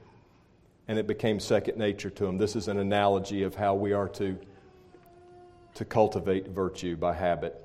and 0.89 0.99
it 0.99 1.07
became 1.07 1.39
second 1.39 1.77
nature 1.77 2.11
to 2.11 2.27
him. 2.27 2.39
This 2.39 2.57
is 2.57 2.67
an 2.67 2.79
analogy 2.79 3.43
of 3.43 3.55
how 3.55 3.75
we 3.75 3.93
are 3.93 4.09
to, 4.09 4.39
to 5.75 5.85
cultivate 5.85 6.49
virtue 6.49 6.97
by 6.97 7.13
habit. 7.15 7.63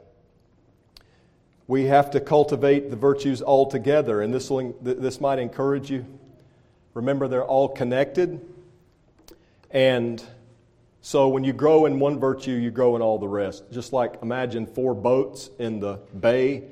We 1.65 1.85
have 1.85 2.11
to 2.11 2.19
cultivate 2.19 2.89
the 2.89 2.97
virtues 2.97 3.41
all 3.41 3.65
together, 3.65 4.21
and 4.21 4.33
this, 4.33 4.49
will, 4.49 4.75
this 4.81 5.21
might 5.21 5.39
encourage 5.39 5.89
you. 5.89 6.05
Remember, 6.93 7.29
they're 7.29 7.45
all 7.45 7.69
connected. 7.69 8.41
And 9.71 10.21
so 11.01 11.29
when 11.29 11.45
you 11.45 11.53
grow 11.53 11.85
in 11.85 11.99
one 11.99 12.19
virtue, 12.19 12.51
you 12.51 12.69
grow 12.69 12.97
in 12.97 13.01
all 13.01 13.17
the 13.17 13.27
rest. 13.27 13.63
Just 13.71 13.93
like 13.93 14.21
imagine 14.21 14.67
four 14.67 14.93
boats 14.93 15.49
in 15.57 15.79
the 15.79 15.99
bay 16.19 16.63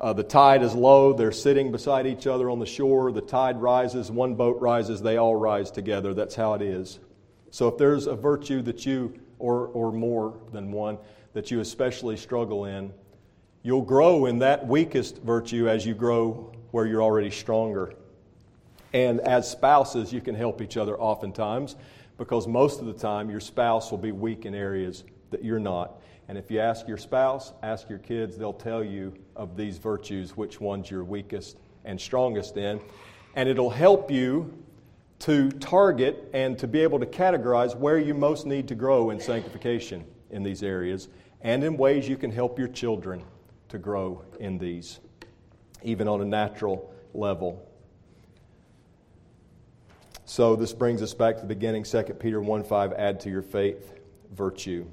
uh, 0.00 0.12
the 0.12 0.22
tide 0.22 0.62
is 0.62 0.74
low. 0.74 1.12
They're 1.12 1.32
sitting 1.32 1.70
beside 1.70 2.06
each 2.06 2.26
other 2.26 2.50
on 2.50 2.58
the 2.58 2.66
shore. 2.66 3.12
The 3.12 3.20
tide 3.20 3.60
rises. 3.60 4.10
One 4.10 4.34
boat 4.34 4.60
rises. 4.60 5.00
They 5.00 5.16
all 5.16 5.36
rise 5.36 5.70
together. 5.70 6.14
That's 6.14 6.34
how 6.34 6.54
it 6.54 6.62
is. 6.62 6.98
So 7.50 7.68
if 7.68 7.78
there's 7.78 8.06
a 8.06 8.16
virtue 8.16 8.62
that 8.62 8.84
you, 8.84 9.14
or, 9.38 9.68
or 9.68 9.92
more 9.92 10.34
than 10.52 10.72
one, 10.72 10.98
that 11.32 11.50
you 11.50 11.60
especially 11.60 12.16
struggle 12.16 12.64
in, 12.64 12.92
you'll 13.62 13.82
grow 13.82 14.26
in 14.26 14.40
that 14.40 14.66
weakest 14.66 15.18
virtue 15.22 15.68
as 15.68 15.86
you 15.86 15.94
grow 15.94 16.52
where 16.72 16.86
you're 16.86 17.02
already 17.02 17.30
stronger. 17.30 17.94
And 18.92 19.20
as 19.20 19.48
spouses, 19.48 20.12
you 20.12 20.20
can 20.20 20.34
help 20.34 20.60
each 20.60 20.76
other 20.76 20.98
oftentimes 20.98 21.76
because 22.18 22.46
most 22.46 22.80
of 22.80 22.86
the 22.86 22.92
time 22.92 23.30
your 23.30 23.40
spouse 23.40 23.90
will 23.90 23.98
be 23.98 24.12
weak 24.12 24.44
in 24.44 24.54
areas 24.54 25.04
that 25.30 25.44
you're 25.44 25.60
not. 25.60 26.00
And 26.28 26.38
if 26.38 26.50
you 26.50 26.60
ask 26.60 26.88
your 26.88 26.96
spouse, 26.96 27.52
ask 27.62 27.88
your 27.88 27.98
kids, 27.98 28.36
they'll 28.36 28.52
tell 28.52 28.82
you 28.82 29.14
of 29.36 29.56
these 29.56 29.78
virtues 29.78 30.36
which 30.36 30.60
ones 30.60 30.90
you're 30.90 31.04
weakest 31.04 31.58
and 31.84 32.00
strongest 32.00 32.56
in. 32.56 32.80
And 33.36 33.48
it'll 33.48 33.70
help 33.70 34.10
you 34.10 34.52
to 35.20 35.50
target 35.50 36.30
and 36.32 36.58
to 36.58 36.66
be 36.66 36.80
able 36.80 36.98
to 36.98 37.06
categorize 37.06 37.76
where 37.76 37.98
you 37.98 38.14
most 38.14 38.46
need 38.46 38.68
to 38.68 38.74
grow 38.74 39.10
in 39.10 39.20
sanctification 39.20 40.04
in 40.30 40.42
these 40.42 40.62
areas 40.62 41.08
and 41.42 41.62
in 41.62 41.76
ways 41.76 42.08
you 42.08 42.16
can 42.16 42.30
help 42.30 42.58
your 42.58 42.68
children 42.68 43.22
to 43.68 43.78
grow 43.78 44.22
in 44.40 44.58
these, 44.58 45.00
even 45.82 46.08
on 46.08 46.20
a 46.20 46.24
natural 46.24 46.92
level. 47.12 47.70
So 50.24 50.56
this 50.56 50.72
brings 50.72 51.02
us 51.02 51.12
back 51.12 51.36
to 51.36 51.42
the 51.42 51.46
beginning, 51.46 51.84
2 51.84 52.02
Peter 52.18 52.40
1 52.40 52.64
5, 52.64 52.92
add 52.94 53.20
to 53.20 53.30
your 53.30 53.42
faith 53.42 53.92
virtue. 54.32 54.86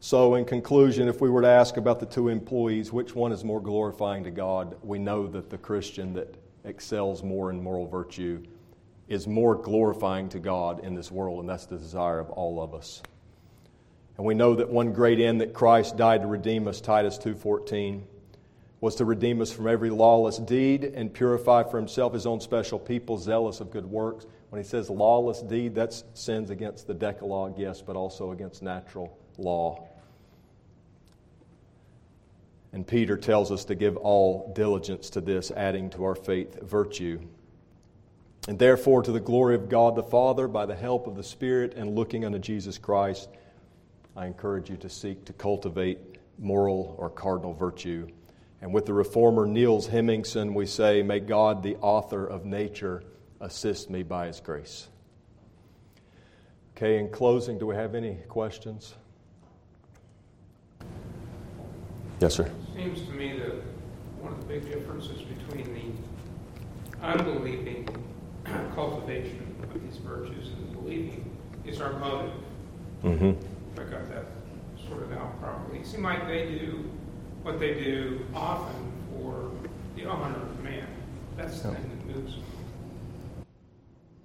So, 0.00 0.34
in 0.34 0.44
conclusion, 0.44 1.08
if 1.08 1.22
we 1.22 1.30
were 1.30 1.40
to 1.40 1.48
ask 1.48 1.78
about 1.78 2.00
the 2.00 2.06
two 2.06 2.28
employees, 2.28 2.92
which 2.92 3.14
one 3.14 3.32
is 3.32 3.44
more 3.44 3.62
glorifying 3.62 4.24
to 4.24 4.30
God, 4.30 4.76
we 4.82 4.98
know 4.98 5.26
that 5.28 5.48
the 5.48 5.56
Christian 5.56 6.12
that 6.14 6.36
excels 6.64 7.22
more 7.22 7.50
in 7.50 7.62
moral 7.62 7.86
virtue 7.86 8.42
is 9.08 9.26
more 9.26 9.54
glorifying 9.54 10.28
to 10.28 10.38
God 10.38 10.84
in 10.84 10.94
this 10.94 11.10
world, 11.10 11.40
and 11.40 11.48
that's 11.48 11.64
the 11.64 11.78
desire 11.78 12.18
of 12.18 12.28
all 12.30 12.62
of 12.62 12.74
us. 12.74 13.02
And 14.18 14.26
we 14.26 14.34
know 14.34 14.54
that 14.56 14.68
one 14.68 14.92
great 14.92 15.18
end 15.18 15.40
that 15.40 15.54
Christ 15.54 15.96
died 15.96 16.20
to 16.22 16.26
redeem 16.26 16.68
us, 16.68 16.80
Titus 16.80 17.16
2:14, 17.16 18.04
was 18.82 18.96
to 18.96 19.06
redeem 19.06 19.40
us 19.40 19.50
from 19.50 19.66
every 19.66 19.88
lawless 19.88 20.36
deed 20.36 20.84
and 20.84 21.12
purify 21.12 21.62
for 21.62 21.78
himself 21.78 22.12
his 22.12 22.26
own 22.26 22.40
special 22.40 22.78
people, 22.78 23.16
zealous 23.16 23.60
of 23.60 23.70
good 23.70 23.90
works. 23.90 24.26
When 24.50 24.62
he 24.62 24.68
says 24.68 24.90
lawless 24.90 25.40
deed, 25.40 25.74
that's 25.74 26.04
sins 26.12 26.50
against 26.50 26.86
the 26.86 26.94
Decalogue, 26.94 27.58
yes, 27.58 27.80
but 27.80 27.96
also 27.96 28.32
against 28.32 28.62
natural 28.62 29.16
law. 29.38 29.86
And 32.72 32.86
Peter 32.86 33.16
tells 33.16 33.50
us 33.50 33.64
to 33.66 33.74
give 33.74 33.96
all 33.96 34.52
diligence 34.54 35.10
to 35.10 35.20
this, 35.20 35.50
adding 35.50 35.88
to 35.90 36.04
our 36.04 36.14
faith 36.14 36.62
virtue. 36.62 37.20
And 38.48 38.58
therefore, 38.58 39.02
to 39.02 39.12
the 39.12 39.20
glory 39.20 39.54
of 39.54 39.68
God 39.68 39.96
the 39.96 40.02
Father, 40.02 40.46
by 40.46 40.66
the 40.66 40.74
help 40.74 41.06
of 41.06 41.16
the 41.16 41.22
Spirit 41.22 41.74
and 41.74 41.94
looking 41.94 42.24
unto 42.24 42.38
Jesus 42.38 42.78
Christ, 42.78 43.28
I 44.14 44.26
encourage 44.26 44.70
you 44.70 44.76
to 44.78 44.88
seek 44.88 45.24
to 45.24 45.32
cultivate 45.32 45.98
moral 46.38 46.94
or 46.98 47.10
cardinal 47.10 47.54
virtue. 47.54 48.08
And 48.60 48.72
with 48.72 48.86
the 48.86 48.94
reformer 48.94 49.46
Niels 49.46 49.86
Hemmingsen, 49.86 50.54
we 50.54 50.66
say, 50.66 51.02
May 51.02 51.20
God, 51.20 51.62
the 51.62 51.76
author 51.76 52.26
of 52.26 52.44
nature, 52.44 53.02
assist 53.40 53.90
me 53.90 54.02
by 54.02 54.26
his 54.26 54.40
grace. 54.40 54.88
Okay, 56.76 56.98
in 56.98 57.08
closing, 57.10 57.58
do 57.58 57.66
we 57.66 57.74
have 57.74 57.94
any 57.94 58.16
questions? 58.28 58.94
Yes, 62.18 62.34
sir 62.34 62.44
It 62.44 62.52
seems 62.74 63.02
to 63.02 63.12
me 63.12 63.38
that 63.38 63.52
one 64.20 64.32
of 64.32 64.40
the 64.40 64.46
big 64.46 64.70
differences 64.70 65.20
between 65.22 65.74
the 65.74 67.06
unbelieving 67.06 67.88
cultivation 68.74 69.54
of 69.62 69.82
these 69.82 69.98
virtues 69.98 70.48
and 70.48 70.70
the 70.70 70.76
believing 70.76 71.30
is 71.66 71.80
our 71.80 71.92
motive. 71.94 72.32
Mm-hmm. 73.04 73.30
If 73.74 73.80
I 73.80 73.90
got 73.90 74.08
that 74.10 74.24
sorted 74.88 75.12
out 75.12 75.40
properly. 75.40 75.80
It 75.80 75.86
seems 75.86 76.02
like 76.02 76.26
they 76.26 76.46
do 76.46 76.88
what 77.42 77.58
they 77.60 77.74
do 77.74 78.24
often 78.34 78.92
for 79.10 79.50
the 79.94 80.06
honor 80.06 80.36
of 80.36 80.62
man. 80.62 80.86
That's 81.36 81.60
the 81.60 81.72
thing 81.72 81.90
that 81.90 82.16
moves 82.16 82.34
them. 82.34 82.44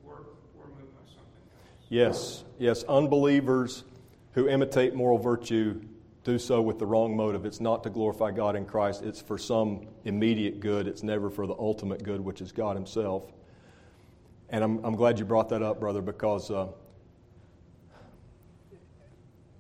We're, 0.03 0.13
we're 0.55 0.67
moved 0.67 0.93
by 0.95 1.07
something 1.07 1.25
else. 1.45 1.85
Yes, 1.89 2.43
yes. 2.57 2.83
Unbelievers 2.83 3.83
who 4.33 4.47
imitate 4.47 4.95
moral 4.95 5.17
virtue 5.17 5.81
do 6.23 6.37
so 6.37 6.61
with 6.61 6.77
the 6.77 6.85
wrong 6.85 7.15
motive. 7.15 7.45
It's 7.45 7.59
not 7.59 7.83
to 7.83 7.89
glorify 7.89 8.31
God 8.31 8.55
in 8.55 8.65
Christ, 8.65 9.03
it's 9.03 9.21
for 9.21 9.37
some 9.37 9.87
immediate 10.05 10.59
good. 10.59 10.87
It's 10.87 11.03
never 11.03 11.29
for 11.29 11.47
the 11.47 11.55
ultimate 11.57 12.03
good, 12.03 12.21
which 12.21 12.41
is 12.41 12.51
God 12.51 12.75
Himself. 12.75 13.31
And 14.49 14.63
I'm, 14.63 14.83
I'm 14.83 14.95
glad 14.95 15.17
you 15.17 15.25
brought 15.25 15.49
that 15.49 15.63
up, 15.63 15.79
brother, 15.79 16.01
because 16.01 16.51
uh, 16.51 16.67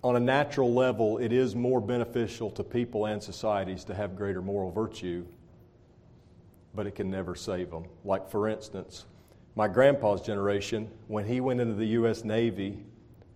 on 0.03 0.15
a 0.15 0.19
natural 0.19 0.73
level, 0.73 1.17
it 1.17 1.31
is 1.31 1.55
more 1.55 1.79
beneficial 1.79 2.49
to 2.51 2.63
people 2.63 3.05
and 3.05 3.21
societies 3.21 3.83
to 3.85 3.93
have 3.93 4.15
greater 4.15 4.41
moral 4.41 4.71
virtue, 4.71 5.25
but 6.73 6.87
it 6.87 6.95
can 6.95 7.09
never 7.09 7.35
save 7.35 7.69
them. 7.69 7.85
Like, 8.03 8.29
for 8.29 8.47
instance, 8.47 9.05
my 9.55 9.67
grandpa's 9.67 10.21
generation, 10.21 10.89
when 11.07 11.25
he 11.25 11.39
went 11.39 11.61
into 11.61 11.75
the 11.75 11.87
U.S. 11.87 12.23
Navy 12.23 12.83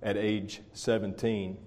at 0.01 0.17
age 0.17 0.61
17, 0.73 1.57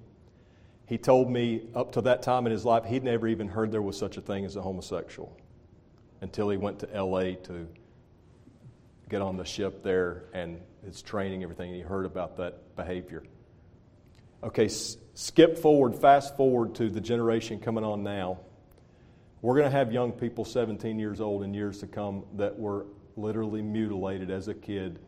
he 0.88 0.96
told 0.96 1.30
me 1.30 1.60
up 1.74 1.92
to 1.92 2.00
that 2.00 2.22
time 2.22 2.46
in 2.46 2.52
his 2.52 2.64
life, 2.64 2.86
he'd 2.86 3.04
never 3.04 3.28
even 3.28 3.46
heard 3.46 3.70
there 3.70 3.82
was 3.82 3.98
such 3.98 4.16
a 4.16 4.22
thing 4.22 4.46
as 4.46 4.56
a 4.56 4.62
homosexual 4.62 5.36
until 6.22 6.48
he 6.48 6.56
went 6.56 6.78
to 6.78 6.86
LA 6.86 7.34
to 7.34 7.68
get 9.10 9.20
on 9.20 9.36
the 9.36 9.44
ship 9.44 9.82
there 9.82 10.24
and 10.32 10.58
his 10.82 11.02
training, 11.02 11.42
everything. 11.42 11.74
he 11.74 11.80
heard 11.80 12.06
about 12.06 12.38
that 12.38 12.74
behavior. 12.74 13.22
Okay, 14.42 14.64
s- 14.64 14.96
skip 15.12 15.58
forward, 15.58 15.94
fast 15.94 16.34
forward 16.38 16.74
to 16.76 16.88
the 16.88 17.02
generation 17.02 17.60
coming 17.60 17.84
on 17.84 18.02
now. 18.02 18.38
We're 19.42 19.56
going 19.56 19.70
to 19.70 19.76
have 19.76 19.92
young 19.92 20.12
people 20.12 20.46
17 20.46 20.98
years 20.98 21.20
old 21.20 21.42
in 21.42 21.52
years 21.52 21.80
to 21.80 21.86
come 21.86 22.24
that 22.36 22.58
were 22.58 22.86
literally 23.14 23.60
mutilated 23.60 24.30
as 24.30 24.48
a 24.48 24.54
kid 24.54 24.98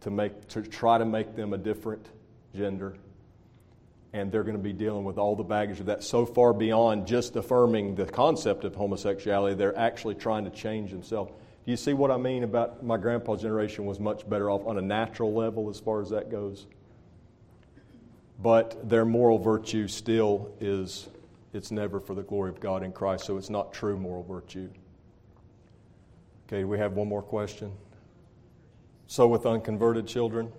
to, 0.00 0.10
make, 0.10 0.48
to 0.48 0.62
try 0.62 0.96
to 0.96 1.04
make 1.04 1.36
them 1.36 1.52
a 1.52 1.58
different 1.58 2.08
gender 2.54 2.96
and 4.12 4.30
they're 4.30 4.42
going 4.42 4.56
to 4.56 4.62
be 4.62 4.72
dealing 4.72 5.04
with 5.04 5.16
all 5.16 5.34
the 5.34 5.42
baggage 5.42 5.80
of 5.80 5.86
that 5.86 6.04
so 6.04 6.26
far 6.26 6.52
beyond 6.52 7.06
just 7.06 7.34
affirming 7.36 7.94
the 7.94 8.04
concept 8.04 8.64
of 8.64 8.74
homosexuality, 8.74 9.54
they're 9.56 9.78
actually 9.78 10.14
trying 10.14 10.44
to 10.44 10.50
change 10.50 10.90
themselves. 10.90 11.32
Do 11.64 11.70
you 11.70 11.76
see 11.76 11.92
what 11.92 12.10
I 12.10 12.16
mean 12.16 12.42
about 12.42 12.84
my 12.84 12.96
grandpa's 12.96 13.40
generation 13.40 13.86
was 13.86 14.00
much 14.00 14.28
better 14.28 14.50
off 14.50 14.66
on 14.66 14.78
a 14.78 14.82
natural 14.82 15.32
level 15.32 15.70
as 15.70 15.80
far 15.80 16.02
as 16.02 16.10
that 16.10 16.30
goes? 16.30 16.66
But 18.42 18.88
their 18.88 19.04
moral 19.04 19.38
virtue 19.38 19.86
still 19.86 20.52
is, 20.60 21.08
it's 21.52 21.70
never 21.70 22.00
for 22.00 22.14
the 22.14 22.22
glory 22.22 22.50
of 22.50 22.60
God 22.60 22.82
in 22.82 22.92
Christ, 22.92 23.24
so 23.24 23.38
it's 23.38 23.50
not 23.50 23.72
true 23.72 23.96
moral 23.96 24.24
virtue. 24.24 24.68
Okay, 26.48 26.64
we 26.64 26.78
have 26.78 26.94
one 26.94 27.08
more 27.08 27.22
question. 27.22 27.72
So, 29.06 29.28
with 29.28 29.46
unconverted 29.46 30.06
children, 30.06 30.52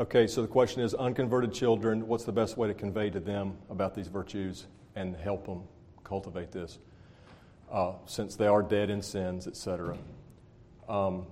Okay, 0.00 0.26
so 0.26 0.40
the 0.40 0.48
question 0.48 0.80
is 0.80 0.94
unconverted 0.94 1.52
children, 1.52 2.08
what's 2.08 2.24
the 2.24 2.32
best 2.32 2.56
way 2.56 2.66
to 2.66 2.72
convey 2.72 3.10
to 3.10 3.20
them 3.20 3.58
about 3.68 3.94
these 3.94 4.08
virtues 4.08 4.66
and 4.96 5.14
help 5.14 5.44
them 5.44 5.64
cultivate 6.04 6.50
this? 6.50 6.78
Uh, 7.70 7.92
since 8.06 8.34
they 8.34 8.46
are 8.46 8.62
dead 8.62 8.88
in 8.88 9.02
sins, 9.02 9.46
etc. 9.46 9.98
Um, 10.88 11.26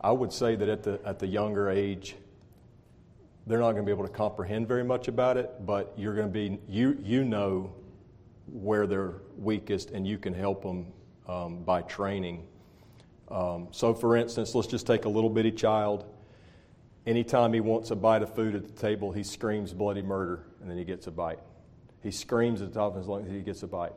I 0.00 0.12
would 0.12 0.32
say 0.32 0.54
that 0.54 0.68
at 0.68 0.84
the, 0.84 1.00
at 1.04 1.18
the 1.18 1.26
younger 1.26 1.68
age, 1.68 2.14
they're 3.48 3.58
not 3.58 3.72
going 3.72 3.82
to 3.82 3.86
be 3.86 3.90
able 3.90 4.06
to 4.06 4.14
comprehend 4.14 4.68
very 4.68 4.84
much 4.84 5.08
about 5.08 5.36
it, 5.36 5.50
but 5.66 5.92
you're 5.96 6.14
going 6.14 6.28
to 6.28 6.32
be, 6.32 6.60
you, 6.68 6.96
you 7.02 7.24
know 7.24 7.74
where 8.46 8.86
they're 8.86 9.14
weakest 9.36 9.90
and 9.90 10.06
you 10.06 10.18
can 10.18 10.32
help 10.32 10.62
them 10.62 10.86
um, 11.26 11.64
by 11.64 11.82
training. 11.82 12.46
Um, 13.28 13.66
so, 13.72 13.92
for 13.92 14.16
instance, 14.16 14.54
let's 14.54 14.68
just 14.68 14.86
take 14.86 15.04
a 15.04 15.08
little 15.08 15.30
bitty 15.30 15.50
child 15.50 16.04
Anytime 17.06 17.52
he 17.52 17.60
wants 17.60 17.90
a 17.90 17.96
bite 17.96 18.22
of 18.22 18.34
food 18.34 18.54
at 18.54 18.64
the 18.64 18.72
table, 18.72 19.12
he 19.12 19.22
screams 19.22 19.74
bloody 19.74 20.00
murder, 20.00 20.46
and 20.60 20.70
then 20.70 20.78
he 20.78 20.84
gets 20.84 21.06
a 21.06 21.10
bite. 21.10 21.38
He 22.02 22.10
screams 22.10 22.62
at 22.62 22.72
the 22.72 22.80
top 22.80 22.92
of 22.92 22.98
his 22.98 23.08
lungs, 23.08 23.30
he 23.30 23.40
gets 23.40 23.62
a 23.62 23.66
bite. 23.66 23.92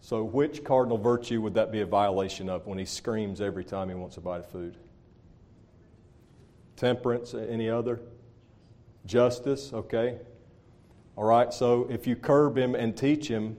So, 0.00 0.22
which 0.22 0.64
cardinal 0.64 0.98
virtue 0.98 1.40
would 1.40 1.54
that 1.54 1.72
be 1.72 1.80
a 1.80 1.86
violation 1.86 2.48
of 2.48 2.66
when 2.66 2.78
he 2.78 2.84
screams 2.84 3.40
every 3.40 3.64
time 3.64 3.88
he 3.88 3.94
wants 3.94 4.16
a 4.16 4.20
bite 4.20 4.40
of 4.40 4.50
food? 4.50 4.76
Temperance, 6.76 7.34
any 7.34 7.68
other? 7.68 8.00
Justice, 9.04 9.72
okay. 9.72 10.18
All 11.16 11.24
right, 11.24 11.52
so 11.52 11.88
if 11.90 12.06
you 12.06 12.16
curb 12.16 12.56
him 12.56 12.74
and 12.74 12.96
teach 12.96 13.28
him 13.28 13.56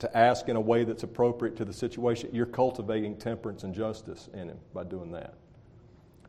to 0.00 0.16
ask 0.16 0.48
in 0.48 0.56
a 0.56 0.60
way 0.60 0.84
that's 0.84 1.04
appropriate 1.04 1.56
to 1.56 1.64
the 1.64 1.72
situation, 1.72 2.30
you're 2.32 2.46
cultivating 2.46 3.16
temperance 3.16 3.62
and 3.62 3.74
justice 3.74 4.28
in 4.34 4.48
him 4.48 4.58
by 4.72 4.84
doing 4.84 5.12
that 5.12 5.34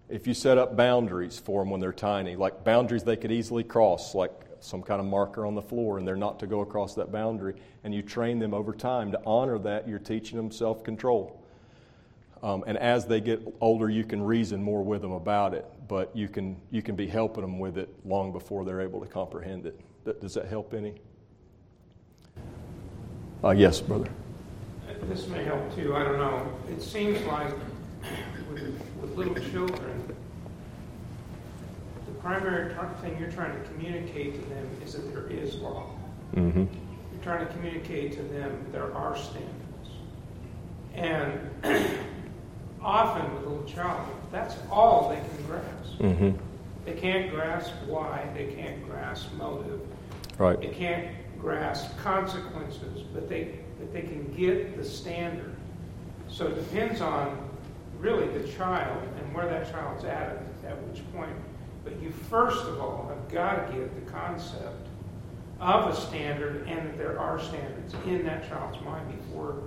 if 0.10 0.28
you 0.28 0.34
set 0.34 0.58
up 0.58 0.76
boundaries 0.76 1.40
for 1.40 1.62
them 1.62 1.72
when 1.72 1.82
they're 1.82 1.94
tiny, 1.94 2.36
like 2.36 2.64
boundaries 2.64 3.04
they 3.04 3.16
could 3.16 3.32
easily 3.32 3.64
cross, 3.64 4.14
like 4.14 4.32
some 4.60 4.82
kind 4.82 5.00
of 5.00 5.06
marker 5.06 5.46
on 5.46 5.56
the 5.56 5.62
floor, 5.62 5.98
and 5.98 6.08
they're 6.08 6.16
not 6.16 6.40
to 6.40 6.48
go 6.48 6.62
across 6.62 6.96
that 6.96 7.12
boundary, 7.12 7.56
and 7.84 7.94
you 7.94 8.02
train 8.02 8.40
them 8.40 8.54
over 8.54 8.74
time 8.74 9.12
to 9.12 9.22
honor 9.26 9.58
that, 9.60 9.88
you're 9.88 10.00
teaching 10.00 10.38
them 10.38 10.52
self 10.52 10.84
control. 10.84 11.42
Um, 12.44 12.64
and 12.68 12.78
as 12.78 13.06
they 13.08 13.22
get 13.22 13.42
older, 13.60 13.90
you 13.90 14.04
can 14.04 14.22
reason 14.22 14.62
more 14.62 14.84
with 14.84 15.02
them 15.02 15.14
about 15.14 15.54
it, 15.54 15.66
but 15.88 16.16
you 16.16 16.28
can, 16.28 16.58
you 16.70 16.84
can 16.84 16.96
be 16.96 17.08
helping 17.08 17.42
them 17.42 17.58
with 17.58 17.78
it 17.78 17.90
long 18.06 18.32
before 18.32 18.64
they're 18.66 18.82
able 18.82 19.00
to 19.00 19.08
comprehend 19.08 19.66
it. 19.66 20.22
Does 20.22 20.36
that 20.36 20.48
help 20.48 20.74
any? 20.74 20.94
Uh, 23.44 23.52
yes, 23.52 23.82
brother. 23.82 24.10
This 25.10 25.28
may 25.28 25.44
help 25.44 25.76
too. 25.76 25.96
I 25.96 26.04
don't 26.04 26.18
know. 26.18 26.52
It 26.70 26.82
seems 26.82 27.22
like 27.26 27.54
with, 28.50 28.82
with 29.02 29.18
little 29.18 29.36
children, 29.36 30.16
the 32.06 32.12
primary 32.22 32.74
thing 33.02 33.18
you're 33.20 33.32
trying 33.32 33.54
to 33.60 33.70
communicate 33.70 34.36
to 34.36 34.50
them 34.50 34.68
is 34.84 34.94
that 34.94 35.12
there 35.14 35.28
is 35.28 35.56
law. 35.56 35.90
Mm-hmm. 36.36 36.60
You're 36.60 37.24
trying 37.24 37.46
to 37.46 37.54
communicate 37.54 38.14
to 38.14 38.24
them 38.24 38.66
there 38.72 38.94
are 38.94 39.16
standards. 39.18 39.52
And 40.94 41.40
often 42.82 43.34
with 43.34 43.44
a 43.46 43.50
little 43.50 43.66
child, 43.66 44.08
That's 44.32 44.56
all 44.70 45.10
they 45.10 45.16
can 45.16 45.46
grasp. 45.48 46.00
Mm-hmm. 46.00 46.38
They 46.86 46.94
can't 46.94 47.32
grasp 47.32 47.74
why, 47.88 48.28
they 48.36 48.48
can't 48.48 48.86
grasp 48.88 49.34
motive, 49.34 49.82
Right. 50.38 50.60
they 50.60 50.68
can't 50.68 51.08
grasp 51.40 51.98
consequences, 51.98 53.02
but 53.14 53.28
they, 53.30 53.60
but 53.80 53.92
they 53.94 54.02
can 54.02 54.32
get 54.36 54.78
the 54.78 54.84
standard. 54.84 55.56
So 56.28 56.48
it 56.48 56.56
depends 56.56 57.02
on 57.02 57.45
really 58.06 58.28
the 58.38 58.48
child 58.50 59.02
and 59.20 59.34
where 59.34 59.48
that 59.48 59.70
child's 59.72 60.04
at 60.04 60.44
at 60.68 60.82
which 60.84 61.02
point. 61.12 61.32
But 61.84 62.00
you 62.02 62.12
first 62.12 62.64
of 62.66 62.80
all 62.80 63.08
have 63.10 63.28
got 63.34 63.68
to 63.72 63.78
get 63.78 64.06
the 64.06 64.12
concept 64.12 64.88
of 65.60 65.92
a 65.92 65.96
standard 65.96 66.68
and 66.68 66.88
that 66.88 66.98
there 66.98 67.20
are 67.20 67.40
standards 67.40 67.96
in 68.06 68.24
that 68.26 68.48
child's 68.48 68.80
mind 68.86 69.08
before 69.20 69.64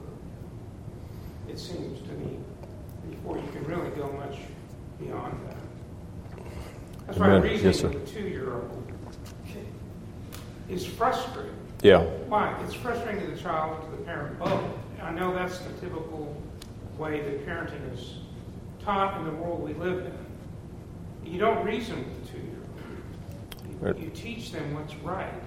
it 1.48 1.58
seems 1.58 2.00
to 2.06 2.12
me, 2.14 2.36
before 3.10 3.38
you 3.38 3.48
can 3.52 3.64
really 3.64 3.90
go 3.90 4.06
much 4.12 4.38
beyond 5.00 5.34
that. 5.48 6.42
That's 7.06 7.18
why 7.18 7.42
Yes, 7.44 7.80
sir. 7.80 7.88
a 7.88 7.94
two-year-old 8.06 8.92
is 10.68 10.84
frustrating. 10.84 11.54
Yeah. 11.82 12.02
Why? 12.28 12.54
It's 12.64 12.74
frustrating 12.74 13.22
to 13.22 13.30
the 13.30 13.40
child 13.40 13.80
and 13.80 13.90
to 13.90 13.96
the 13.96 14.02
parent 14.04 14.38
both. 14.38 14.62
I 15.00 15.10
know 15.12 15.34
that's 15.34 15.58
the 15.58 15.72
typical 15.80 16.36
way 16.98 17.20
that 17.20 17.46
parenting 17.46 17.94
is 17.94 18.16
taught 18.88 19.18
in 19.18 19.24
the 19.26 19.32
world 19.32 19.62
we 19.62 19.74
live 19.74 20.06
in. 20.06 21.30
You 21.30 21.38
don't 21.38 21.62
reason 21.62 21.98
with 21.98 22.24
the 22.24 22.32
two-year-old. 22.32 23.98
You, 23.98 24.04
you 24.04 24.10
teach 24.14 24.50
them 24.50 24.72
what's 24.72 24.94
right. 24.96 25.42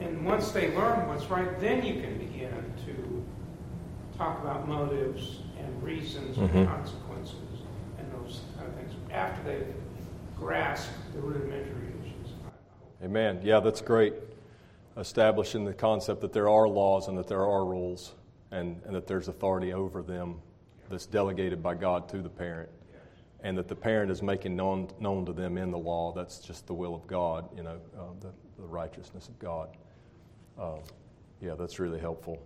And 0.00 0.24
once 0.24 0.50
they 0.50 0.74
learn 0.74 1.06
what's 1.06 1.28
right, 1.28 1.60
then 1.60 1.84
you 1.84 2.00
can 2.00 2.16
begin 2.16 2.50
to 2.86 3.26
talk 4.16 4.40
about 4.42 4.66
motives 4.66 5.40
and 5.58 5.82
reasons 5.82 6.38
Mhm. 6.38 6.54
and 6.54 6.66
consequences 6.68 7.36
and 7.98 8.10
those 8.14 8.40
kind 8.56 8.68
of 8.68 8.74
things 8.74 8.94
after 9.12 9.42
they've 9.44 9.74
grasped 10.38 10.94
the 11.12 11.20
rudimentary 11.20 11.92
issues. 12.00 12.32
Amen. 13.04 13.40
Yeah, 13.42 13.60
that's 13.60 13.82
great. 13.82 14.14
Establishing 14.96 15.66
the 15.66 15.74
concept 15.74 16.22
that 16.22 16.32
there 16.32 16.48
are 16.48 16.66
laws 16.66 17.06
and 17.08 17.18
that 17.18 17.28
there 17.28 17.44
are 17.44 17.66
rules 17.66 18.14
and, 18.50 18.80
and 18.86 18.94
that 18.94 19.06
there's 19.06 19.28
authority 19.28 19.74
over 19.74 20.00
them 20.00 20.40
that's 20.90 21.06
delegated 21.06 21.62
by 21.62 21.74
God 21.74 22.08
to 22.10 22.18
the 22.18 22.28
parent. 22.28 22.68
And 23.42 23.56
that 23.56 23.68
the 23.68 23.76
parent 23.76 24.10
is 24.10 24.22
making 24.22 24.54
known, 24.54 24.88
known 25.00 25.24
to 25.24 25.32
them 25.32 25.56
in 25.56 25.70
the 25.70 25.78
law. 25.78 26.12
That's 26.12 26.40
just 26.40 26.66
the 26.66 26.74
will 26.74 26.94
of 26.94 27.06
God, 27.06 27.48
you 27.56 27.62
know, 27.62 27.80
uh, 27.98 28.02
the, 28.20 28.32
the 28.60 28.66
righteousness 28.66 29.28
of 29.28 29.38
God. 29.38 29.70
Uh, 30.58 30.76
yeah, 31.40 31.54
that's 31.54 31.78
really 31.78 32.00
helpful. 32.00 32.38